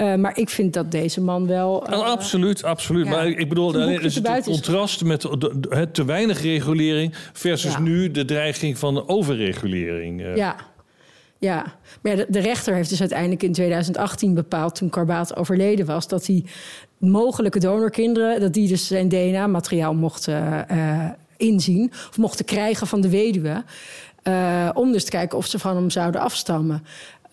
Uh, 0.01 0.15
maar 0.15 0.39
ik 0.39 0.49
vind 0.49 0.73
dat 0.73 0.91
deze 0.91 1.21
man 1.21 1.47
wel. 1.47 1.91
Uh, 1.91 1.99
oh, 1.99 2.07
absoluut, 2.07 2.65
absoluut. 2.65 3.05
Ja, 3.05 3.11
maar 3.11 3.27
ik 3.27 3.49
bedoel, 3.49 3.73
dan 3.73 3.89
is 3.89 4.15
het, 4.15 4.29
het 4.29 4.45
contrast 4.45 5.05
met 5.05 5.21
de, 5.21 5.53
de, 5.61 5.89
te 5.93 6.05
weinig 6.05 6.43
regulering 6.43 7.15
versus 7.33 7.73
ja. 7.73 7.81
nu 7.81 8.11
de 8.11 8.25
dreiging 8.25 8.79
van 8.79 9.09
overregulering. 9.09 10.21
Uh. 10.21 10.37
Ja. 10.37 10.57
Ja, 11.39 11.65
maar 12.03 12.17
de, 12.17 12.27
de, 12.29 12.39
rechter 12.39 12.75
heeft 12.75 12.89
dus 12.89 13.01
uiteindelijk 13.01 13.43
in 13.43 13.53
2018 13.53 14.35
bepaald, 14.35 14.75
toen 14.75 14.89
Karbaat 14.89 15.37
overleden 15.37 15.87
was, 15.87 16.09
dat 16.09 16.25
die 16.25 16.45
mogelijke 16.99 17.59
donorkinderen, 17.59 18.41
dat 18.41 18.53
die 18.53 18.69
dus 18.69 18.87
zijn 18.87 19.09
DNA-materiaal 19.09 19.95
mochten 19.95 20.67
inzien 21.37 21.91
of 22.09 22.19
mochten 22.19 22.45
krijgen 22.45 22.87
van 22.87 23.01
de 23.01 23.09
weduwe. 23.09 23.65
Uh, 24.29 24.71
om 24.75 24.93
dus 24.93 25.05
te 25.05 25.11
kijken 25.11 25.39
of 25.39 25.47
ze 25.47 25.59
van 25.59 25.77
hem 25.77 25.91
zouden 25.91 26.21
afstammen. 26.21 26.85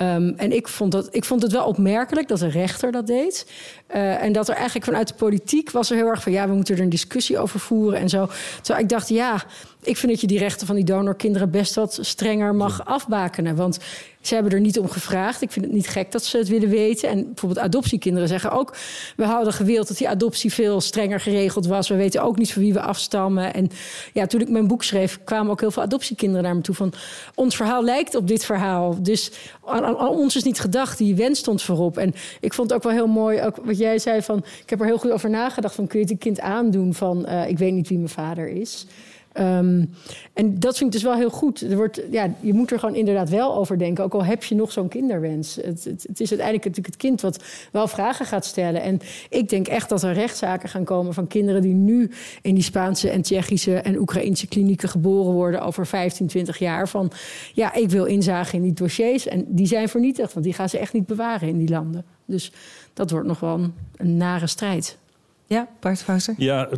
Um, 0.03 0.33
en 0.37 0.51
ik 0.51 0.67
vond, 0.67 0.91
dat, 0.91 1.07
ik 1.11 1.23
vond 1.23 1.41
het 1.41 1.51
wel 1.51 1.65
opmerkelijk 1.65 2.27
dat 2.27 2.39
de 2.39 2.49
rechter 2.49 2.91
dat 2.91 3.07
deed. 3.07 3.51
Uh, 3.95 4.23
en 4.23 4.31
dat 4.31 4.49
er 4.49 4.55
eigenlijk 4.55 4.85
vanuit 4.85 5.07
de 5.07 5.13
politiek 5.13 5.71
was 5.71 5.89
er 5.89 5.95
heel 5.95 6.07
erg 6.07 6.21
van... 6.21 6.31
ja, 6.31 6.47
we 6.47 6.53
moeten 6.53 6.75
er 6.75 6.81
een 6.81 6.89
discussie 6.89 7.39
over 7.39 7.59
voeren 7.59 7.99
en 7.99 8.09
zo. 8.09 8.29
Terwijl 8.61 8.83
ik 8.83 8.89
dacht, 8.89 9.09
ja, 9.09 9.43
ik 9.81 9.97
vind 9.97 10.11
dat 10.11 10.21
je 10.21 10.27
die 10.27 10.39
rechten 10.39 10.67
van 10.67 10.75
die 10.75 10.85
donorkinderen... 10.85 11.51
best 11.51 11.75
wat 11.75 11.97
strenger 12.01 12.55
mag 12.55 12.85
afbakenen. 12.85 13.55
Want 13.55 13.79
ze 14.21 14.33
hebben 14.33 14.53
er 14.53 14.59
niet 14.59 14.79
om 14.79 14.89
gevraagd. 14.89 15.41
Ik 15.41 15.51
vind 15.51 15.65
het 15.65 15.73
niet 15.73 15.87
gek 15.87 16.11
dat 16.11 16.23
ze 16.25 16.37
het 16.37 16.47
willen 16.47 16.69
weten. 16.69 17.09
En 17.09 17.25
bijvoorbeeld 17.25 17.65
adoptiekinderen 17.65 18.27
zeggen 18.27 18.51
ook... 18.51 18.75
we 19.15 19.23
hadden 19.23 19.53
gewild 19.53 19.87
dat 19.87 19.97
die 19.97 20.09
adoptie 20.09 20.53
veel 20.53 20.81
strenger 20.81 21.19
geregeld 21.19 21.65
was. 21.65 21.89
We 21.89 21.95
weten 21.95 22.23
ook 22.23 22.37
niet 22.37 22.53
van 22.53 22.61
wie 22.61 22.73
we 22.73 22.81
afstammen. 22.81 23.53
En 23.53 23.69
ja, 24.13 24.25
toen 24.25 24.41
ik 24.41 24.49
mijn 24.49 24.67
boek 24.67 24.83
schreef... 24.83 25.19
kwamen 25.23 25.51
ook 25.51 25.59
heel 25.59 25.71
veel 25.71 25.83
adoptiekinderen 25.83 26.43
naar 26.43 26.55
me 26.55 26.61
toe 26.61 26.75
van... 26.75 26.93
ons 27.35 27.55
verhaal 27.55 27.83
lijkt 27.83 28.15
op 28.15 28.27
dit 28.27 28.45
verhaal. 28.45 28.97
Dus 29.01 29.31
aan, 29.65 29.85
aan 29.85 30.09
ons 30.09 30.35
is 30.35 30.43
niet 30.43 30.59
gedacht. 30.59 30.97
Die 30.97 31.15
wens 31.15 31.39
stond 31.39 31.61
voorop. 31.61 31.97
En 31.97 32.13
ik 32.39 32.53
vond 32.53 32.69
het 32.69 32.77
ook 32.77 32.83
wel 32.83 32.93
heel 32.93 33.07
mooi... 33.07 33.41
Ook 33.41 33.55
wat 33.63 33.77
jij 33.83 33.99
zei 33.99 34.21
van... 34.21 34.37
ik 34.37 34.69
heb 34.69 34.79
er 34.79 34.85
heel 34.85 34.97
goed 34.97 35.11
over 35.11 35.29
nagedacht 35.29 35.75
van... 35.75 35.87
kun 35.87 35.99
je 35.99 36.05
het 36.05 36.13
een 36.13 36.19
kind 36.19 36.39
aandoen 36.39 36.93
van... 36.93 37.25
Uh, 37.27 37.49
ik 37.49 37.57
weet 37.57 37.73
niet 37.73 37.87
wie 37.87 37.97
mijn 37.97 38.09
vader 38.09 38.47
is... 38.47 38.85
Ehm, 39.33 39.85
en 40.33 40.59
dat 40.59 40.77
vind 40.77 40.89
ik 40.89 40.91
dus 40.91 41.09
wel 41.09 41.17
heel 41.17 41.29
goed. 41.29 41.61
Er 41.61 41.75
wordt, 41.75 42.01
ja, 42.11 42.33
je 42.39 42.53
moet 42.53 42.71
er 42.71 42.79
gewoon 42.79 42.95
inderdaad 42.95 43.29
wel 43.29 43.55
over 43.55 43.77
denken. 43.77 44.03
Ook 44.03 44.13
al 44.13 44.23
heb 44.23 44.43
je 44.43 44.55
nog 44.55 44.71
zo'n 44.71 44.87
kinderwens. 44.87 45.55
Het, 45.55 45.83
het, 45.83 46.05
het, 46.07 46.19
is 46.19 46.29
uiteindelijk 46.29 46.65
natuurlijk 46.65 46.85
het 46.85 46.97
kind 46.97 47.21
wat 47.21 47.43
wel 47.71 47.87
vragen 47.87 48.25
gaat 48.25 48.45
stellen. 48.45 48.81
En 48.81 48.99
ik 49.29 49.49
denk 49.49 49.67
echt 49.67 49.89
dat 49.89 50.03
er 50.03 50.13
rechtszaken 50.13 50.69
gaan 50.69 50.83
komen 50.83 51.13
van 51.13 51.27
kinderen 51.27 51.61
die 51.61 51.73
nu 51.73 52.11
in 52.41 52.53
die 52.53 52.63
Spaanse 52.63 53.09
en 53.09 53.21
Tsjechische 53.21 53.75
en 53.75 53.99
Oekraïnse 53.99 54.47
klinieken 54.47 54.89
geboren 54.89 55.33
worden 55.33 55.61
over 55.61 55.87
15, 55.87 56.27
20 56.27 56.57
jaar. 56.57 56.89
Van 56.89 57.11
ja, 57.53 57.73
ik 57.73 57.89
wil 57.89 58.05
inzagen 58.05 58.57
in 58.57 58.63
die 58.63 58.73
dossiers. 58.73 59.27
En 59.27 59.45
die 59.47 59.67
zijn 59.67 59.89
vernietigd, 59.89 60.33
want 60.33 60.45
die 60.45 60.53
gaan 60.53 60.69
ze 60.69 60.77
echt 60.77 60.93
niet 60.93 61.05
bewaren 61.05 61.47
in 61.47 61.57
die 61.57 61.69
landen. 61.69 62.05
Dus 62.25 62.51
dat 62.93 63.11
wordt 63.11 63.27
nog 63.27 63.39
wel 63.39 63.53
een, 63.53 63.73
een 63.97 64.17
nare 64.17 64.47
strijd. 64.47 64.97
Ja, 65.45 65.67
Bart 65.79 66.03
Fauser? 66.03 66.33
Ja, 66.37 66.69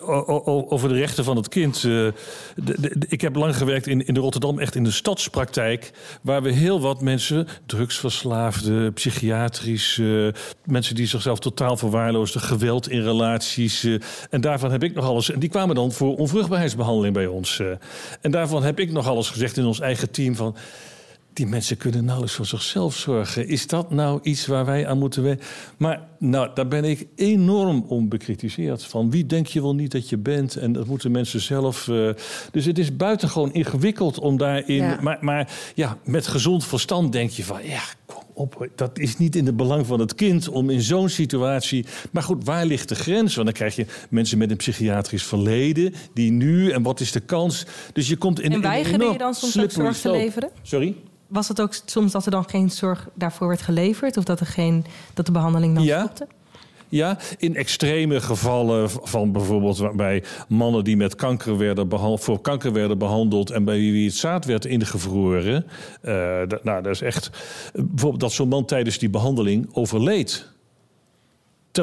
over 0.00 0.88
de 0.88 0.94
rechten 0.94 1.24
van 1.24 1.36
het 1.36 1.48
kind. 1.48 1.82
Uh, 1.82 2.08
ik 3.08 3.20
heb 3.20 3.36
lang 3.36 3.56
gewerkt 3.56 3.86
in, 3.86 4.06
in 4.06 4.16
Rotterdam, 4.16 4.58
echt 4.58 4.74
in 4.74 4.84
de 4.84 4.90
stadspraktijk, 4.90 5.90
waar 6.22 6.42
we 6.42 6.52
heel 6.52 6.80
wat 6.80 7.00
mensen, 7.00 7.46
drugsverslaafden, 7.66 8.92
psychiatrisch, 8.92 10.00
mensen 10.64 10.94
die 10.94 11.06
zichzelf 11.06 11.38
totaal 11.38 11.76
verwaarloosden, 11.76 12.40
geweld 12.40 12.88
in 12.88 13.02
relaties. 13.02 13.84
Uh, 13.84 14.00
en 14.30 14.40
daarvan 14.40 14.70
heb 14.70 14.82
ik 14.82 14.94
nog 14.94 15.04
alles. 15.04 15.30
En 15.30 15.38
die 15.38 15.48
kwamen 15.48 15.74
dan 15.74 15.92
voor 15.92 16.16
onvruchtbaarheidsbehandeling 16.16 17.14
bij 17.14 17.26
ons. 17.26 17.62
en 18.20 18.30
daarvan 18.30 18.62
heb 18.62 18.80
ik 18.80 18.92
nog 18.92 19.06
alles 19.06 19.30
gezegd 19.30 19.56
in 19.56 19.64
ons 19.64 19.80
eigen 19.80 20.10
team 20.10 20.36
van 20.36 20.56
die 21.38 21.46
mensen 21.46 21.76
kunnen 21.76 22.04
nauwelijks 22.04 22.36
voor 22.36 22.46
zichzelf 22.46 22.96
zorgen. 22.96 23.48
Is 23.48 23.66
dat 23.66 23.90
nou 23.90 24.20
iets 24.22 24.46
waar 24.46 24.64
wij 24.64 24.86
aan 24.86 24.98
moeten 24.98 25.22
werken? 25.22 25.46
Maar 25.76 26.00
nou, 26.18 26.50
daar 26.54 26.68
ben 26.68 26.84
ik 26.84 27.06
enorm 27.16 27.84
om 27.88 28.08
bekritiseerd. 28.08 28.84
Van 28.84 29.10
wie 29.10 29.26
denk 29.26 29.46
je 29.46 29.62
wel 29.62 29.74
niet 29.74 29.92
dat 29.92 30.08
je 30.08 30.16
bent? 30.16 30.56
En 30.56 30.72
dat 30.72 30.86
moeten 30.86 31.10
mensen 31.10 31.40
zelf. 31.40 31.86
Uh, 31.86 32.10
dus 32.50 32.64
het 32.64 32.78
is 32.78 32.96
buitengewoon 32.96 33.52
ingewikkeld 33.52 34.18
om 34.18 34.36
daarin. 34.36 34.96
Maar, 35.02 35.18
maar 35.20 35.52
ja, 35.74 35.98
met 36.04 36.26
gezond 36.26 36.64
verstand 36.64 37.12
denk 37.12 37.30
je 37.30 37.44
van 37.44 37.64
ja. 37.64 37.82
Kom 38.06 38.22
op, 38.34 38.68
dat 38.74 38.98
is 38.98 39.16
niet 39.16 39.36
in 39.36 39.46
het 39.46 39.56
belang 39.56 39.86
van 39.86 40.00
het 40.00 40.14
kind 40.14 40.48
om 40.48 40.70
in 40.70 40.80
zo'n 40.80 41.08
situatie. 41.08 41.86
Maar 42.12 42.22
goed, 42.22 42.44
waar 42.44 42.66
ligt 42.66 42.88
de 42.88 42.94
grens? 42.94 43.34
Want 43.34 43.46
dan 43.46 43.56
krijg 43.56 43.76
je 43.76 43.86
mensen 44.10 44.38
met 44.38 44.50
een 44.50 44.56
psychiatrisch 44.56 45.24
verleden. 45.24 45.94
die 46.14 46.30
nu 46.30 46.70
en 46.70 46.82
wat 46.82 47.00
is 47.00 47.12
de 47.12 47.20
kans? 47.20 47.66
Dus 47.92 48.08
je 48.08 48.16
komt 48.16 48.40
in. 48.40 48.52
En 48.52 48.60
weigerde 48.60 49.04
je 49.04 49.18
dan 49.18 49.34
soms 49.34 49.58
ook 49.58 49.70
zorg 49.70 49.98
te 50.00 50.10
leveren? 50.10 50.50
Sorry? 50.62 50.96
Was 51.28 51.48
het 51.48 51.60
ook 51.60 51.74
soms 51.84 52.12
dat 52.12 52.24
er 52.24 52.30
dan 52.30 52.48
geen 52.48 52.70
zorg 52.70 53.08
daarvoor 53.14 53.48
werd 53.48 53.62
geleverd? 53.62 54.16
Of 54.16 54.24
dat, 54.24 54.40
er 54.40 54.46
geen, 54.46 54.84
dat 55.14 55.26
de 55.26 55.32
behandeling 55.32 55.74
dan 55.74 55.84
ja. 55.84 56.00
stopte? 56.00 56.26
Ja, 56.90 57.18
in 57.38 57.56
extreme 57.56 58.20
gevallen 58.20 58.90
van 58.90 59.32
bijvoorbeeld 59.32 59.96
bij 59.96 60.24
mannen 60.48 60.84
die 60.84 60.96
met 60.96 61.14
kanker 61.14 61.58
werden 61.58 62.18
voor 62.18 62.40
kanker 62.40 62.72
werden 62.72 62.98
behandeld 62.98 63.50
en 63.50 63.64
bij 63.64 63.76
wie 63.76 64.06
het 64.06 64.16
zaad 64.16 64.44
werd 64.44 64.64
ingevroren. 64.64 65.66
Uh, 66.02 66.12
nou, 66.62 66.82
dat 66.82 66.86
is 66.86 67.00
echt. 67.00 67.30
Bijvoorbeeld 67.72 68.20
dat 68.20 68.32
zo'n 68.32 68.48
man 68.48 68.64
tijdens 68.64 68.98
die 68.98 69.10
behandeling 69.10 69.68
overleed. 69.72 70.48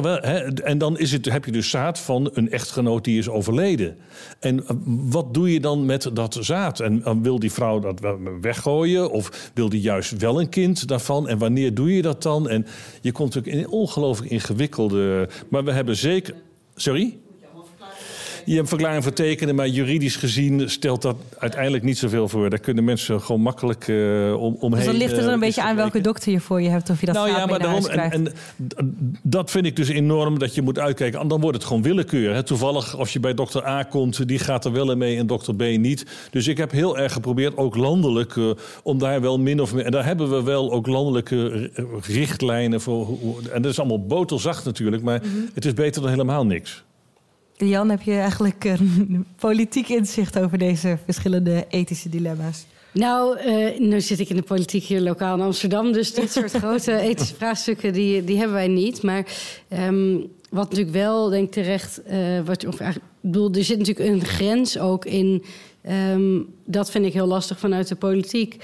Hè, 0.03 0.53
en 0.63 0.77
dan 0.77 0.99
is 0.99 1.11
het, 1.11 1.25
heb 1.25 1.45
je 1.45 1.51
dus 1.51 1.69
zaad 1.69 1.99
van 1.99 2.29
een 2.33 2.51
echtgenoot 2.51 3.03
die 3.03 3.17
is 3.17 3.29
overleden. 3.29 3.97
En 4.39 4.67
eh, 4.67 4.75
wat 4.85 5.33
doe 5.33 5.53
je 5.53 5.59
dan 5.59 5.85
met 5.85 6.09
dat 6.13 6.37
zaad? 6.39 6.79
En 6.79 7.01
uh, 7.05 7.11
wil 7.21 7.39
die 7.39 7.51
vrouw 7.51 7.79
dat 7.79 7.99
weggooien? 8.41 9.11
Of 9.11 9.51
wil 9.53 9.69
die 9.69 9.81
juist 9.81 10.17
wel 10.17 10.39
een 10.39 10.49
kind 10.49 10.87
daarvan? 10.87 11.27
En 11.27 11.37
wanneer 11.37 11.73
doe 11.73 11.95
je 11.95 12.01
dat 12.01 12.23
dan? 12.23 12.49
En 12.49 12.65
je 13.01 13.11
komt 13.11 13.35
natuurlijk 13.35 13.65
in 13.65 13.71
ongelooflijk 13.71 14.31
ingewikkelde. 14.31 15.29
Maar 15.49 15.63
we 15.63 15.71
hebben 15.71 15.95
zeker. 15.95 16.35
Sorry? 16.75 17.17
Je 18.45 18.59
een 18.59 18.67
verklaring 18.67 19.03
voor 19.03 19.13
tekenen, 19.13 19.55
maar 19.55 19.67
juridisch 19.67 20.15
gezien 20.15 20.69
stelt 20.69 21.01
dat 21.01 21.15
uiteindelijk 21.37 21.83
niet 21.83 21.97
zoveel 21.97 22.27
voor. 22.27 22.49
Daar 22.49 22.59
kunnen 22.59 22.83
mensen 22.83 23.21
gewoon 23.21 23.41
makkelijk 23.41 23.87
uh, 23.87 24.41
om, 24.41 24.55
omheen. 24.59 24.83
Dus 24.83 24.85
dan 24.85 24.97
ligt 24.97 25.15
het 25.15 25.25
er 25.25 25.33
een 25.33 25.39
beetje 25.39 25.61
aan 25.61 25.75
welke 25.75 26.01
dokter 26.01 26.31
je 26.31 26.39
voor 26.39 26.61
je 26.61 26.69
hebt 26.69 26.89
of 26.89 26.99
je 26.99 27.05
dat 27.05 27.15
nou 27.15 27.27
ja, 27.27 27.45
maar 27.45 27.59
daarom, 27.59 27.85
en, 27.85 28.11
en, 28.11 28.27
dat 29.21 29.51
vind 29.51 29.65
ik 29.65 29.75
dus 29.75 29.89
enorm 29.89 30.39
dat 30.39 30.55
je 30.55 30.61
moet 30.61 30.79
uitkijken. 30.79 31.19
En 31.19 31.27
dan 31.27 31.41
wordt 31.41 31.57
het 31.57 31.65
gewoon 31.65 31.81
willekeur. 31.81 32.33
Hè. 32.33 32.43
Toevallig, 32.43 32.97
als 32.97 33.13
je 33.13 33.19
bij 33.19 33.33
dokter 33.33 33.67
A 33.67 33.83
komt, 33.83 34.27
die 34.27 34.39
gaat 34.39 34.65
er 34.65 34.71
wel 34.71 34.95
mee 34.95 35.17
en 35.17 35.27
dokter 35.27 35.55
B 35.55 35.61
niet. 35.61 36.05
Dus 36.31 36.47
ik 36.47 36.57
heb 36.57 36.71
heel 36.71 36.97
erg 36.97 37.13
geprobeerd, 37.13 37.57
ook 37.57 37.75
landelijk, 37.75 38.35
uh, 38.35 38.51
om 38.83 38.97
daar 38.97 39.21
wel 39.21 39.39
min 39.39 39.61
of 39.61 39.73
meer. 39.73 39.85
En 39.85 39.91
daar 39.91 40.05
hebben 40.05 40.29
we 40.29 40.43
wel 40.43 40.71
ook 40.71 40.87
landelijke 40.87 41.69
richtlijnen 42.01 42.81
voor. 42.81 43.17
En 43.53 43.61
dat 43.61 43.71
is 43.71 43.79
allemaal 43.79 44.05
boterzacht 44.05 44.65
natuurlijk, 44.65 45.03
maar 45.03 45.21
mm 45.23 45.31
-hmm. 45.31 45.49
het 45.53 45.65
is 45.65 45.73
beter 45.73 46.01
dan 46.01 46.11
helemaal 46.11 46.45
niks. 46.45 46.83
Jan, 47.57 47.89
heb 47.89 48.01
je 48.01 48.11
eigenlijk 48.11 48.63
een 48.63 49.25
politiek 49.39 49.89
inzicht 49.89 50.39
over 50.39 50.57
deze 50.57 50.97
verschillende 51.05 51.65
ethische 51.69 52.09
dilemma's? 52.09 52.65
Nou, 52.91 53.39
uh, 53.39 53.79
nu 53.79 54.01
zit 54.01 54.19
ik 54.19 54.29
in 54.29 54.35
de 54.35 54.41
politiek 54.41 54.83
hier 54.83 55.01
lokaal 55.01 55.35
in 55.35 55.43
Amsterdam. 55.43 55.91
Dus 55.91 56.13
dit 56.13 56.31
soort 56.31 56.51
grote 56.61 56.97
ethische 56.97 57.35
vraagstukken, 57.35 57.93
die, 57.93 58.23
die 58.23 58.37
hebben 58.37 58.55
wij 58.55 58.67
niet. 58.67 59.01
Maar 59.01 59.25
um, 59.69 60.27
wat 60.49 60.69
natuurlijk 60.69 60.95
wel, 60.95 61.29
denk 61.29 61.45
ik 61.45 61.51
terecht... 61.51 62.01
Uh, 62.09 62.39
wat, 62.45 62.65
of 62.65 62.79
eigenlijk, 62.79 63.11
bedoel, 63.21 63.51
er 63.53 63.63
zit 63.63 63.77
natuurlijk 63.77 64.09
een 64.09 64.25
grens 64.25 64.79
ook 64.79 65.05
in... 65.05 65.43
Um, 65.89 66.54
dat 66.65 66.91
vind 66.91 67.05
ik 67.05 67.13
heel 67.13 67.27
lastig 67.27 67.59
vanuit 67.59 67.87
de 67.87 67.95
politiek. 67.95 68.63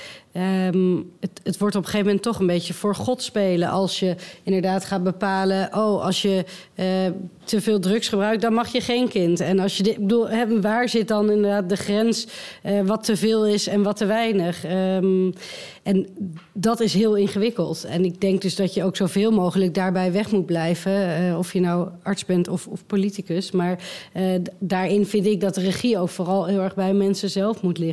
Um, 0.74 1.12
het, 1.20 1.42
het, 1.44 1.58
wordt 1.58 1.76
op 1.76 1.82
een 1.82 1.90
gegeven 1.90 2.06
moment 2.06 2.24
toch 2.24 2.40
een 2.40 2.48
beetje 2.48 2.74
voor 2.74 2.96
God 2.96 3.22
spelen. 3.22 3.70
Als 3.70 4.00
je 4.00 4.16
inderdaad 4.44 4.86
gaat 4.86 5.04
bepalen: 5.04 5.68
oh, 5.74 6.04
als 6.06 6.22
je 6.22 6.46
uh, 6.76 6.86
te 7.44 7.62
veel 7.62 7.80
drugs 7.80 8.08
gebruikt, 8.08 8.42
dan 8.42 8.54
mag 8.54 8.72
je 8.72 8.82
geen 8.82 9.08
kind. 9.08 9.40
En 9.40 9.60
als 9.60 9.78
je 9.78 9.84
dit, 9.84 9.98
bedoel, 9.98 10.28
waar 10.62 10.90
zit 10.90 11.08
dan 11.08 11.32
inderdaad 11.32 11.70
de 11.70 11.76
grens 11.76 12.28
uh, 12.66 12.82
wat 12.82 13.04
te 13.04 13.18
veel 13.18 13.48
is 13.48 13.68
en 13.68 13.84
wat 13.84 13.98
te 13.98 14.06
weinig? 14.06 14.66
Um, 14.66 15.34
en 15.84 16.08
dat 16.54 16.80
is 16.80 16.94
heel 16.94 17.16
ingewikkeld. 17.16 17.84
En 17.84 18.06
ik 18.06 18.22
denk 18.22 18.42
dus 18.42 18.56
dat 18.56 18.74
je 18.74 18.84
ook 18.84 18.96
zoveel 18.96 19.32
mogelijk 19.32 19.74
daarbij 19.74 20.12
weg 20.12 20.32
moet 20.32 20.46
blijven. 20.46 21.22
Uh, 21.22 21.38
of 21.38 21.54
je 21.54 21.60
nou 21.60 21.90
arts 22.04 22.26
bent 22.26 22.48
of, 22.48 22.68
of 22.68 22.86
politicus. 22.86 23.52
Maar 23.52 23.84
daarin 24.60 25.06
vind 25.06 25.26
ik 25.26 25.42
dat 25.42 25.56
de 25.56 25.62
regie 25.62 25.98
ook 25.98 26.10
vooral 26.10 26.46
heel 26.46 26.60
erg 26.60 26.76
bij 26.76 26.94
mensen 26.94 27.30
zelf 27.30 27.62
moet 27.62 27.78
liggen. 27.78 27.91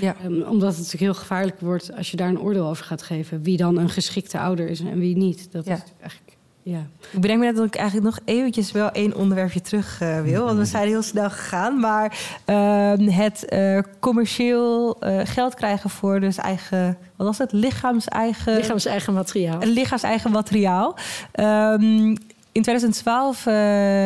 Ja. 0.00 0.16
Um, 0.24 0.42
omdat 0.42 0.68
het 0.68 0.76
natuurlijk 0.76 1.02
heel 1.02 1.14
gevaarlijk 1.14 1.60
wordt 1.60 1.96
als 1.96 2.10
je 2.10 2.16
daar 2.16 2.28
een 2.28 2.40
oordeel 2.40 2.66
over 2.66 2.84
gaat 2.84 3.02
geven. 3.02 3.42
Wie 3.42 3.56
dan 3.56 3.78
een 3.78 3.90
geschikte 3.90 4.38
ouder 4.38 4.68
is 4.68 4.80
en 4.80 4.98
wie 4.98 5.16
niet. 5.16 5.52
Dat 5.52 5.64
ja. 5.64 5.74
is 5.74 5.80
eigenlijk. 6.00 6.24
Ja. 6.64 6.86
Ik 7.10 7.20
bedenk 7.20 7.40
me 7.40 7.46
net 7.46 7.56
dat 7.56 7.66
ik 7.66 7.74
eigenlijk 7.74 8.06
nog 8.06 8.18
eventjes 8.24 8.72
wel 8.72 8.90
één 8.90 9.16
onderwerpje 9.16 9.60
terug 9.60 10.00
uh, 10.02 10.20
wil. 10.20 10.44
Want 10.44 10.58
we 10.58 10.64
zijn 10.64 10.86
heel 10.86 11.02
snel 11.02 11.30
gegaan. 11.30 11.80
Maar 11.80 12.18
uh, 12.46 12.92
het 13.16 13.46
uh, 13.48 13.78
commercieel 14.00 14.96
uh, 15.00 15.20
geld 15.24 15.54
krijgen 15.54 15.90
voor 15.90 16.20
dus 16.20 16.36
eigen... 16.36 16.98
Wat 17.16 17.26
was 17.26 17.38
het? 17.38 17.52
Lichaams-eigen... 17.52 18.56
Lichaams-eigen 18.56 19.12
materiaal. 19.12 19.58
Lichaams-eigen 19.58 20.30
materiaal. 20.30 20.96
Um, 21.34 22.16
in 22.52 22.62
2012 22.62 23.44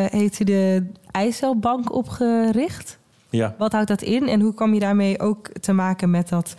heeft 0.09 0.39
u 0.39 0.43
de 0.43 0.85
Eicelbank 1.11 1.93
opgericht. 1.93 2.98
Ja. 3.29 3.55
Wat 3.57 3.71
houdt 3.71 3.87
dat 3.87 4.01
in 4.01 4.27
en 4.27 4.41
hoe 4.41 4.53
kwam 4.53 4.73
je 4.73 4.79
daarmee 4.79 5.19
ook 5.19 5.47
te 5.47 5.73
maken 5.73 6.09
met 6.09 6.29
dat 6.29 6.55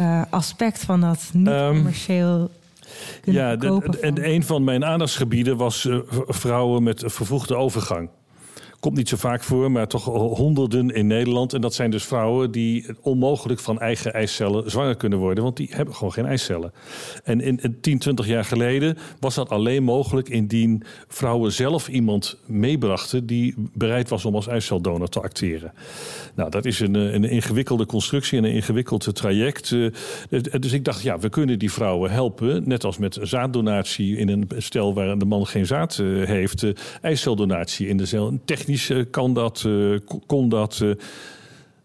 uh, 0.00 0.22
aspect 0.30 0.84
van 0.84 1.00
dat 1.00 1.30
niet 1.32 1.46
commercieel? 1.46 2.50
Um, 3.26 3.32
ja, 3.34 3.56
en 4.00 4.28
een 4.28 4.44
van 4.44 4.64
mijn 4.64 4.84
aandachtsgebieden 4.84 5.56
was 5.56 5.84
uh, 5.84 5.98
vrouwen 6.26 6.82
met 6.82 7.02
vervoegde 7.06 7.56
overgang. 7.56 8.08
Komt 8.80 8.96
niet 8.96 9.08
zo 9.08 9.16
vaak 9.16 9.42
voor, 9.42 9.70
maar 9.70 9.86
toch 9.86 10.04
honderden 10.04 10.90
in 10.90 11.06
Nederland. 11.06 11.52
En 11.52 11.60
dat 11.60 11.74
zijn 11.74 11.90
dus 11.90 12.04
vrouwen 12.04 12.50
die 12.50 12.86
onmogelijk 13.00 13.60
van 13.60 13.80
eigen 13.80 14.12
eicellen 14.12 14.70
zwanger 14.70 14.96
kunnen 14.96 15.18
worden. 15.18 15.44
Want 15.44 15.56
die 15.56 15.68
hebben 15.70 15.94
gewoon 15.94 16.12
geen 16.12 16.26
eicellen. 16.26 16.72
En 17.24 17.40
in, 17.40 17.58
in 17.62 17.80
10, 17.80 17.98
20 17.98 18.26
jaar 18.26 18.44
geleden 18.44 18.96
was 19.20 19.34
dat 19.34 19.48
alleen 19.50 19.82
mogelijk 19.82 20.28
indien 20.28 20.82
vrouwen 21.08 21.52
zelf 21.52 21.88
iemand 21.88 22.38
meebrachten 22.46 23.26
die 23.26 23.54
bereid 23.74 24.08
was 24.08 24.24
om 24.24 24.34
als 24.34 24.46
eiceldonor 24.46 25.08
te 25.08 25.20
acteren. 25.20 25.72
Nou, 26.38 26.50
dat 26.50 26.64
is 26.64 26.80
een, 26.80 26.94
een 26.94 27.24
ingewikkelde 27.24 27.86
constructie 27.86 28.38
en 28.38 28.44
een 28.44 28.52
ingewikkeld 28.52 29.14
traject. 29.14 29.74
Dus 30.60 30.72
ik 30.72 30.84
dacht, 30.84 31.02
ja, 31.02 31.18
we 31.18 31.28
kunnen 31.28 31.58
die 31.58 31.72
vrouwen 31.72 32.10
helpen. 32.10 32.62
Net 32.68 32.84
als 32.84 32.98
met 32.98 33.18
zaaddonatie 33.22 34.16
in 34.16 34.28
een 34.28 34.48
stel 34.56 34.94
waar 34.94 35.18
de 35.18 35.24
man 35.24 35.46
geen 35.46 35.66
zaad 35.66 35.96
heeft. 36.24 36.66
Eiceldonatie 37.00 37.88
in 37.88 37.96
de 37.96 38.06
cel. 38.06 38.38
Technisch 38.44 38.92
kan 39.10 39.34
dat, 39.34 39.68
kon 40.26 40.48
dat. 40.48 40.84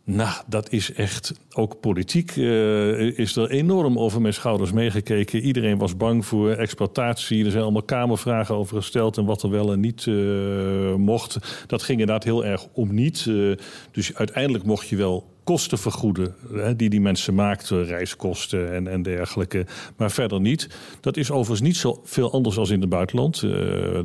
Nou, 0.06 0.36
dat 0.48 0.72
is 0.72 0.94
echt 0.94 1.34
ook 1.54 1.80
politiek. 1.80 2.36
Uh, 2.36 3.18
is 3.18 3.36
er 3.36 3.50
enorm 3.50 4.00
over 4.00 4.22
mijn 4.22 4.34
schouders 4.34 4.72
meegekeken. 4.72 5.40
Iedereen 5.40 5.78
was 5.78 5.98
bang 5.98 6.26
voor 6.26 6.52
exploitatie. 6.52 7.46
Er 7.46 7.52
zijn 7.52 7.64
allemaal 7.64 7.84
kamervragen 7.84 8.56
over 8.56 8.78
gesteld 8.78 9.18
en 9.18 9.26
wat 9.26 9.44
er 9.44 9.50
wel 9.50 9.72
en 9.72 9.80
niet 9.80 10.06
uh, 10.06 10.96
mocht. 10.96 11.64
Dat 11.68 11.84
ging 11.84 12.00
inderdaad 12.00 12.24
heel 12.24 12.46
erg 12.46 12.68
om 12.74 12.94
niet. 12.94 13.26
Uh, 13.26 13.58
dus 13.92 14.16
uiteindelijk 14.16 14.64
mocht 14.64 14.88
je 14.88 14.96
wel 14.96 15.33
kosten 15.44 15.78
vergoeden 15.78 16.36
hè, 16.54 16.76
die 16.76 16.90
die 16.90 17.02
mensen 17.02 17.36
maakten, 17.36 17.86
reiskosten 17.86 18.74
en, 18.74 18.88
en 18.88 19.02
dergelijke. 19.02 19.66
Maar 19.98 20.12
verder 20.12 20.42
niet. 20.42 20.70
Dat 21.02 21.18
is 21.18 21.32
overigens 21.32 21.62
niet 21.62 21.78
zo 21.78 22.02
veel 22.04 22.32
anders 22.32 22.58
als 22.58 22.70
in 22.70 22.80
het 22.80 22.90
buitenland. 22.90 23.42
Uh, 23.42 23.52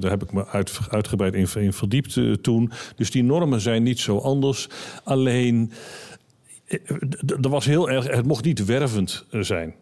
daar 0.00 0.10
heb 0.10 0.22
ik 0.22 0.32
me 0.32 0.46
uit, 0.46 0.78
uitgebreid 0.90 1.34
in, 1.34 1.72
verdiept 1.72 2.16
uh, 2.16 2.34
toen. 2.34 2.70
Dus 2.96 3.10
die 3.10 3.22
normen 3.22 3.60
zijn 3.60 3.82
niet 3.82 4.00
zo 4.00 4.18
anders. 4.18 4.68
Alleen, 5.04 5.72
er 7.42 7.48
was 7.48 7.64
heel 7.64 7.90
erg, 7.90 8.06
het 8.06 8.26
mocht 8.26 8.44
niet 8.44 8.64
wervend 8.64 9.26
zijn. 9.30 9.74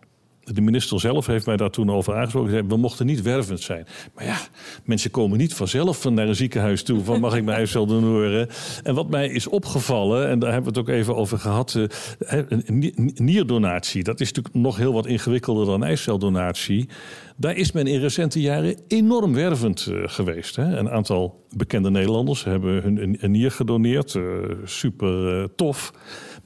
De 0.52 0.60
minister 0.60 1.00
zelf 1.00 1.26
heeft 1.26 1.46
mij 1.46 1.56
daar 1.56 1.70
toen 1.70 1.90
over 1.90 2.14
aangesproken. 2.14 2.50
Zei, 2.50 2.62
we 2.68 2.76
mochten 2.76 3.06
niet 3.06 3.22
wervend 3.22 3.60
zijn. 3.60 3.86
Maar 4.14 4.24
ja, 4.24 4.38
mensen 4.84 5.10
komen 5.10 5.38
niet 5.38 5.54
vanzelf 5.54 6.10
naar 6.10 6.28
een 6.28 6.36
ziekenhuis 6.36 6.82
toe. 6.82 7.04
Van 7.04 7.20
mag 7.20 7.36
ik 7.36 7.44
mijn 7.44 7.56
eicel 7.56 7.86
donoren? 7.86 8.48
En 8.82 8.94
wat 8.94 9.10
mij 9.10 9.28
is 9.28 9.46
opgevallen, 9.46 10.28
en 10.28 10.38
daar 10.38 10.52
hebben 10.52 10.72
we 10.72 10.78
het 10.78 10.88
ook 10.88 10.94
even 10.94 11.16
over 11.16 11.38
gehad. 11.38 11.78
Uh, 12.30 12.42
nierdonatie, 13.14 14.02
dat 14.02 14.20
is 14.20 14.32
natuurlijk 14.32 14.54
nog 14.54 14.76
heel 14.76 14.92
wat 14.92 15.06
ingewikkelder 15.06 15.66
dan 15.66 15.84
eiceldonatie. 15.84 16.88
Daar 17.36 17.56
is 17.56 17.72
men 17.72 17.86
in 17.86 18.00
recente 18.00 18.40
jaren 18.40 18.76
enorm 18.88 19.34
wervend 19.34 19.86
uh, 19.90 20.02
geweest. 20.06 20.56
Hè? 20.56 20.76
Een 20.76 20.90
aantal 20.90 21.44
bekende 21.56 21.90
Nederlanders 21.90 22.44
hebben 22.44 22.82
hun 22.82 23.18
een, 23.20 23.30
nier 23.30 23.50
gedoneerd. 23.50 24.14
Uh, 24.14 24.24
super 24.64 25.48
tof. 25.54 25.92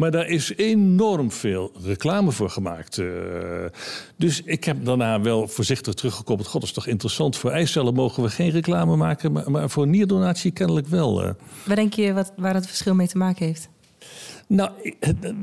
Maar 0.00 0.10
daar 0.10 0.28
is 0.28 0.52
enorm 0.56 1.30
veel 1.30 1.72
reclame 1.82 2.30
voor 2.30 2.50
gemaakt. 2.50 2.98
Uh, 2.98 3.08
dus 4.16 4.42
ik 4.42 4.64
heb 4.64 4.84
daarna 4.84 5.20
wel 5.20 5.48
voorzichtig 5.48 5.94
teruggekoppeld. 5.94 6.48
God, 6.48 6.60
dat 6.60 6.68
is 6.68 6.74
toch 6.74 6.86
interessant. 6.86 7.36
Voor 7.36 7.50
eicellen 7.50 7.94
mogen 7.94 8.22
we 8.22 8.30
geen 8.30 8.50
reclame 8.50 8.96
maken, 8.96 9.32
maar, 9.32 9.50
maar 9.50 9.70
voor 9.70 9.86
nierdonatie 9.86 10.50
kennelijk 10.50 10.86
wel. 10.86 11.24
Uh. 11.24 11.30
Waar 11.64 11.76
denk 11.76 11.92
je 11.92 12.12
wat, 12.12 12.32
waar 12.36 12.54
het 12.54 12.66
verschil 12.66 12.94
mee 12.94 13.08
te 13.08 13.18
maken 13.18 13.46
heeft? 13.46 13.68
Nou, 14.50 14.70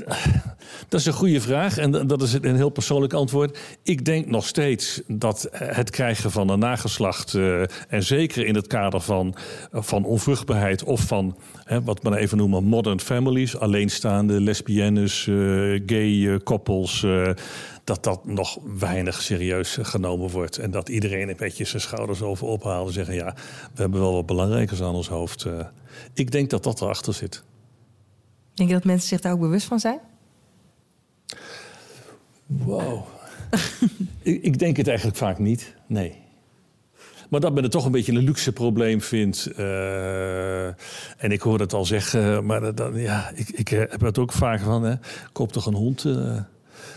dat 0.90 1.00
is 1.00 1.06
een 1.06 1.14
goede 1.14 1.42
vraag 1.42 1.78
en 1.78 2.08
dat 2.08 2.22
is 2.22 2.34
een 2.34 2.56
heel 2.56 2.70
persoonlijk 2.70 3.14
antwoord. 3.14 3.60
Ik 3.84 4.06
denk 4.06 4.26
nog 4.26 4.48
steeds 4.48 5.02
dat 5.08 5.48
het 5.52 5.90
krijgen 5.90 6.32
van 6.32 6.50
een 6.50 6.60
nageslacht, 6.60 7.34
uh, 7.34 7.62
en 7.88 8.04
zeker 8.04 8.46
in 8.46 8.56
het 8.56 8.68
kader 8.68 9.02
van, 9.02 9.36
van 9.72 10.04
onvruchtbaarheid 10.04 10.84
of 10.84 11.02
van 11.02 11.38
wat 11.84 12.02
we 12.02 12.18
even 12.18 12.38
noemen 12.38 12.64
modern 12.64 13.00
families, 13.00 13.58
alleenstaande, 13.58 14.42
lesbiennes, 14.42 15.24
gay 15.86 16.40
koppels, 16.44 17.06
dat 17.84 18.04
dat 18.04 18.26
nog 18.26 18.58
weinig 18.80 19.22
serieus 19.22 19.78
genomen 19.82 20.30
wordt. 20.30 20.58
En 20.58 20.72
dat 20.72 20.90
iedereen 20.90 21.30
een 21.30 21.36
beetje 21.38 21.66
zijn 21.66 21.82
schouders 21.82 22.22
over 22.22 22.48
ophaalt 22.48 22.88
en 22.88 22.94
zeggen: 22.94 23.16
ja, 23.16 23.34
we 23.74 23.82
hebben 23.82 24.00
wel 24.00 24.14
wat 24.14 24.26
belangrijkers 24.26 24.82
aan 24.82 24.96
ons 24.96 25.10
hoofd. 25.10 25.46
ik 26.14 26.32
denk 26.32 26.50
dat 26.50 26.64
dat 26.64 26.82
erachter 26.82 27.14
zit. 27.14 27.44
Denk 28.58 28.70
je 28.70 28.76
dat 28.76 28.86
mensen 28.86 29.08
zich 29.08 29.22
daar 29.22 29.32
ook 29.32 29.40
bewust 29.40 29.68
van 29.68 29.80
zijn? 29.80 30.00
Wow. 32.46 33.06
ik, 34.22 34.42
ik, 34.44 34.60
denk 34.60 34.78
het 34.78 34.88
eigenlijk 34.88 35.18
vaak 35.18 35.40
niet, 35.40 35.76
nee. 35.88 36.16
Maar 37.30 37.40
dat 37.40 37.54
men 37.54 37.64
het 37.64 37.72
toch 37.72 37.86
een 37.86 37.92
beetje 37.92 38.12
een 38.12 38.24
luxe 38.24 38.52
probleem 38.52 39.02
vindt. 39.02 39.50
Uh, 39.58 40.66
en 40.68 41.32
ik 41.32 41.42
hoor 41.42 41.60
het 41.60 41.74
al 41.74 41.86
zeggen, 41.86 42.46
maar 42.46 42.76
dan, 42.76 42.96
ja, 42.96 43.32
ik, 43.36 43.50
ik 43.50 43.68
heb 43.68 44.02
het 44.02 44.18
ook 44.18 44.32
vaak 44.32 44.60
van, 44.60 44.84
hè, 44.84 44.96
koop 45.32 45.52
toch 45.52 45.66
een 45.66 45.74
hond. 45.74 46.04
Uh, 46.04 46.40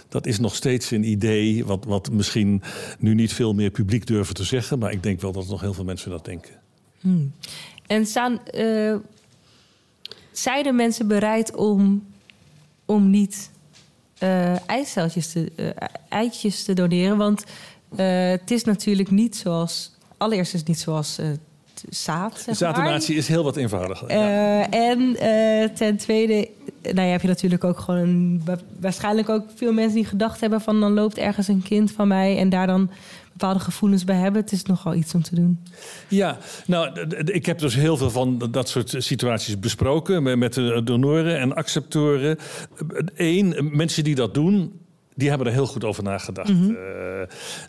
dat 0.09 0.27
is 0.27 0.39
nog 0.39 0.55
steeds 0.55 0.91
een 0.91 1.05
idee 1.05 1.65
wat, 1.65 1.85
wat 1.85 2.11
misschien 2.11 2.63
nu 2.99 3.15
niet 3.15 3.33
veel 3.33 3.55
meer 3.55 3.71
publiek 3.71 4.07
durven 4.07 4.35
te 4.35 4.45
zeggen. 4.45 4.79
Maar 4.79 4.93
ik 4.93 5.03
denk 5.03 5.21
wel 5.21 5.33
dat 5.33 5.49
nog 5.49 5.61
heel 5.61 5.75
veel 5.75 5.85
mensen 5.85 6.11
dat 6.11 6.25
denken. 6.25 6.55
Hmm. 7.01 7.33
En 7.87 8.07
staan, 8.07 8.41
uh, 8.55 8.97
zijn 10.43 10.67
er 10.67 10.75
mensen 10.75 11.09
bereid 11.09 11.55
om, 11.55 12.07
om 12.85 13.11
niet 13.11 13.51
uh, 14.23 14.55
te, 14.55 15.53
uh, 15.57 15.69
eitjes 16.09 16.65
te 16.65 16.73
doneren? 16.73 17.17
Want 17.17 17.45
uh, 17.97 18.31
het 18.31 18.51
is 18.51 18.65
natuurlijk 18.65 19.11
niet 19.11 19.37
zoals. 19.37 19.93
Allereerst 20.17 20.53
is 20.55 20.59
het 20.59 20.69
niet 20.69 20.79
zoals 20.79 21.19
zaad. 21.89 22.41
Zeg 22.41 22.57
Zaaddonatie 22.57 23.17
is 23.17 23.29
heel 23.29 23.45
wat 23.45 23.57
eenvoudiger. 23.57 24.13
Ja. 24.13 24.71
En 24.71 25.17
ten 25.75 25.97
tweede, 25.97 26.49
nou 26.83 27.01
ja, 27.01 27.13
heb 27.13 27.23
je 27.23 27.29
natuurlijk 27.29 27.65
ook 27.65 27.79
gewoon 27.79 28.01
een, 28.01 28.43
waarschijnlijk 28.81 29.29
ook 29.29 29.45
veel 29.55 29.73
mensen 29.73 29.95
die 29.95 30.05
gedacht 30.05 30.41
hebben 30.41 30.61
van 30.61 30.81
dan 30.81 30.93
loopt 30.93 31.19
ergens 31.19 31.49
een 31.49 31.63
kind 31.63 31.93
van 31.93 32.09
mij 32.09 32.39
en 32.39 32.49
daar 32.49 32.67
dan 32.67 32.91
bepaalde 33.41 33.65
gevoelens 33.65 34.05
bij 34.05 34.17
hebben. 34.17 34.41
Het 34.41 34.53
is 34.53 34.63
nogal 34.63 34.95
iets 34.95 35.15
om 35.15 35.23
te 35.23 35.35
doen. 35.35 35.63
Ja, 36.09 36.39
nou, 36.67 37.01
ik 37.25 37.47
heb 37.47 37.59
dus 37.59 37.75
heel 37.75 37.97
veel 37.97 38.11
van 38.11 38.49
dat 38.51 38.69
soort 38.69 38.95
situaties 38.99 39.59
besproken 39.59 40.39
met 40.39 40.55
de 40.55 40.81
donoren 40.85 41.39
en 41.39 41.55
acceptoren. 41.55 42.39
Eén, 43.15 43.69
mensen 43.73 44.05
die 44.05 44.15
dat 44.15 44.35
doen, 44.35 44.80
die 45.21 45.29
hebben 45.29 45.47
er 45.47 45.53
heel 45.53 45.67
goed 45.67 45.85
over 45.85 46.03
nagedacht. 46.03 46.49
Mm 46.49 46.77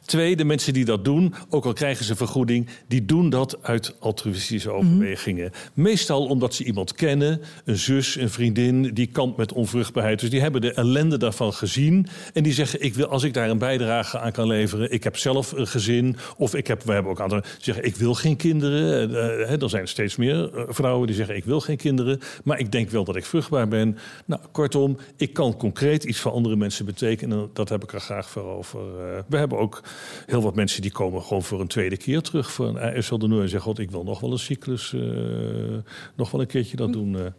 twee, 0.06 0.36
de 0.36 0.44
mensen 0.44 0.74
die 0.74 0.86
dat 0.86 1.06
doen, 1.06 1.34
ook 1.50 1.66
al 1.66 1.74
krijgen 1.74 2.06
ze 2.06 2.16
vergoeding, 2.16 2.68
die 2.88 3.06
doen 3.06 3.30
dat 3.30 3.58
uit 3.62 3.96
altruïstische 4.00 4.68
mhm. 4.68 4.78
overwegingen. 4.78 5.52
Meestal 5.74 6.26
omdat 6.26 6.54
ze 6.54 6.64
iemand 6.64 6.94
kennen, 6.94 7.42
een 7.66 7.78
zus, 7.78 8.16
een 8.16 8.30
vriendin, 8.30 8.94
die 8.94 9.08
kampt 9.08 9.38
met 9.38 9.54
onvruchtbaarheid. 9.54 10.20
Dus 10.20 10.30
die 10.30 10.42
hebben 10.42 10.62
de 10.62 10.74
ellende 10.74 11.18
daarvan 11.18 11.54
gezien. 11.54 12.08
En 12.34 12.44
die 12.44 12.54
zeggen: 12.54 12.82
ik 12.82 12.94
wil, 12.94 13.08
als 13.08 13.24
ik 13.24 13.34
daar 13.34 13.50
een 13.50 13.58
bijdrage 13.58 14.20
aan 14.20 14.32
kan 14.32 14.48
leveren, 14.48 14.92
ik 14.92 15.04
heb 15.04 15.18
zelf 15.18 15.52
een 15.52 15.68
gezin. 15.68 16.16
Of 16.38 16.56
ik 16.56 16.68
heb, 16.68 16.84
we 16.84 16.92
hebben 16.92 17.12
ook 17.12 17.20
anderen 17.20 17.44
die 17.44 17.64
zeggen: 17.64 17.86
ik 17.86 17.96
wil 17.96 18.14
geen 18.14 18.36
kinderen. 18.36 19.10
Uh, 19.10 19.62
er 19.62 19.70
zijn 19.70 19.88
steeds 19.88 20.16
meer 20.16 20.54
eh, 20.56 20.64
vrouwen 20.68 21.08
die 21.08 21.16
zeggen: 21.16 21.36
ik 21.36 21.46
wil 21.46 21.60
geen 21.60 21.78
kinderen. 21.78 22.20
Maar 22.44 22.60
ik 22.60 22.72
denk 22.72 22.90
wel 22.90 23.04
dat 23.04 23.16
ik 23.16 23.26
vruchtbaar 23.26 23.68
ben. 23.68 23.98
Nou, 24.26 24.42
kortom, 24.52 24.98
ik 25.18 25.34
kan 25.34 25.58
concreet 25.58 26.04
iets 26.04 26.20
voor 26.20 26.32
andere 26.32 26.56
mensen 26.56 26.86
betekenen 26.86 27.41
dat 27.54 27.70
heb 27.70 27.84
ik 27.84 27.94
er 27.94 28.00
graag 28.00 28.30
voor 28.30 28.44
over. 28.44 28.80
Uh, 28.80 29.20
we 29.28 29.38
hebben 29.38 29.58
ook 29.58 29.84
heel 30.26 30.42
wat 30.42 30.56
mensen 30.56 30.82
die 30.82 30.92
komen 30.92 31.22
gewoon 31.22 31.44
voor 31.44 31.60
een 31.60 31.68
tweede 31.68 31.98
keer 31.98 32.22
terug 32.22 32.52
voor 32.52 32.68
een 32.68 32.78
IJsseldenoor 32.78 33.42
en 33.42 33.50
zeggen: 33.50 33.70
God, 33.70 33.80
ik 33.80 33.92
wil 33.92 34.04
nog 34.04 34.20
wel 34.20 34.32
een 34.32 34.40
cyclus, 34.40 34.94
uh, 34.94 35.78
nog 36.16 36.32
wel 36.32 36.42
een 36.42 36.48
keertje 36.48 36.78
dat 36.78 36.88
hm. 36.88 36.94
doen. 36.94 37.34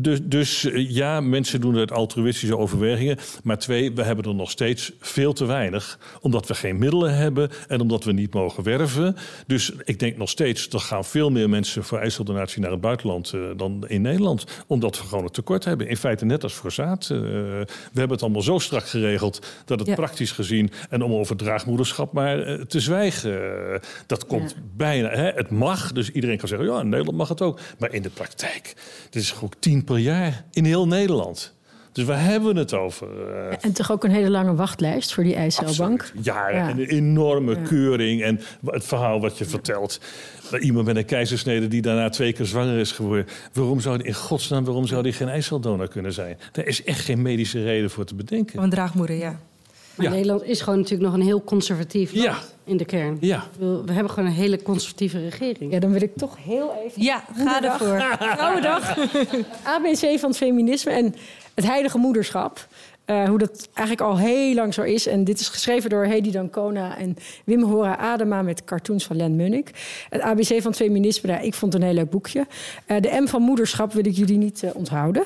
Dus, 0.00 0.18
dus 0.22 0.64
eh, 0.64 0.90
ja, 0.90 1.20
mensen 1.20 1.60
doen 1.60 1.74
het 1.74 1.92
altruïstische 1.92 2.56
overwegingen. 2.56 3.18
Maar 3.42 3.58
twee, 3.58 3.92
we 3.92 4.02
hebben 4.02 4.24
er 4.24 4.34
nog 4.34 4.50
steeds 4.50 4.92
veel 5.00 5.32
te 5.32 5.44
weinig. 5.44 5.98
Omdat 6.20 6.46
we 6.46 6.54
geen 6.54 6.78
middelen 6.78 7.16
hebben 7.16 7.50
en 7.68 7.80
omdat 7.80 8.04
we 8.04 8.12
niet 8.12 8.34
mogen 8.34 8.62
werven. 8.62 9.16
Dus 9.46 9.72
ik 9.84 9.98
denk 9.98 10.16
nog 10.16 10.28
steeds, 10.28 10.68
er 10.68 10.80
gaan 10.80 11.04
veel 11.04 11.30
meer 11.30 11.48
mensen 11.48 11.84
voor 11.84 11.98
ijsseldonatie 11.98 12.60
naar 12.60 12.70
het 12.70 12.80
buitenland 12.80 13.32
eh, 13.32 13.40
dan 13.56 13.84
in 13.88 14.02
Nederland. 14.02 14.44
Omdat 14.66 14.98
we 14.98 15.06
gewoon 15.06 15.24
een 15.24 15.30
tekort 15.30 15.64
hebben. 15.64 15.88
In 15.88 15.96
feite 15.96 16.24
net 16.24 16.42
als 16.42 16.54
voor 16.54 16.72
zaad. 16.72 17.02
Eh, 17.02 17.18
we 17.18 17.66
hebben 17.92 18.10
het 18.10 18.22
allemaal 18.22 18.42
zo 18.42 18.58
strak 18.58 18.86
geregeld 18.88 19.46
dat 19.64 19.80
het 19.80 19.94
praktisch 19.94 20.32
gezien... 20.32 20.70
en 20.90 21.02
om 21.02 21.12
over 21.12 21.36
draagmoederschap 21.36 22.12
maar 22.12 22.66
te 22.66 22.80
zwijgen. 22.80 23.80
dat 24.06 24.26
komt 24.26 24.56
bijna. 24.76 25.08
Hè? 25.08 25.30
Het 25.30 25.50
mag, 25.50 25.92
dus 25.92 26.10
iedereen 26.10 26.38
kan 26.38 26.48
zeggen, 26.48 26.66
ja, 26.66 26.80
in 26.80 26.88
Nederland 26.88 27.16
mag 27.16 27.28
het 27.28 27.42
ook. 27.42 27.60
Maar 27.78 27.92
in 27.92 28.02
de 28.02 28.10
praktijk, 28.10 28.74
dit 29.10 29.22
is 29.22 29.30
goed 29.30 29.56
15 29.70 29.84
per 29.84 29.98
jaar 29.98 30.44
in 30.50 30.64
heel 30.64 30.86
Nederland. 30.86 31.54
Dus 31.92 32.04
waar 32.04 32.24
hebben 32.24 32.54
we 32.54 32.60
het 32.60 32.74
over? 32.74 33.08
Eh, 33.34 33.56
en 33.60 33.72
toch 33.72 33.92
ook 33.92 34.04
een 34.04 34.10
hele 34.10 34.30
lange 34.30 34.54
wachtlijst 34.54 35.14
voor 35.14 35.24
die 35.24 35.34
eicelbank. 35.34 36.12
Ja. 36.22 36.68
een 36.70 36.78
enorme 36.78 37.62
keuring. 37.62 38.22
En 38.22 38.40
het 38.64 38.84
verhaal 38.84 39.20
wat 39.20 39.38
je 39.38 39.44
vertelt. 39.44 40.00
Iemand 40.60 40.86
met 40.86 40.96
een 40.96 41.04
keizersnede 41.04 41.68
die 41.68 41.82
daarna 41.82 42.08
twee 42.08 42.32
keer 42.32 42.46
zwanger 42.46 42.78
is 42.78 42.92
geworden. 42.92 43.26
Waarom 43.52 43.80
zou, 43.80 44.02
in 44.02 44.14
godsnaam, 44.14 44.64
waarom 44.64 44.86
zou 44.86 45.02
die 45.02 45.12
geen 45.12 45.28
eiceldonor 45.28 45.88
kunnen 45.88 46.12
zijn? 46.12 46.38
Daar 46.52 46.66
is 46.66 46.84
echt 46.84 47.04
geen 47.04 47.22
medische 47.22 47.62
reden 47.62 47.90
voor 47.90 48.04
te 48.04 48.14
bedenken. 48.14 48.62
Een 48.62 48.70
draagmoeder, 48.70 49.16
ja. 49.16 49.40
Maar 49.94 50.10
Nederland 50.10 50.44
is 50.44 50.60
gewoon 50.60 50.78
natuurlijk 50.78 51.10
nog 51.10 51.20
een 51.20 51.26
heel 51.26 51.44
conservatief 51.44 52.12
land. 52.12 52.24
Ja 52.24 52.38
in 52.70 52.76
de 52.76 52.84
kern. 52.84 53.16
Ja. 53.20 53.44
We, 53.58 53.92
hebben 53.92 54.10
gewoon 54.10 54.28
een 54.28 54.34
hele 54.34 54.62
conservatieve 54.62 55.20
regering. 55.20 55.72
Ja, 55.72 55.78
dan 55.78 55.92
wil 55.92 56.02
ik 56.02 56.16
toch 56.16 56.36
heel 56.44 56.74
even... 56.84 57.02
Ja, 57.02 57.24
ga 57.36 57.62
ervoor. 57.62 58.02
Vrouwendag. 58.36 58.98
ABC 59.76 60.18
van 60.18 60.28
het 60.28 60.36
feminisme 60.36 60.92
en 60.92 61.14
het 61.54 61.66
heilige 61.66 61.98
moederschap. 61.98 62.68
Uh, 63.06 63.28
hoe 63.28 63.38
dat 63.38 63.68
eigenlijk 63.74 64.08
al 64.10 64.18
heel 64.18 64.54
lang 64.54 64.74
zo 64.74 64.82
is. 64.82 65.06
En 65.06 65.24
dit 65.24 65.40
is 65.40 65.48
geschreven 65.48 65.90
door 65.90 66.04
Hedy 66.04 66.30
Dancona 66.30 66.98
en 66.98 67.16
Wim 67.44 67.62
Hora 67.62 67.96
Adema 67.96 68.42
met 68.42 68.64
cartoons 68.64 69.04
van 69.04 69.16
Len 69.16 69.36
Munnik. 69.36 69.70
Het 70.08 70.20
ABC 70.20 70.46
van 70.46 70.70
het 70.70 70.76
feminisme, 70.76 71.30
nou, 71.30 71.44
ik 71.44 71.54
vond 71.54 71.72
het 71.72 71.82
een 71.82 71.88
heel 71.88 71.96
leuk 71.96 72.10
boekje. 72.10 72.46
Uh, 72.86 73.00
de 73.00 73.20
M 73.20 73.26
van 73.26 73.42
moederschap 73.42 73.92
wil 73.92 74.06
ik 74.06 74.16
jullie 74.16 74.38
niet 74.38 74.62
uh, 74.62 74.70
onthouden. 74.74 75.22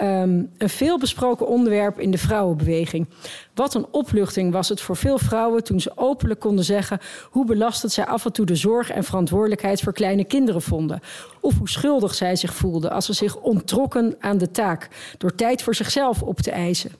Um, 0.00 0.50
een 0.58 0.68
veelbesproken 0.68 1.46
onderwerp 1.46 2.00
in 2.00 2.10
de 2.10 2.18
vrouwenbeweging. 2.18 3.06
Wat 3.54 3.74
een 3.74 3.86
opluchting 3.90 4.52
was 4.52 4.68
het 4.68 4.80
voor 4.80 4.96
veel 4.96 5.18
vrouwen 5.18 5.64
toen 5.64 5.80
ze 5.80 5.92
openlijk 5.94 6.40
konden 6.40 6.64
zeggen 6.64 6.98
hoe 7.30 7.46
belastend 7.46 7.92
zij 7.92 8.06
af 8.06 8.24
en 8.24 8.32
toe 8.32 8.46
de 8.46 8.56
zorg 8.56 8.90
en 8.90 9.04
verantwoordelijkheid 9.04 9.80
voor 9.80 9.92
kleine 9.92 10.24
kinderen 10.24 10.62
vonden. 10.62 11.00
Of 11.40 11.58
hoe 11.58 11.68
schuldig 11.68 12.14
zij 12.14 12.36
zich 12.36 12.54
voelden 12.54 12.90
als 12.90 13.06
ze 13.06 13.12
zich 13.12 13.36
onttrokken 13.36 14.14
aan 14.20 14.38
de 14.38 14.50
taak 14.50 14.88
door 15.18 15.34
tijd 15.34 15.62
voor 15.62 15.74
zichzelf 15.74 16.22
op 16.22 16.40
te 16.40 16.50
eisen. 16.50 16.92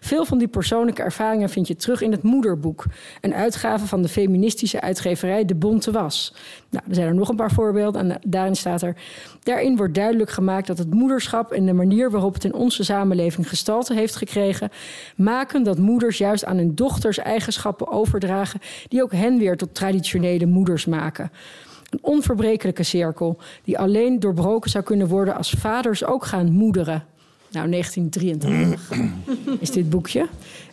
Veel 0.00 0.24
van 0.24 0.38
die 0.38 0.48
persoonlijke 0.48 1.02
ervaringen 1.02 1.48
vind 1.48 1.68
je 1.68 1.76
terug 1.76 2.00
in 2.00 2.12
het 2.12 2.22
Moederboek, 2.22 2.84
een 3.20 3.34
uitgave 3.34 3.86
van 3.86 4.02
de 4.02 4.08
feministische 4.08 4.80
uitgeverij 4.80 5.44
De 5.44 5.54
Bonte 5.54 5.90
Was. 5.90 6.34
Nou, 6.70 6.84
er 6.88 6.94
zijn 6.94 7.06
er 7.06 7.14
nog 7.14 7.28
een 7.28 7.36
paar 7.36 7.52
voorbeelden 7.52 8.10
en 8.10 8.20
daarin 8.26 8.56
staat 8.56 8.82
er: 8.82 8.96
Daarin 9.42 9.76
wordt 9.76 9.94
duidelijk 9.94 10.30
gemaakt 10.30 10.66
dat 10.66 10.78
het 10.78 10.94
moederschap 10.94 11.52
en 11.52 11.66
de 11.66 11.72
manier 11.72 12.10
waarop 12.10 12.34
uiteenlopend 12.34 12.44
in 12.44 12.54
onze 12.54 12.84
samenleving 12.84 13.48
gestalte 13.48 13.94
heeft 13.94 14.16
gekregen, 14.16 14.70
maken 15.16 15.62
dat 15.62 15.78
moeders 15.94 16.18
juist 16.18 16.44
aan 16.44 16.56
hun 16.56 16.74
dochters 16.74 17.18
eigenschappen 17.18 17.88
overdragen 17.88 18.60
die 18.88 19.02
ook 19.02 19.12
hen 19.12 19.38
weer 19.38 19.56
tot 19.56 19.74
traditionele 19.74 20.46
moeders 20.46 20.86
maken. 20.86 21.30
Een 21.90 21.98
onverbrekelijke 22.02 22.82
cirkel 22.82 23.38
die 23.64 23.78
alleen 23.78 24.20
doorbroken 24.20 24.70
zou 24.70 24.84
kunnen 24.84 25.08
worden 25.08 25.36
als 25.36 25.50
vaders 25.50 26.04
ook 26.04 26.24
gaan 26.24 26.52
moederen. 26.52 27.04
Nou, 27.50 27.70
1983 27.70 28.90
is 29.64 29.70
dit 29.70 29.90
boekje. 29.90 30.26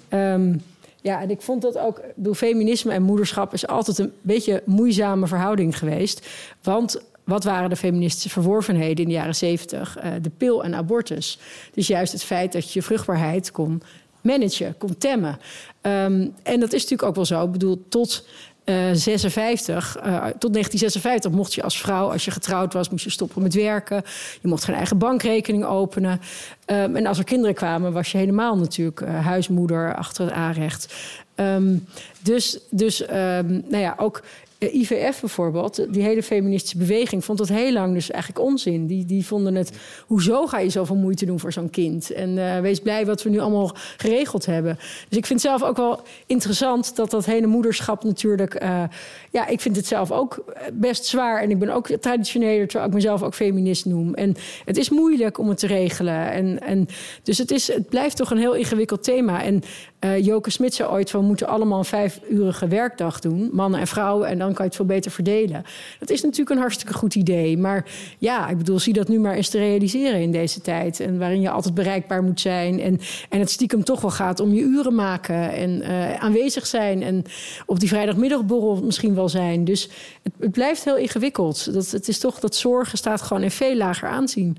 Ehm, 0.09 0.57
ja, 1.01 1.21
en 1.21 1.29
ik 1.29 1.41
vond 1.41 1.61
dat 1.61 1.77
ook, 1.77 2.01
door 2.15 2.35
feminisme 2.35 2.91
en 2.91 3.03
moederschap 3.03 3.53
is 3.53 3.67
altijd 3.67 3.97
een 3.97 4.11
beetje 4.21 4.53
een 4.53 4.73
moeizame 4.73 5.27
verhouding 5.27 5.77
geweest. 5.77 6.27
Want 6.61 7.01
wat 7.23 7.43
waren 7.43 7.69
de 7.69 7.75
feministische 7.75 8.29
verworvenheden 8.29 9.03
in 9.03 9.09
de 9.09 9.15
jaren 9.15 9.35
zeventig? 9.35 9.97
Uh, 9.97 10.11
de 10.21 10.31
pil 10.37 10.63
en 10.63 10.75
abortus. 10.75 11.39
Dus 11.73 11.87
juist 11.87 12.11
het 12.13 12.23
feit 12.23 12.51
dat 12.51 12.73
je 12.73 12.81
vruchtbaarheid 12.81 13.51
kon 13.51 13.81
managen, 14.21 14.77
kon 14.77 14.97
temmen. 14.97 15.39
Um, 15.81 16.33
en 16.43 16.59
dat 16.59 16.73
is 16.73 16.81
natuurlijk 16.81 17.03
ook 17.03 17.15
wel 17.15 17.25
zo. 17.25 17.45
Ik 17.45 17.51
bedoel, 17.51 17.85
tot 17.89 18.25
uh, 18.65 18.75
56, 18.93 19.97
uh, 19.97 20.25
tot 20.25 20.53
1956 20.53 21.31
mocht 21.31 21.53
je 21.53 21.63
als 21.63 21.79
vrouw, 21.79 22.11
als 22.11 22.25
je 22.25 22.31
getrouwd 22.31 22.73
was, 22.73 22.89
moest 22.89 23.03
je 23.03 23.09
stoppen 23.09 23.41
met 23.41 23.53
werken. 23.53 24.03
Je 24.41 24.47
mocht 24.47 24.63
geen 24.63 24.75
eigen 24.75 24.97
bankrekening 24.97 25.65
openen. 25.65 26.21
Um, 26.65 26.95
en 26.95 27.05
als 27.05 27.17
er 27.17 27.23
kinderen 27.23 27.55
kwamen, 27.55 27.93
was 27.93 28.11
je 28.11 28.17
helemaal 28.17 28.57
natuurlijk 28.57 29.01
uh, 29.01 29.25
huismoeder 29.25 29.95
achter 29.95 30.25
het 30.25 30.33
aanrecht. 30.33 30.93
Um, 31.35 31.85
dus, 32.21 32.59
dus 32.69 33.03
nou 33.07 33.77
ja, 33.77 33.93
ook 33.97 34.21
IVF 34.69 35.19
bijvoorbeeld, 35.19 35.93
die 35.93 36.03
hele 36.03 36.23
feministische 36.23 36.77
beweging 36.77 37.25
vond 37.25 37.37
dat 37.37 37.47
heel 37.47 37.71
lang 37.71 37.93
dus 37.93 38.11
eigenlijk 38.11 38.45
onzin. 38.45 38.87
Die, 38.87 39.05
die 39.05 39.25
vonden 39.25 39.55
het, 39.55 39.71
hoezo 40.07 40.47
ga 40.47 40.59
je 40.59 40.69
zoveel 40.69 40.95
moeite 40.95 41.25
doen 41.25 41.39
voor 41.39 41.53
zo'n 41.53 41.69
kind? 41.69 42.11
En 42.11 42.37
uh, 42.37 42.59
wees 42.59 42.79
blij 42.79 43.05
wat 43.05 43.23
we 43.23 43.29
nu 43.29 43.39
allemaal 43.39 43.75
geregeld 43.97 44.45
hebben. 44.45 44.79
Dus 45.09 45.17
ik 45.17 45.25
vind 45.25 45.41
zelf 45.41 45.63
ook 45.63 45.77
wel 45.77 46.01
interessant 46.25 46.95
dat 46.95 47.11
dat 47.11 47.25
hele 47.25 47.47
moederschap 47.47 48.03
natuurlijk... 48.03 48.63
Uh, 48.63 48.83
ja, 49.31 49.47
ik 49.47 49.61
vind 49.61 49.75
het 49.75 49.87
zelf 49.87 50.11
ook 50.11 50.43
best 50.73 51.05
zwaar. 51.05 51.41
En 51.41 51.49
ik 51.49 51.59
ben 51.59 51.69
ook 51.69 51.87
traditioneler, 51.87 52.67
terwijl 52.67 52.89
ik 52.89 52.95
mezelf 52.95 53.23
ook 53.23 53.35
feminist 53.35 53.85
noem. 53.85 54.13
En 54.13 54.35
het 54.65 54.77
is 54.77 54.89
moeilijk 54.89 55.37
om 55.37 55.49
het 55.49 55.57
te 55.57 55.67
regelen. 55.67 56.31
En, 56.31 56.61
en, 56.61 56.87
dus 57.23 57.37
het, 57.37 57.51
is, 57.51 57.67
het 57.67 57.89
blijft 57.89 58.17
toch 58.17 58.31
een 58.31 58.37
heel 58.37 58.55
ingewikkeld 58.55 59.03
thema. 59.03 59.43
En 59.43 59.63
uh, 60.05 60.25
Joke 60.25 60.49
Smit 60.49 60.73
zei 60.73 60.89
ooit 60.89 61.11
we 61.11 61.21
moeten 61.21 61.47
allemaal 61.47 61.77
een 61.77 61.85
vijfurige 61.85 62.67
werkdag 62.67 63.19
doen, 63.19 63.49
mannen 63.51 63.79
en 63.79 63.87
vrouwen... 63.87 64.27
en 64.27 64.37
dan 64.37 64.47
kan 64.47 64.57
je 64.57 64.63
het 64.63 64.75
veel 64.75 64.85
beter 64.85 65.11
verdelen. 65.11 65.63
Dat 65.99 66.09
is 66.09 66.21
natuurlijk 66.21 66.49
een 66.49 66.57
hartstikke 66.57 66.93
goed 66.93 67.15
idee. 67.15 67.57
Maar 67.57 67.85
ja, 68.17 68.49
ik 68.49 68.57
bedoel, 68.57 68.79
zie 68.79 68.93
dat 68.93 69.07
nu 69.07 69.19
maar 69.19 69.35
eens 69.35 69.49
te 69.49 69.57
realiseren 69.57 70.21
in 70.21 70.31
deze 70.31 70.61
tijd. 70.61 70.99
En 70.99 71.17
waarin 71.17 71.41
je 71.41 71.49
altijd 71.49 71.73
bereikbaar 71.73 72.23
moet 72.23 72.39
zijn. 72.39 72.79
En, 72.79 72.99
en 73.29 73.39
het 73.39 73.49
stiekem 73.49 73.83
toch 73.83 74.01
wel 74.01 74.11
gaat 74.11 74.39
om 74.39 74.53
je 74.53 74.61
uren 74.61 74.95
maken 74.95 75.51
en 75.51 75.81
uh, 75.81 76.13
aanwezig 76.13 76.67
zijn. 76.67 77.03
En 77.03 77.23
op 77.65 77.79
die 77.79 77.89
vrijdagmiddagborrel 77.89 78.83
misschien 78.83 79.15
wel 79.15 79.29
zijn. 79.29 79.65
Dus 79.65 79.89
het, 80.23 80.33
het 80.39 80.51
blijft 80.51 80.83
heel 80.83 80.97
ingewikkeld. 80.97 81.73
Dat, 81.73 81.91
het 81.91 82.07
is 82.07 82.19
toch 82.19 82.39
dat 82.39 82.55
zorgen 82.55 82.97
staat 82.97 83.21
gewoon 83.21 83.43
in 83.43 83.51
veel 83.51 83.75
lager 83.75 84.09
aanzien. 84.09 84.57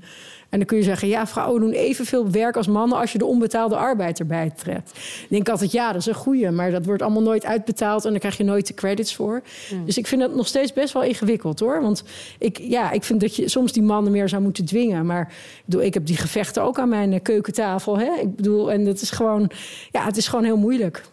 En 0.53 0.59
dan 0.59 0.67
kun 0.67 0.77
je 0.77 0.83
zeggen, 0.83 1.07
ja, 1.07 1.27
vrouwen 1.27 1.61
doen 1.61 1.71
evenveel 1.71 2.31
werk 2.31 2.57
als 2.57 2.67
mannen 2.67 2.97
als 2.97 3.11
je 3.11 3.17
de 3.17 3.25
onbetaalde 3.25 3.75
arbeid 3.75 4.19
erbij 4.19 4.51
trekt. 4.55 4.91
Ik 4.95 5.27
denk 5.29 5.49
altijd, 5.49 5.71
ja, 5.71 5.91
dat 5.91 6.01
is 6.01 6.07
een 6.07 6.13
goeie, 6.13 6.51
maar 6.51 6.71
dat 6.71 6.85
wordt 6.85 7.01
allemaal 7.01 7.21
nooit 7.21 7.45
uitbetaald 7.45 8.05
en 8.05 8.11
daar 8.11 8.19
krijg 8.19 8.37
je 8.37 8.43
nooit 8.43 8.67
de 8.67 8.73
credits 8.73 9.15
voor. 9.15 9.41
Mm. 9.71 9.85
Dus 9.85 9.97
ik 9.97 10.07
vind 10.07 10.21
het 10.21 10.35
nog 10.35 10.47
steeds 10.47 10.73
best 10.73 10.93
wel 10.93 11.03
ingewikkeld 11.03 11.59
hoor. 11.59 11.81
Want 11.81 12.03
ik, 12.39 12.57
ja, 12.59 12.91
ik 12.91 13.03
vind 13.03 13.21
dat 13.21 13.35
je 13.35 13.49
soms 13.49 13.71
die 13.71 13.83
mannen 13.83 14.11
meer 14.11 14.29
zou 14.29 14.41
moeten 14.41 14.65
dwingen. 14.65 15.05
Maar 15.05 15.21
ik, 15.21 15.63
bedoel, 15.65 15.81
ik 15.81 15.93
heb 15.93 16.05
die 16.05 16.17
gevechten 16.17 16.63
ook 16.63 16.79
aan 16.79 16.89
mijn 16.89 17.21
keukentafel. 17.21 17.99
Hè? 17.99 18.11
Ik 18.21 18.35
bedoel, 18.35 18.71
en 18.71 18.85
dat 18.85 19.01
is 19.01 19.11
gewoon, 19.11 19.51
ja, 19.91 20.05
het 20.05 20.17
is 20.17 20.27
gewoon 20.27 20.45
heel 20.45 20.57
moeilijk. 20.57 21.03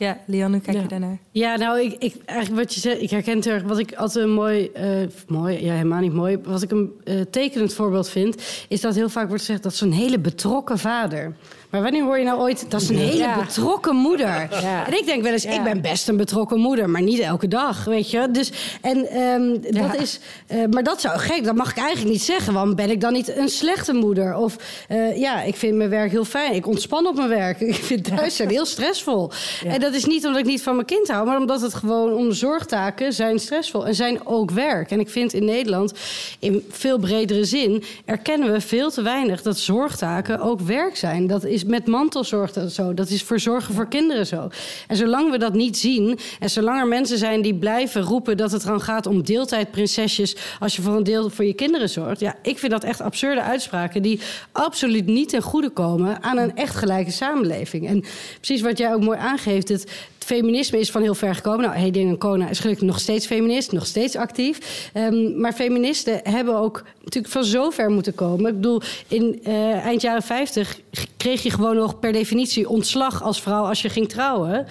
Ja, 0.00 0.18
Lian, 0.26 0.52
hoe 0.52 0.60
kijk 0.60 0.76
ja. 0.76 0.82
je 0.82 0.88
daarnaar? 0.88 1.18
Ja, 1.30 1.56
nou, 1.56 1.80
ik, 1.80 1.96
ik, 1.98 2.14
eigenlijk 2.24 2.60
wat 2.60 2.74
je 2.74 2.80
zegt, 2.80 3.02
ik 3.02 3.10
herken 3.10 3.36
het 3.36 3.46
erg. 3.46 3.62
Wat 3.62 3.78
ik 3.78 3.94
altijd 3.94 4.24
een 4.24 4.30
mooi, 4.30 4.70
uh, 4.76 5.08
mooi, 5.28 5.64
ja, 5.64 5.72
helemaal 5.72 6.00
niet 6.00 6.12
mooi. 6.12 6.38
Wat 6.44 6.62
ik 6.62 6.70
een 6.70 6.92
uh, 7.04 7.20
tekenend 7.20 7.74
voorbeeld 7.74 8.08
vind, 8.08 8.42
is 8.68 8.80
dat 8.80 8.94
heel 8.94 9.08
vaak 9.08 9.28
wordt 9.28 9.44
gezegd 9.44 9.62
dat 9.62 9.74
zo'n 9.74 9.90
hele 9.90 10.18
betrokken 10.18 10.78
vader. 10.78 11.36
Maar 11.70 11.82
wanneer 11.82 12.02
hoor 12.02 12.18
je 12.18 12.24
nou 12.24 12.40
ooit, 12.40 12.64
dat 12.68 12.80
is 12.80 12.88
een 12.88 12.96
hele 12.96 13.16
ja. 13.16 13.38
betrokken 13.44 13.96
moeder. 13.96 14.48
Ja. 14.62 14.86
En 14.86 14.98
ik 14.98 15.06
denk 15.06 15.22
wel 15.22 15.32
eens, 15.32 15.44
ik 15.44 15.62
ben 15.62 15.80
best 15.80 16.08
een 16.08 16.16
betrokken 16.16 16.60
moeder, 16.60 16.90
maar 16.90 17.02
niet 17.02 17.18
elke 17.18 17.48
dag, 17.48 17.84
weet 17.84 18.10
je. 18.10 18.28
Dus, 18.30 18.52
en 18.80 19.22
um, 19.22 19.60
dat 19.60 19.96
is, 20.00 20.20
uh, 20.48 20.66
maar 20.70 20.82
dat 20.82 21.00
zou 21.00 21.18
gek, 21.18 21.44
dat 21.44 21.54
mag 21.54 21.70
ik 21.70 21.76
eigenlijk 21.76 22.10
niet 22.10 22.22
zeggen. 22.22 22.52
Want 22.52 22.76
ben 22.76 22.90
ik 22.90 23.00
dan 23.00 23.12
niet 23.12 23.36
een 23.36 23.48
slechte 23.48 23.92
moeder? 23.92 24.36
Of 24.36 24.56
uh, 24.88 25.18
ja, 25.18 25.42
ik 25.42 25.56
vind 25.56 25.76
mijn 25.76 25.90
werk 25.90 26.10
heel 26.10 26.24
fijn. 26.24 26.54
Ik 26.54 26.66
ontspan 26.66 27.06
op 27.06 27.16
mijn 27.16 27.28
werk. 27.28 27.60
Ik 27.70 27.74
vind 27.74 28.04
thuis 28.04 28.36
zijn 28.36 28.48
heel 28.48 28.66
stressvol. 28.66 29.30
En 29.66 29.80
dat 29.80 29.94
is 29.94 30.04
niet 30.04 30.26
omdat 30.26 30.40
ik 30.40 30.46
niet 30.46 30.62
van 30.62 30.74
mijn 30.74 30.86
kind 30.86 31.08
hou, 31.08 31.26
maar 31.26 31.38
omdat 31.38 31.60
het 31.60 31.74
gewoon 31.74 32.12
om 32.12 32.32
zorgtaken 32.32 33.12
zijn 33.12 33.38
stressvol 33.38 33.86
en 33.86 33.94
zijn 33.94 34.26
ook 34.26 34.50
werk. 34.50 34.90
En 34.90 35.00
ik 35.00 35.10
vind 35.10 35.32
in 35.32 35.44
Nederland, 35.44 35.92
in 36.38 36.64
veel 36.70 36.98
bredere 36.98 37.44
zin, 37.44 37.84
erkennen 38.04 38.52
we 38.52 38.60
veel 38.60 38.90
te 38.90 39.02
weinig 39.02 39.42
dat 39.42 39.58
zorgtaken 39.58 40.40
ook 40.40 40.60
werk 40.60 40.96
zijn. 40.96 41.26
Dat 41.26 41.44
is 41.44 41.59
met 41.64 41.86
mantelzorg 41.86 42.52
dat 42.52 42.72
zo. 42.72 42.94
Dat 42.94 43.10
is 43.10 43.22
voor 43.22 43.40
zorgen 43.40 43.74
voor 43.74 43.88
kinderen 43.88 44.26
zo. 44.26 44.48
En 44.86 44.96
zolang 44.96 45.30
we 45.30 45.38
dat 45.38 45.54
niet 45.54 45.78
zien 45.78 46.18
en 46.40 46.50
zolang 46.50 46.80
er 46.80 46.86
mensen 46.86 47.18
zijn 47.18 47.42
die 47.42 47.54
blijven 47.54 48.02
roepen 48.02 48.36
dat 48.36 48.52
het 48.52 48.62
dan 48.62 48.80
gaat 48.80 49.06
om 49.06 49.22
deeltijdprinsesjes 49.22 50.36
als 50.58 50.76
je 50.76 50.82
voor 50.82 50.96
een 50.96 51.04
deel 51.04 51.30
voor 51.30 51.44
je 51.44 51.54
kinderen 51.54 51.88
zorgt. 51.88 52.20
Ja, 52.20 52.34
ik 52.42 52.58
vind 52.58 52.72
dat 52.72 52.84
echt 52.84 53.00
absurde 53.00 53.42
uitspraken 53.42 54.02
die 54.02 54.20
absoluut 54.52 55.06
niet 55.06 55.28
ten 55.28 55.42
goede 55.42 55.70
komen 55.70 56.22
aan 56.22 56.38
een 56.38 56.56
echt 56.56 56.76
gelijke 56.76 57.10
samenleving. 57.10 57.86
En 57.86 58.04
precies 58.36 58.60
wat 58.60 58.78
jij 58.78 58.94
ook 58.94 59.02
mooi 59.02 59.18
aangeeft, 59.18 59.68
het 59.68 59.86
feminisme 60.24 60.78
is 60.78 60.90
van 60.90 61.02
heel 61.02 61.14
ver 61.14 61.34
gekomen. 61.34 61.60
Nou, 61.60 61.78
Hedin 61.78 62.18
Kona 62.18 62.48
is 62.48 62.58
gelukkig 62.58 62.86
nog 62.86 63.00
steeds 63.00 63.26
feminist, 63.26 63.72
nog 63.72 63.86
steeds 63.86 64.16
actief. 64.16 64.90
Um, 64.94 65.40
maar 65.40 65.52
feministen 65.52 66.20
hebben 66.22 66.56
ook 66.56 66.84
natuurlijk 66.98 67.32
van 67.32 67.44
zo 67.44 67.70
ver 67.70 67.90
moeten 67.90 68.14
komen. 68.14 68.50
Ik 68.50 68.54
bedoel, 68.54 68.80
in 69.08 69.40
uh, 69.46 69.84
eind 69.84 70.00
jaren 70.00 70.22
50 70.22 70.80
kreeg 71.16 71.42
je 71.42 71.50
gewoon 71.50 71.76
nog 71.76 71.98
per 71.98 72.12
definitie 72.12 72.68
ontslag 72.68 73.22
als 73.22 73.42
vrouw 73.42 73.64
als 73.64 73.82
je 73.82 73.88
ging 73.88 74.08
trouwen. 74.08 74.66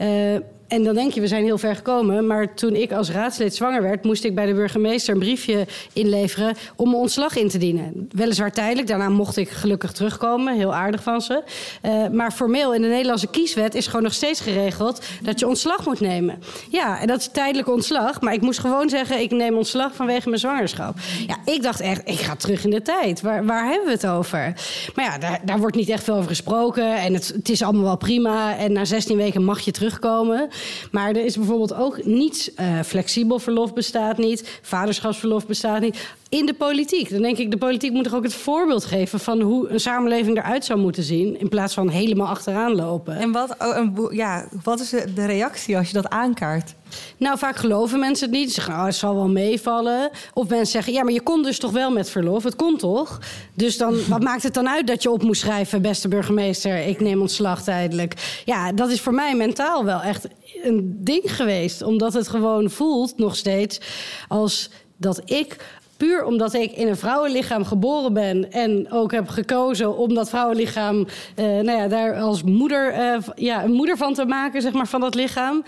Uh, 0.00 0.36
en 0.68 0.84
dan 0.84 0.94
denk 0.94 1.12
je, 1.12 1.20
we 1.20 1.26
zijn 1.26 1.44
heel 1.44 1.58
ver 1.58 1.76
gekomen. 1.76 2.26
Maar 2.26 2.54
toen 2.54 2.74
ik 2.74 2.92
als 2.92 3.10
raadslid 3.10 3.54
zwanger 3.54 3.82
werd, 3.82 4.04
moest 4.04 4.24
ik 4.24 4.34
bij 4.34 4.46
de 4.46 4.54
burgemeester 4.54 5.14
een 5.14 5.20
briefje 5.20 5.66
inleveren 5.92 6.56
om 6.76 6.88
mijn 6.88 7.00
ontslag 7.00 7.36
in 7.36 7.48
te 7.48 7.58
dienen. 7.58 8.08
Weliswaar 8.10 8.52
tijdelijk, 8.52 8.88
daarna 8.88 9.08
mocht 9.08 9.36
ik 9.36 9.48
gelukkig 9.48 9.92
terugkomen. 9.92 10.56
Heel 10.56 10.74
aardig 10.74 11.02
van 11.02 11.20
ze. 11.20 11.42
Uh, 11.82 12.08
maar 12.08 12.32
formeel 12.32 12.74
in 12.74 12.82
de 12.82 12.88
Nederlandse 12.88 13.26
kieswet 13.26 13.74
is 13.74 13.86
gewoon 13.86 14.02
nog 14.02 14.12
steeds 14.12 14.40
geregeld 14.40 15.04
dat 15.22 15.38
je 15.38 15.46
ontslag 15.46 15.86
moet 15.86 16.00
nemen. 16.00 16.38
Ja, 16.70 17.00
en 17.00 17.06
dat 17.06 17.20
is 17.20 17.28
tijdelijk 17.32 17.68
ontslag. 17.68 18.20
Maar 18.20 18.32
ik 18.32 18.40
moest 18.40 18.58
gewoon 18.58 18.88
zeggen, 18.88 19.20
ik 19.20 19.30
neem 19.30 19.56
ontslag 19.56 19.94
vanwege 19.94 20.28
mijn 20.28 20.40
zwangerschap. 20.40 20.96
Ja, 21.26 21.36
ik 21.44 21.62
dacht 21.62 21.80
echt, 21.80 22.00
ik 22.04 22.18
ga 22.18 22.36
terug 22.36 22.64
in 22.64 22.70
de 22.70 22.82
tijd. 22.82 23.20
Waar, 23.20 23.44
waar 23.44 23.66
hebben 23.66 23.86
we 23.86 23.92
het 23.92 24.06
over? 24.06 24.54
Maar 24.94 25.04
ja, 25.04 25.18
daar, 25.18 25.40
daar 25.44 25.58
wordt 25.58 25.76
niet 25.76 25.88
echt 25.88 26.04
veel 26.04 26.14
over 26.14 26.28
gesproken. 26.28 26.96
En 26.96 27.14
het, 27.14 27.32
het 27.36 27.48
is 27.48 27.62
allemaal 27.62 27.82
wel 27.82 27.96
prima. 27.96 28.56
En 28.56 28.72
na 28.72 28.84
16 28.84 29.16
weken 29.16 29.44
mag 29.44 29.60
je 29.60 29.70
terugkomen. 29.70 30.48
Maar 30.90 31.08
er 31.08 31.24
is 31.24 31.36
bijvoorbeeld 31.36 31.74
ook 31.74 32.04
niets 32.04 32.50
uh, 32.54 32.80
flexibel 32.80 33.38
verlof 33.38 33.72
bestaat 33.72 34.18
niet, 34.18 34.58
vaderschapsverlof 34.62 35.46
bestaat 35.46 35.80
niet. 35.80 35.96
In 36.34 36.46
de 36.46 36.54
politiek. 36.54 37.10
Dan 37.10 37.22
denk 37.22 37.38
ik, 37.38 37.50
de 37.50 37.56
politiek 37.56 37.92
moet 37.92 38.04
toch 38.04 38.14
ook 38.14 38.22
het 38.22 38.34
voorbeeld 38.34 38.84
geven 38.84 39.20
van 39.20 39.40
hoe 39.40 39.68
een 39.68 39.80
samenleving 39.80 40.36
eruit 40.36 40.64
zou 40.64 40.78
moeten 40.78 41.02
zien. 41.02 41.40
In 41.40 41.48
plaats 41.48 41.74
van 41.74 41.88
helemaal 41.88 42.26
achteraan 42.26 42.74
lopen. 42.74 43.16
En 43.16 43.32
wat, 43.32 43.56
oh, 43.58 44.12
ja, 44.12 44.48
wat 44.62 44.80
is 44.80 44.90
de 44.90 45.26
reactie 45.26 45.76
als 45.76 45.86
je 45.86 45.94
dat 45.94 46.08
aankaart? 46.08 46.74
Nou, 47.16 47.38
vaak 47.38 47.56
geloven 47.56 47.98
mensen 47.98 48.28
het 48.28 48.38
niet. 48.38 48.48
Ze 48.48 48.54
zeggen, 48.54 48.74
oh, 48.74 48.84
het 48.84 48.94
zal 48.94 49.14
wel 49.14 49.28
meevallen. 49.28 50.10
Of 50.32 50.48
mensen 50.48 50.66
zeggen, 50.66 50.92
ja, 50.92 51.02
maar 51.02 51.12
je 51.12 51.22
kon 51.22 51.42
dus 51.42 51.58
toch 51.58 51.70
wel 51.70 51.90
met 51.90 52.10
verlof. 52.10 52.42
Het 52.42 52.56
kon 52.56 52.76
toch? 52.76 53.20
Dus 53.54 53.76
dan, 53.76 53.96
wat 54.08 54.22
maakt 54.30 54.42
het 54.42 54.54
dan 54.54 54.68
uit 54.68 54.86
dat 54.86 55.02
je 55.02 55.10
op 55.10 55.22
moest 55.22 55.40
schrijven... 55.40 55.82
beste 55.82 56.08
burgemeester, 56.08 56.86
ik 56.86 57.00
neem 57.00 57.20
ontslag 57.20 57.62
tijdelijk. 57.62 58.42
Ja, 58.44 58.72
dat 58.72 58.90
is 58.90 59.00
voor 59.00 59.14
mij 59.14 59.36
mentaal 59.36 59.84
wel 59.84 60.00
echt 60.00 60.28
een 60.62 60.96
ding 61.00 61.36
geweest. 61.36 61.82
Omdat 61.82 62.12
het 62.12 62.28
gewoon 62.28 62.70
voelt 62.70 63.18
nog 63.18 63.36
steeds 63.36 63.80
als 64.28 64.70
dat 64.96 65.30
ik 65.30 65.56
puur 66.04 66.24
omdat 66.24 66.54
ik 66.54 66.72
in 66.72 66.88
een 66.88 66.96
vrouwenlichaam 66.96 67.64
geboren 67.64 68.12
ben 68.12 68.52
en 68.52 68.86
ook 68.90 69.12
heb 69.12 69.28
gekozen 69.28 69.96
om 69.96 70.14
dat 70.14 70.28
vrouwenlichaam, 70.28 70.96
uh, 70.96 71.06
nou 71.44 71.70
ja, 71.70 71.88
daar 71.88 72.20
als 72.20 72.42
moeder, 72.42 72.94
uh, 72.98 73.16
ja, 73.34 73.64
een 73.64 73.72
moeder 73.72 73.96
van 73.96 74.14
te 74.14 74.24
maken, 74.24 74.62
zeg 74.62 74.72
maar, 74.72 74.86
van 74.86 75.00
dat 75.00 75.14
lichaam. 75.14 75.64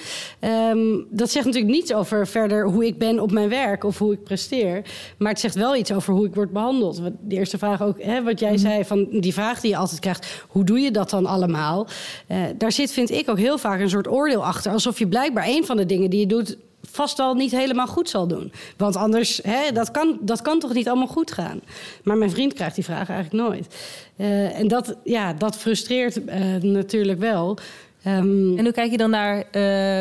Um, 0.71 1.07
dat 1.11 1.31
zegt 1.31 1.47
natuurlijk 1.47 1.73
niets 1.73 1.93
over 1.93 2.27
verder 2.27 2.67
hoe 2.67 2.87
ik 2.87 2.99
ben 2.99 3.21
op 3.21 3.33
mijn 3.33 3.49
werk 3.49 3.85
of 3.85 3.99
hoe 3.99 4.13
ik 4.13 4.25
presteer. 4.25 4.83
Maar 5.19 5.31
het 5.31 5.41
zegt 5.41 5.55
wel 5.55 5.77
iets 5.77 5.93
over 5.93 6.15
hoe 6.15 6.27
ik 6.27 6.35
word 6.35 6.53
behandeld. 6.53 7.01
De 7.21 7.37
eerste 7.37 7.59
vraag 7.59 7.83
ook, 7.83 8.03
hè, 8.03 8.23
wat 8.23 8.41
jij 8.41 8.51
mm. 8.51 8.59
zei, 8.59 8.85
van 8.85 9.07
die 9.11 9.33
vraag 9.33 9.61
die 9.61 9.71
je 9.71 9.77
altijd 9.77 10.01
krijgt, 10.01 10.45
hoe 10.49 10.65
doe 10.65 10.81
je 10.81 10.91
dat 10.91 11.11
dan 11.11 11.27
allemaal? 11.27 11.87
Uh, 12.29 12.39
daar 12.59 12.73
zit, 12.73 12.93
vind 12.93 13.11
ik, 13.11 13.31
ook 13.31 13.39
heel 13.39 13.59
vaak 13.59 13.81
een 13.81 13.91
soort 13.91 14.09
oordeel 14.09 14.45
achter. 14.45 14.73
Alsof 14.73 14.99
je 14.99 15.09
blijkbaar 15.09 15.47
een 15.47 15.67
van 15.67 15.77
de 15.77 15.87
dingen 15.87 16.11
die 16.11 16.21
je 16.21 16.27
doet 16.27 16.57
vast 16.97 17.19
al 17.19 17.35
niet 17.35 17.51
helemaal 17.51 17.87
goed 17.87 18.09
zal 18.09 18.27
doen. 18.27 18.53
Want 18.77 18.97
anders, 18.97 19.41
hè, 19.43 19.73
dat, 19.73 19.91
kan, 19.91 20.19
dat 20.21 20.43
kan 20.43 20.59
toch 20.59 20.75
niet 20.75 20.89
allemaal 20.89 21.07
goed 21.07 21.33
gaan. 21.33 21.61
Maar 22.03 22.17
mijn 22.17 22.31
vriend 22.31 22.53
krijgt 22.53 22.75
die 22.75 22.85
vraag 22.85 23.09
eigenlijk 23.09 23.49
nooit. 23.49 23.75
Uh, 24.17 24.59
en 24.59 24.69
dat, 24.69 24.97
ja, 25.05 25.33
dat 25.33 25.57
frustreert 25.57 26.17
uh, 26.17 26.55
natuurlijk 26.63 27.19
wel. 27.19 27.59
Um, 28.07 28.59
en 28.59 28.65
hoe 28.65 28.73
kijk 28.73 28.91
je 28.91 28.97
dan 28.97 29.11
naar... 29.11 29.45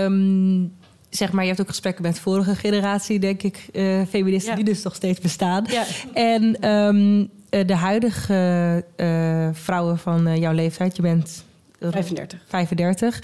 Um, 0.03 0.73
zeg 1.09 1.31
maar, 1.31 1.41
je 1.43 1.49
hebt 1.49 1.61
ook 1.61 1.67
gesprekken 1.67 2.03
met 2.03 2.19
vorige 2.19 2.55
generatie, 2.55 3.19
denk 3.19 3.43
ik, 3.43 3.65
uh, 3.71 4.01
feministen 4.09 4.49
ja. 4.49 4.55
die 4.55 4.65
dus 4.65 4.83
nog 4.83 4.95
steeds 4.95 5.19
bestaan. 5.19 5.65
Ja. 5.69 5.83
En 6.13 6.69
um, 6.69 7.29
de 7.49 7.75
huidige 7.75 8.83
uh, 8.97 9.49
vrouwen 9.51 9.97
van 9.97 10.39
jouw 10.39 10.53
leeftijd, 10.53 10.95
je 10.95 11.01
bent 11.01 11.43
35. 11.79 12.39
35 12.47 13.21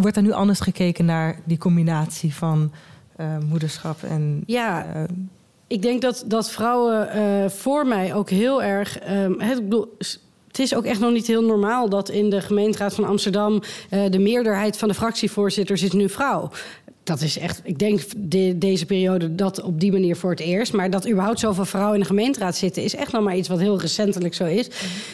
wordt 0.00 0.16
er 0.16 0.22
nu 0.22 0.32
anders 0.32 0.60
gekeken 0.60 1.04
naar 1.04 1.40
die 1.44 1.58
combinatie 1.58 2.34
van 2.34 2.72
moederschap 3.48 4.02
en. 4.02 4.42
Ja. 4.46 4.86
ik 5.66 5.82
denk 5.82 6.02
dat, 6.02 6.24
dat 6.26 6.50
vrouwen 6.50 7.50
voor 7.50 7.86
mij 7.86 8.14
ook 8.14 8.30
heel 8.30 8.62
erg. 8.62 9.10
Um, 9.10 9.40
het, 9.40 9.58
ik 9.58 9.64
bedoel, 9.64 9.96
het 10.46 10.58
is 10.58 10.74
ook 10.74 10.84
echt 10.84 11.00
nog 11.00 11.12
niet 11.12 11.26
heel 11.26 11.44
normaal 11.44 11.88
dat 11.88 12.08
in 12.08 12.30
de 12.30 12.40
gemeenteraad 12.40 12.94
van 12.94 13.04
Amsterdam 13.04 13.52
uh, 13.90 14.10
de 14.10 14.18
meerderheid 14.18 14.76
van 14.76 14.88
de 14.88 14.94
fractievoorzitters 14.94 15.82
is 15.82 15.92
nu 15.92 16.08
vrouw 16.08 16.50
dat 17.08 17.20
is 17.20 17.38
echt, 17.38 17.60
ik 17.64 17.78
denk 17.78 18.00
de, 18.16 18.58
deze 18.58 18.86
periode 18.86 19.34
dat 19.34 19.62
op 19.62 19.80
die 19.80 19.92
manier 19.92 20.16
voor 20.16 20.30
het 20.30 20.40
eerst. 20.40 20.72
Maar 20.72 20.90
dat 20.90 21.08
überhaupt 21.08 21.40
zoveel 21.40 21.64
vrouwen 21.64 21.94
in 21.94 22.00
de 22.00 22.06
gemeenteraad 22.06 22.56
zitten, 22.56 22.82
is 22.82 22.94
echt 22.94 23.12
nog 23.12 23.22
maar 23.22 23.36
iets 23.36 23.48
wat 23.48 23.58
heel 23.58 23.80
recentelijk 23.80 24.34
zo 24.34 24.44
is. 24.44 24.68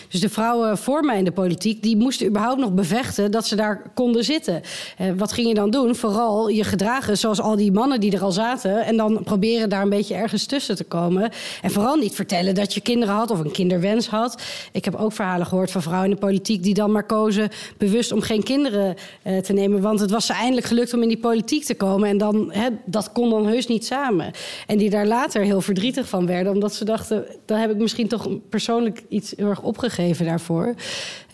Dus 0.09 0.21
de 0.21 0.29
vrouwen 0.29 0.79
voor 0.79 1.05
mij 1.05 1.19
in 1.19 1.25
de 1.25 1.33
politiek, 1.33 1.83
die 1.83 1.97
moesten 1.97 2.27
überhaupt 2.27 2.61
nog 2.61 2.73
bevechten 2.73 3.31
dat 3.31 3.47
ze 3.47 3.57
daar 3.57 3.83
konden 3.95 4.25
zitten. 4.25 4.63
Eh, 4.97 5.07
wat 5.17 5.33
ging 5.33 5.49
je 5.49 5.55
dan 5.55 5.71
doen? 5.71 5.95
Vooral 5.95 6.49
je 6.49 6.65
gedragen 6.65 7.19
zoals 7.19 7.41
al 7.41 7.57
die 7.57 7.73
mannen 7.73 8.01
die 8.01 8.13
er 8.13 8.23
al 8.23 8.33
zaten. 8.33 8.85
En 8.85 8.97
dan 8.97 9.21
proberen 9.25 9.69
daar 9.69 9.83
een 9.83 9.89
beetje 9.89 10.15
ergens 10.15 10.47
tussen 10.47 10.77
te 10.77 10.85
komen. 10.85 11.31
En 11.63 11.71
vooral 11.71 11.97
niet 11.97 12.15
vertellen 12.15 12.55
dat 12.55 12.75
je 12.75 12.81
kinderen 12.81 13.15
had 13.15 13.31
of 13.31 13.39
een 13.39 13.53
kinderwens 13.53 14.07
had. 14.07 14.43
Ik 14.73 14.85
heb 14.85 14.95
ook 14.95 15.13
verhalen 15.13 15.47
gehoord 15.47 15.71
van 15.71 15.83
vrouwen 15.83 16.09
in 16.09 16.15
de 16.15 16.21
politiek 16.21 16.63
die 16.63 16.75
dan 16.75 16.93
maar 16.93 17.07
kozen 17.07 17.49
bewust 17.79 18.13
om 18.13 18.21
geen 18.21 18.43
kinderen 18.43 18.95
eh, 19.23 19.39
te 19.39 19.53
nemen. 19.53 19.81
Want 19.81 20.01
het 20.01 20.11
was 20.11 20.27
ze 20.27 20.33
eindelijk 20.33 20.67
gelukt 20.67 20.95
om 20.95 21.03
in 21.03 21.09
die 21.09 21.19
politiek 21.19 21.65
te 21.65 21.75
komen 21.75 21.83
komen. 21.85 22.09
En 22.09 22.19
dan, 22.19 22.53
hè, 22.53 22.69
dat 22.85 23.13
kon 23.13 23.31
dan 23.31 23.47
heus 23.47 23.67
niet 23.67 23.87
samen. 23.87 24.33
En 24.67 24.79
die 24.79 24.91
daar 24.91 25.07
later 25.07 25.43
heel 25.43 25.61
verdrietig 25.61 26.09
van 26.09 26.27
werden. 26.27 26.53
Omdat 26.53 26.75
ze 26.75 26.85
dachten, 26.85 27.27
dan 27.45 27.59
heb 27.59 27.71
ik 27.71 27.77
misschien 27.77 28.09
toch 28.09 28.29
persoonlijk 28.49 29.03
iets 29.09 29.33
heel 29.37 29.49
erg 29.49 29.63
opgegeven 29.63 30.27
daarvoor. 30.27 30.75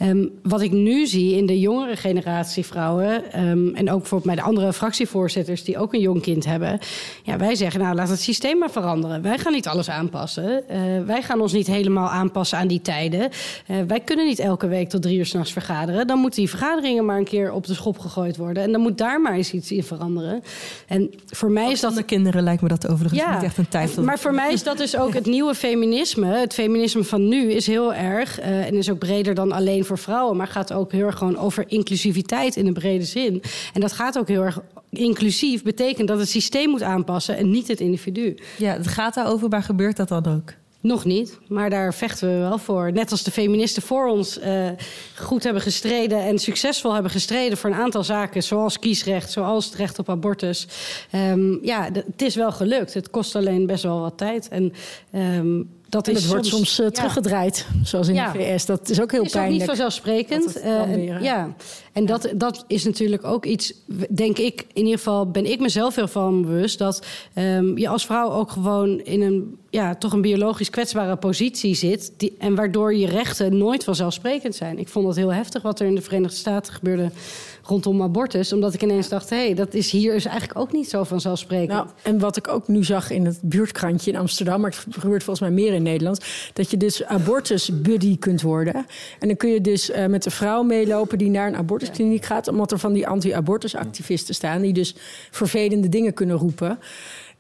Um, 0.03 0.30
wat 0.42 0.61
ik 0.61 0.70
nu 0.70 1.07
zie 1.07 1.36
in 1.36 1.46
de 1.46 1.61
jongere 1.61 1.96
generatie 1.96 2.66
vrouwen... 2.66 3.40
Um, 3.46 3.74
en 3.74 3.90
ook 3.90 3.98
bijvoorbeeld 3.98 4.34
bij 4.34 4.44
de 4.44 4.51
andere 4.51 4.72
fractievoorzitters... 4.72 5.64
die 5.64 5.78
ook 5.78 5.94
een 5.94 6.01
jong 6.01 6.22
kind 6.22 6.44
hebben. 6.44 6.78
Ja, 7.22 7.36
wij 7.36 7.55
zeggen, 7.55 7.80
nou, 7.80 7.94
laat 7.94 8.09
het 8.09 8.20
systeem 8.20 8.59
maar 8.59 8.70
veranderen. 8.70 9.22
Wij 9.22 9.38
gaan 9.38 9.53
niet 9.53 9.68
alles 9.68 9.90
aanpassen. 9.90 10.62
Uh, 10.70 10.76
wij 11.07 11.22
gaan 11.22 11.40
ons 11.40 11.53
niet 11.53 11.66
helemaal 11.66 12.09
aanpassen 12.09 12.59
aan 12.59 12.66
die 12.66 12.82
tijden. 12.82 13.20
Uh, 13.20 13.76
wij 13.86 14.01
kunnen 14.01 14.26
niet 14.26 14.38
elke 14.38 14.66
week 14.66 14.88
tot 14.88 15.03
drie 15.03 15.18
uur 15.18 15.26
s'nachts 15.26 15.53
vergaderen. 15.53 16.07
Dan 16.07 16.18
moeten 16.18 16.40
die 16.40 16.51
vergaderingen 16.51 17.05
maar 17.05 17.18
een 17.18 17.24
keer 17.24 17.53
op 17.53 17.66
de 17.66 17.74
schop 17.74 17.98
gegooid 17.98 18.36
worden. 18.36 18.62
En 18.62 18.72
dan 18.72 18.80
moet 18.80 18.98
daar 18.98 19.20
maar 19.20 19.34
eens 19.34 19.53
iets 19.53 19.72
in 19.72 19.84
veranderen. 19.84 20.42
En 20.86 21.11
voor 21.26 21.51
mij 21.51 21.70
is 21.70 21.80
dat. 21.80 21.94
de 21.94 22.03
kinderen 22.03 22.42
lijkt 22.42 22.62
me 22.62 22.68
dat 22.68 22.88
overigens 22.88 23.20
ja, 23.20 23.34
niet 23.34 23.44
echt 23.44 23.59
een 23.59 23.68
tijd. 23.68 23.96
Maar 23.96 24.18
voor 24.18 24.34
mij 24.34 24.53
is 24.53 24.62
dat 24.62 24.78
dus 24.78 24.96
ook 24.96 25.14
het 25.14 25.26
nieuwe 25.36 25.55
feminisme. 25.55 26.26
Het 26.26 26.55
feminisme 26.55 27.05
van 27.05 27.28
nu 27.28 27.53
is 27.53 27.66
heel 27.66 27.94
erg. 27.94 28.40
Uh, 28.40 28.66
en 28.66 28.74
is 28.74 28.90
ook 28.90 28.98
breder 28.98 29.34
dan 29.34 29.53
alleen 29.53 29.84
voor 29.91 29.99
vrouwen. 29.99 30.36
Maar 30.36 30.47
gaat 30.47 30.72
ook 30.72 30.93
heel 30.93 31.07
erg 31.07 31.18
gewoon 31.18 31.38
over 31.38 31.64
inclusiviteit 31.68 32.57
in 32.57 32.66
een 32.66 32.72
brede 32.72 33.05
zin. 33.05 33.43
En 33.72 33.80
dat 33.80 33.93
gaat 33.93 34.18
ook 34.18 34.28
heel 34.28 34.43
erg 34.43 34.61
inclusief. 34.91 35.62
Betekent 35.62 36.09
dat 36.09 36.18
het 36.18 36.28
systeem 36.28 36.70
moet 36.70 36.82
aanpassen 36.82 37.36
en 37.36 37.51
niet 37.51 37.68
het 37.68 37.80
individu. 37.80 38.38
Ja, 38.59 38.72
het 38.72 38.86
gaat 38.86 39.14
daarover, 39.14 39.49
maar 39.49 39.62
gebeurt 39.62 39.97
dat 39.97 40.09
dan 40.09 40.26
ook? 40.26 40.53
Nog 40.82 41.05
niet, 41.05 41.38
maar 41.49 41.70
daar 41.70 41.95
vechten 41.95 42.28
we 42.28 42.38
wel 42.38 42.59
voor. 42.59 42.93
Net 42.93 43.11
als 43.11 43.22
de 43.22 43.30
feministen 43.30 43.82
voor 43.82 44.09
ons 44.09 44.38
uh, 44.38 44.68
goed 45.16 45.45
hebben 45.45 45.62
gestreden 45.62 46.22
en 46.24 46.38
succesvol 46.38 46.93
hebben 46.93 47.11
gestreden 47.11 47.59
voor 47.59 47.70
een 47.70 47.76
aantal 47.76 48.05
zaken, 48.05 48.43
zoals 48.43 48.78
kiesrecht, 48.78 49.30
zoals 49.30 49.64
het 49.64 49.74
recht 49.74 49.99
op 49.99 50.09
abortus. 50.09 50.66
Um, 51.14 51.59
ja, 51.62 51.88
het 51.93 52.22
is 52.22 52.34
wel 52.34 52.53
gelukt. 52.53 52.95
Het 52.95 53.11
kost 53.11 53.36
alleen 53.36 53.66
best 53.66 53.82
wel 53.82 54.01
wat 54.01 54.18
tijd. 54.18 54.49
En 54.49 54.72
um, 55.14 55.80
dat 55.91 56.09
en 56.09 56.14
het 56.14 56.26
wordt 56.26 56.47
soms, 56.47 56.74
soms 56.74 56.88
uh, 56.88 56.95
teruggedraaid, 56.95 57.66
zoals 57.82 58.09
in 58.09 58.14
de 58.14 58.30
VS. 58.32 58.66
Dat 58.66 58.88
is 58.88 59.01
ook 59.01 59.12
heel 59.12 59.22
is 59.22 59.32
pijnlijk. 59.32 59.62
Is 59.62 59.68
ook 59.68 59.68
niet 59.68 59.78
vanzelfsprekend. 59.78 60.57
Uh, 60.64 61.22
ja, 61.22 61.55
en 61.93 62.07
dat, 62.07 62.32
dat 62.34 62.64
is 62.66 62.84
natuurlijk 62.84 63.24
ook 63.24 63.45
iets, 63.45 63.72
denk 64.11 64.38
ik, 64.38 64.64
in 64.72 64.82
ieder 64.82 64.99
geval 64.99 65.30
ben 65.30 65.51
ik 65.51 65.61
mezelf 65.61 65.95
heel 65.95 66.09
van 66.09 66.43
bewust... 66.43 66.78
dat 66.78 67.07
um, 67.34 67.78
je 67.78 67.88
als 67.88 68.07
vrouw 68.07 68.30
ook 68.30 68.51
gewoon 68.51 69.01
in 69.01 69.22
een, 69.22 69.59
ja, 69.70 69.95
toch 69.95 70.12
een 70.12 70.20
biologisch 70.20 70.70
kwetsbare 70.70 71.16
positie 71.16 71.74
zit... 71.74 72.12
Die, 72.16 72.34
en 72.38 72.55
waardoor 72.55 72.95
je 72.95 73.07
rechten 73.07 73.57
nooit 73.57 73.84
vanzelfsprekend 73.84 74.55
zijn. 74.55 74.78
Ik 74.78 74.88
vond 74.88 75.07
het 75.07 75.16
heel 75.16 75.32
heftig 75.32 75.62
wat 75.62 75.80
er 75.80 75.86
in 75.86 75.95
de 75.95 76.03
Verenigde 76.03 76.36
Staten 76.36 76.72
gebeurde 76.72 77.11
rondom 77.62 78.03
abortus. 78.03 78.53
Omdat 78.53 78.74
ik 78.74 78.82
ineens 78.82 79.09
dacht, 79.09 79.30
hé, 79.30 79.45
hey, 79.45 79.55
dat 79.55 79.74
is 79.74 79.91
hier 79.91 80.14
is 80.14 80.24
eigenlijk 80.24 80.59
ook 80.59 80.72
niet 80.72 80.88
zo 80.88 81.05
vanzelfsprekend. 81.05 81.68
Nou, 81.70 81.86
en 82.03 82.18
wat 82.18 82.36
ik 82.36 82.49
ook 82.49 82.68
nu 82.68 82.84
zag 82.84 83.11
in 83.11 83.26
het 83.26 83.38
buurtkrantje 83.43 84.11
in 84.11 84.16
Amsterdam... 84.16 84.61
maar 84.61 84.70
het 84.70 84.97
gebeurt 84.99 85.24
volgens 85.24 85.49
mij 85.49 85.62
meer 85.62 85.72
in 85.72 85.82
Nederland... 85.82 86.24
dat 86.53 86.70
je 86.70 86.76
dus 86.76 87.05
abortus-buddy 87.05 88.18
kunt 88.18 88.43
worden. 88.43 88.74
En 89.18 89.28
dan 89.28 89.36
kun 89.36 89.51
je 89.51 89.61
dus 89.61 89.91
uh, 89.91 90.07
met 90.07 90.24
een 90.24 90.30
vrouw 90.30 90.62
meelopen 90.62 91.18
die 91.18 91.30
naar 91.30 91.49
een 91.49 91.57
abortuskliniek 91.81 92.24
gaat... 92.24 92.49
omdat 92.49 92.72
er 92.72 92.78
van 92.78 92.93
die 92.93 93.07
anti-abortusactivisten 93.07 94.35
staan... 94.35 94.62
die 94.62 94.72
dus 94.72 94.95
vervelende 95.31 95.89
dingen 95.89 96.14
kunnen 96.14 96.37
roepen... 96.37 96.78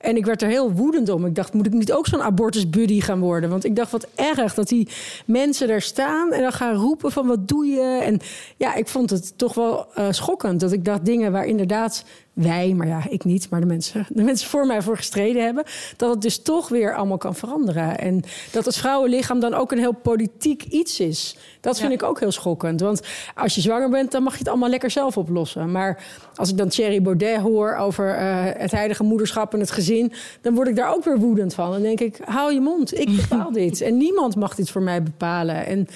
En 0.00 0.16
ik 0.16 0.24
werd 0.26 0.42
er 0.42 0.48
heel 0.48 0.72
woedend 0.72 1.08
om. 1.08 1.26
Ik 1.26 1.34
dacht, 1.34 1.52
moet 1.52 1.66
ik 1.66 1.72
niet 1.72 1.92
ook 1.92 2.06
zo'n 2.06 2.22
abortus-buddy 2.22 3.00
gaan 3.00 3.20
worden? 3.20 3.50
Want 3.50 3.64
ik 3.64 3.76
dacht, 3.76 3.90
wat 3.90 4.06
erg 4.14 4.54
dat 4.54 4.68
die 4.68 4.88
mensen 5.26 5.68
daar 5.68 5.80
staan 5.80 6.32
en 6.32 6.42
dan 6.42 6.52
gaan 6.52 6.74
roepen 6.74 7.12
van 7.12 7.26
wat 7.26 7.48
doe 7.48 7.66
je? 7.66 8.00
En 8.04 8.20
ja, 8.56 8.74
ik 8.74 8.88
vond 8.88 9.10
het 9.10 9.38
toch 9.38 9.54
wel 9.54 9.86
uh, 9.98 10.06
schokkend. 10.10 10.60
Dat 10.60 10.72
ik 10.72 10.84
dacht, 10.84 11.04
dingen 11.04 11.32
waar 11.32 11.46
inderdaad 11.46 12.04
wij, 12.32 12.74
maar 12.74 12.86
ja, 12.86 13.02
ik 13.08 13.24
niet, 13.24 13.50
maar 13.50 13.60
de 13.60 13.66
mensen, 13.66 14.06
de 14.08 14.22
mensen 14.22 14.48
voor 14.48 14.66
mij 14.66 14.82
voor 14.82 14.96
gestreden 14.96 15.44
hebben, 15.44 15.64
dat 15.96 16.10
het 16.10 16.22
dus 16.22 16.42
toch 16.42 16.68
weer 16.68 16.94
allemaal 16.94 17.18
kan 17.18 17.34
veranderen. 17.34 17.98
En 17.98 18.22
dat 18.52 18.64
het 18.64 18.76
vrouwenlichaam 18.76 19.40
dan 19.40 19.54
ook 19.54 19.72
een 19.72 19.78
heel 19.78 19.92
politiek 19.92 20.64
iets 20.64 21.00
is. 21.00 21.36
Dat 21.60 21.78
vind 21.78 21.88
ja. 21.88 21.96
ik 21.96 22.02
ook 22.02 22.20
heel 22.20 22.32
schokkend. 22.32 22.80
Want 22.80 23.00
als 23.34 23.54
je 23.54 23.60
zwanger 23.60 23.90
bent, 23.90 24.10
dan 24.10 24.22
mag 24.22 24.32
je 24.32 24.38
het 24.38 24.48
allemaal 24.48 24.68
lekker 24.68 24.90
zelf 24.90 25.16
oplossen. 25.16 25.72
Maar 25.72 26.04
als 26.34 26.50
ik 26.50 26.56
dan 26.56 26.68
Thierry 26.68 27.02
Baudet 27.02 27.40
hoor 27.40 27.74
over 27.74 28.20
uh, 28.20 28.42
het 28.44 28.70
heilige 28.70 29.02
moederschap 29.02 29.54
en 29.54 29.60
het 29.60 29.70
gezin, 29.70 30.12
dan 30.40 30.54
word 30.54 30.68
ik 30.68 30.76
daar 30.76 30.94
ook 30.94 31.04
weer 31.04 31.18
woedend 31.18 31.54
van. 31.54 31.70
Dan 31.70 31.82
denk 31.82 32.00
ik, 32.00 32.18
hou 32.24 32.52
je 32.52 32.60
mond, 32.60 32.98
ik 32.98 33.16
bepaal 33.16 33.52
dit. 33.62 33.80
En 33.80 33.96
niemand 33.96 34.36
mag 34.36 34.54
dit 34.54 34.70
voor 34.70 34.82
mij 34.82 35.02
bepalen. 35.02 35.66
En 35.66 35.88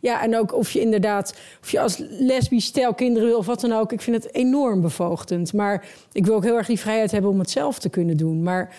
ja, 0.00 0.22
en 0.22 0.36
ook 0.36 0.54
of 0.54 0.70
je 0.70 0.80
inderdaad, 0.80 1.34
of 1.62 1.70
je 1.70 1.80
als 1.80 2.02
lesbisch 2.08 2.64
stel 2.64 2.94
kinderen 2.94 3.28
wil 3.28 3.38
of 3.38 3.46
wat 3.46 3.60
dan 3.60 3.72
ook. 3.72 3.92
Ik 3.92 4.00
vind 4.00 4.22
het 4.22 4.34
enorm 4.34 4.80
bevoogdend. 4.80 5.52
Maar 5.52 5.84
ik 6.12 6.26
wil 6.26 6.34
ook 6.34 6.44
heel 6.44 6.56
erg 6.56 6.66
die 6.66 6.80
vrijheid 6.80 7.10
hebben 7.10 7.30
om 7.30 7.38
het 7.38 7.50
zelf 7.50 7.78
te 7.78 7.88
kunnen 7.88 8.16
doen. 8.16 8.42
Maar 8.42 8.74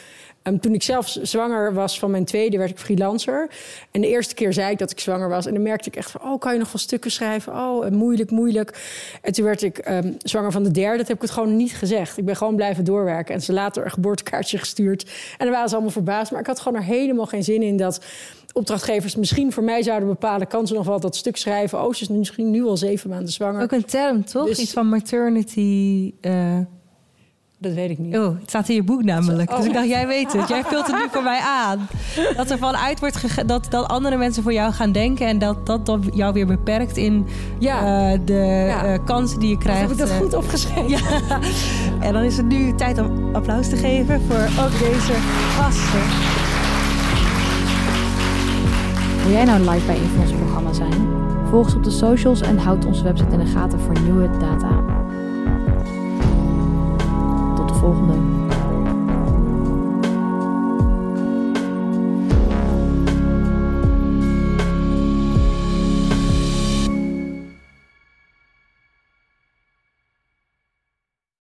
um, 0.47 0.59
toen 0.59 0.73
ik 0.73 0.83
zelf 0.83 1.17
zwanger 1.21 1.73
was 1.73 1.99
van 1.99 2.11
mijn 2.11 2.25
tweede, 2.25 2.57
werd 2.57 2.69
ik 2.69 2.77
freelancer. 2.77 3.49
En 3.91 4.01
de 4.01 4.07
eerste 4.07 4.33
keer 4.33 4.53
zei 4.53 4.71
ik 4.71 4.77
dat 4.77 4.91
ik 4.91 4.99
zwanger 4.99 5.29
was. 5.29 5.45
En 5.45 5.53
dan 5.53 5.61
merkte 5.61 5.89
ik 5.89 5.95
echt 5.95 6.11
van, 6.11 6.21
oh, 6.21 6.39
kan 6.39 6.53
je 6.53 6.59
nog 6.59 6.71
wel 6.71 6.81
stukken 6.81 7.11
schrijven? 7.11 7.53
Oh, 7.53 7.89
moeilijk, 7.89 8.31
moeilijk. 8.31 8.81
En 9.21 9.33
toen 9.33 9.45
werd 9.45 9.61
ik 9.61 9.89
um, 9.89 10.15
zwanger 10.17 10.51
van 10.51 10.63
de 10.63 10.71
derde. 10.71 10.97
Dat 10.97 11.07
heb 11.07 11.15
ik 11.15 11.21
het 11.21 11.31
gewoon 11.31 11.55
niet 11.55 11.73
gezegd. 11.73 12.17
Ik 12.17 12.25
ben 12.25 12.35
gewoon 12.35 12.55
blijven 12.55 12.83
doorwerken. 12.83 13.33
En 13.33 13.41
ze 13.41 13.53
later 13.53 13.85
een 13.85 13.91
geboortekaartje 13.91 14.57
gestuurd. 14.57 15.03
En 15.37 15.45
dan 15.45 15.49
waren 15.49 15.67
ze 15.67 15.73
allemaal 15.73 15.93
verbaasd. 15.93 16.31
Maar 16.31 16.41
ik 16.41 16.47
had 16.47 16.59
gewoon 16.59 16.79
er 16.79 16.85
helemaal 16.85 17.25
geen 17.25 17.43
zin 17.43 17.61
in 17.61 17.77
dat 17.77 18.05
opdrachtgevers 18.53 19.15
misschien 19.15 19.51
voor 19.51 19.63
mij 19.63 19.83
zouden 19.83 20.09
bepalen... 20.09 20.47
kan 20.47 20.67
ze 20.67 20.73
nog 20.73 20.85
wel 20.85 20.99
dat 20.99 21.15
stuk 21.15 21.37
schrijven. 21.37 21.83
Oh, 21.83 21.93
ze 21.93 22.01
is 22.01 22.07
misschien 22.07 22.51
nu 22.51 22.63
al 22.63 22.77
zeven 22.77 23.09
maanden 23.09 23.31
zwanger. 23.31 23.61
Ook 23.61 23.71
een 23.71 23.85
term, 23.85 24.25
toch? 24.25 24.47
Dus, 24.47 24.59
Iets 24.59 24.73
van 24.73 24.89
maternity... 24.89 26.13
Uh... 26.21 26.59
Dat 27.59 27.73
weet 27.73 27.89
ik 27.89 27.97
niet. 27.97 28.17
Oh, 28.17 28.39
het 28.39 28.49
staat 28.49 28.69
in 28.69 28.75
je 28.75 28.83
boek 28.83 29.03
namelijk. 29.03 29.51
Oh. 29.51 29.57
Dus 29.57 29.65
ik 29.65 29.73
dacht, 29.73 29.87
jij 29.87 30.07
weet 30.07 30.33
het. 30.33 30.47
Jij 30.47 30.63
vult 30.63 30.87
het 30.87 30.95
nu 30.95 31.07
voor 31.11 31.23
mij 31.23 31.39
aan. 31.39 31.87
Dat 32.35 32.49
er 32.49 32.57
vanuit 32.57 32.99
wordt 32.99 33.15
gege- 33.15 33.45
dat, 33.45 33.67
dat 33.69 33.87
andere 33.87 34.17
mensen 34.17 34.43
voor 34.43 34.53
jou 34.53 34.73
gaan 34.73 34.91
denken... 34.91 35.27
en 35.27 35.39
dat 35.39 35.65
dat 35.65 35.85
dan 35.85 36.03
jou 36.13 36.33
weer 36.33 36.45
beperkt 36.45 36.97
in 36.97 37.27
ja. 37.59 38.11
uh, 38.11 38.19
de 38.25 38.65
ja. 38.67 38.93
uh, 38.93 39.05
kansen 39.05 39.39
die 39.39 39.49
je 39.49 39.57
krijgt. 39.57 39.89
Dat 39.89 39.97
heb 39.97 40.07
ik 40.07 40.13
dat 40.13 40.23
goed 40.23 40.33
opgeschreven. 40.33 40.89
Ja. 40.89 40.99
En 41.99 42.13
dan 42.13 42.23
is 42.23 42.37
het 42.37 42.45
nu 42.45 42.75
tijd 42.75 42.99
om 42.99 43.35
applaus 43.35 43.69
te 43.69 43.75
geven 43.75 44.21
voor 44.21 44.63
ook 44.63 44.71
deze 44.71 45.13
gasten. 45.57 46.01
Wil 49.23 49.31
jij 49.31 49.45
nou 49.45 49.59
live 49.59 49.85
bij 49.85 49.95
een 49.95 50.09
van 50.09 50.21
onze 50.21 50.35
programma's 50.35 50.77
zijn? 50.77 51.07
Volg 51.49 51.65
ons 51.65 51.75
op 51.75 51.83
de 51.83 51.91
socials 51.91 52.41
en 52.41 52.57
houd 52.57 52.85
onze 52.85 53.03
website 53.03 53.31
in 53.31 53.39
de 53.39 53.45
gaten 53.45 53.79
voor 53.79 54.01
nieuwe 54.01 54.29
data. 54.39 54.96
Tot 57.77 57.85
de 57.85 57.93
volgende. 57.93 58.36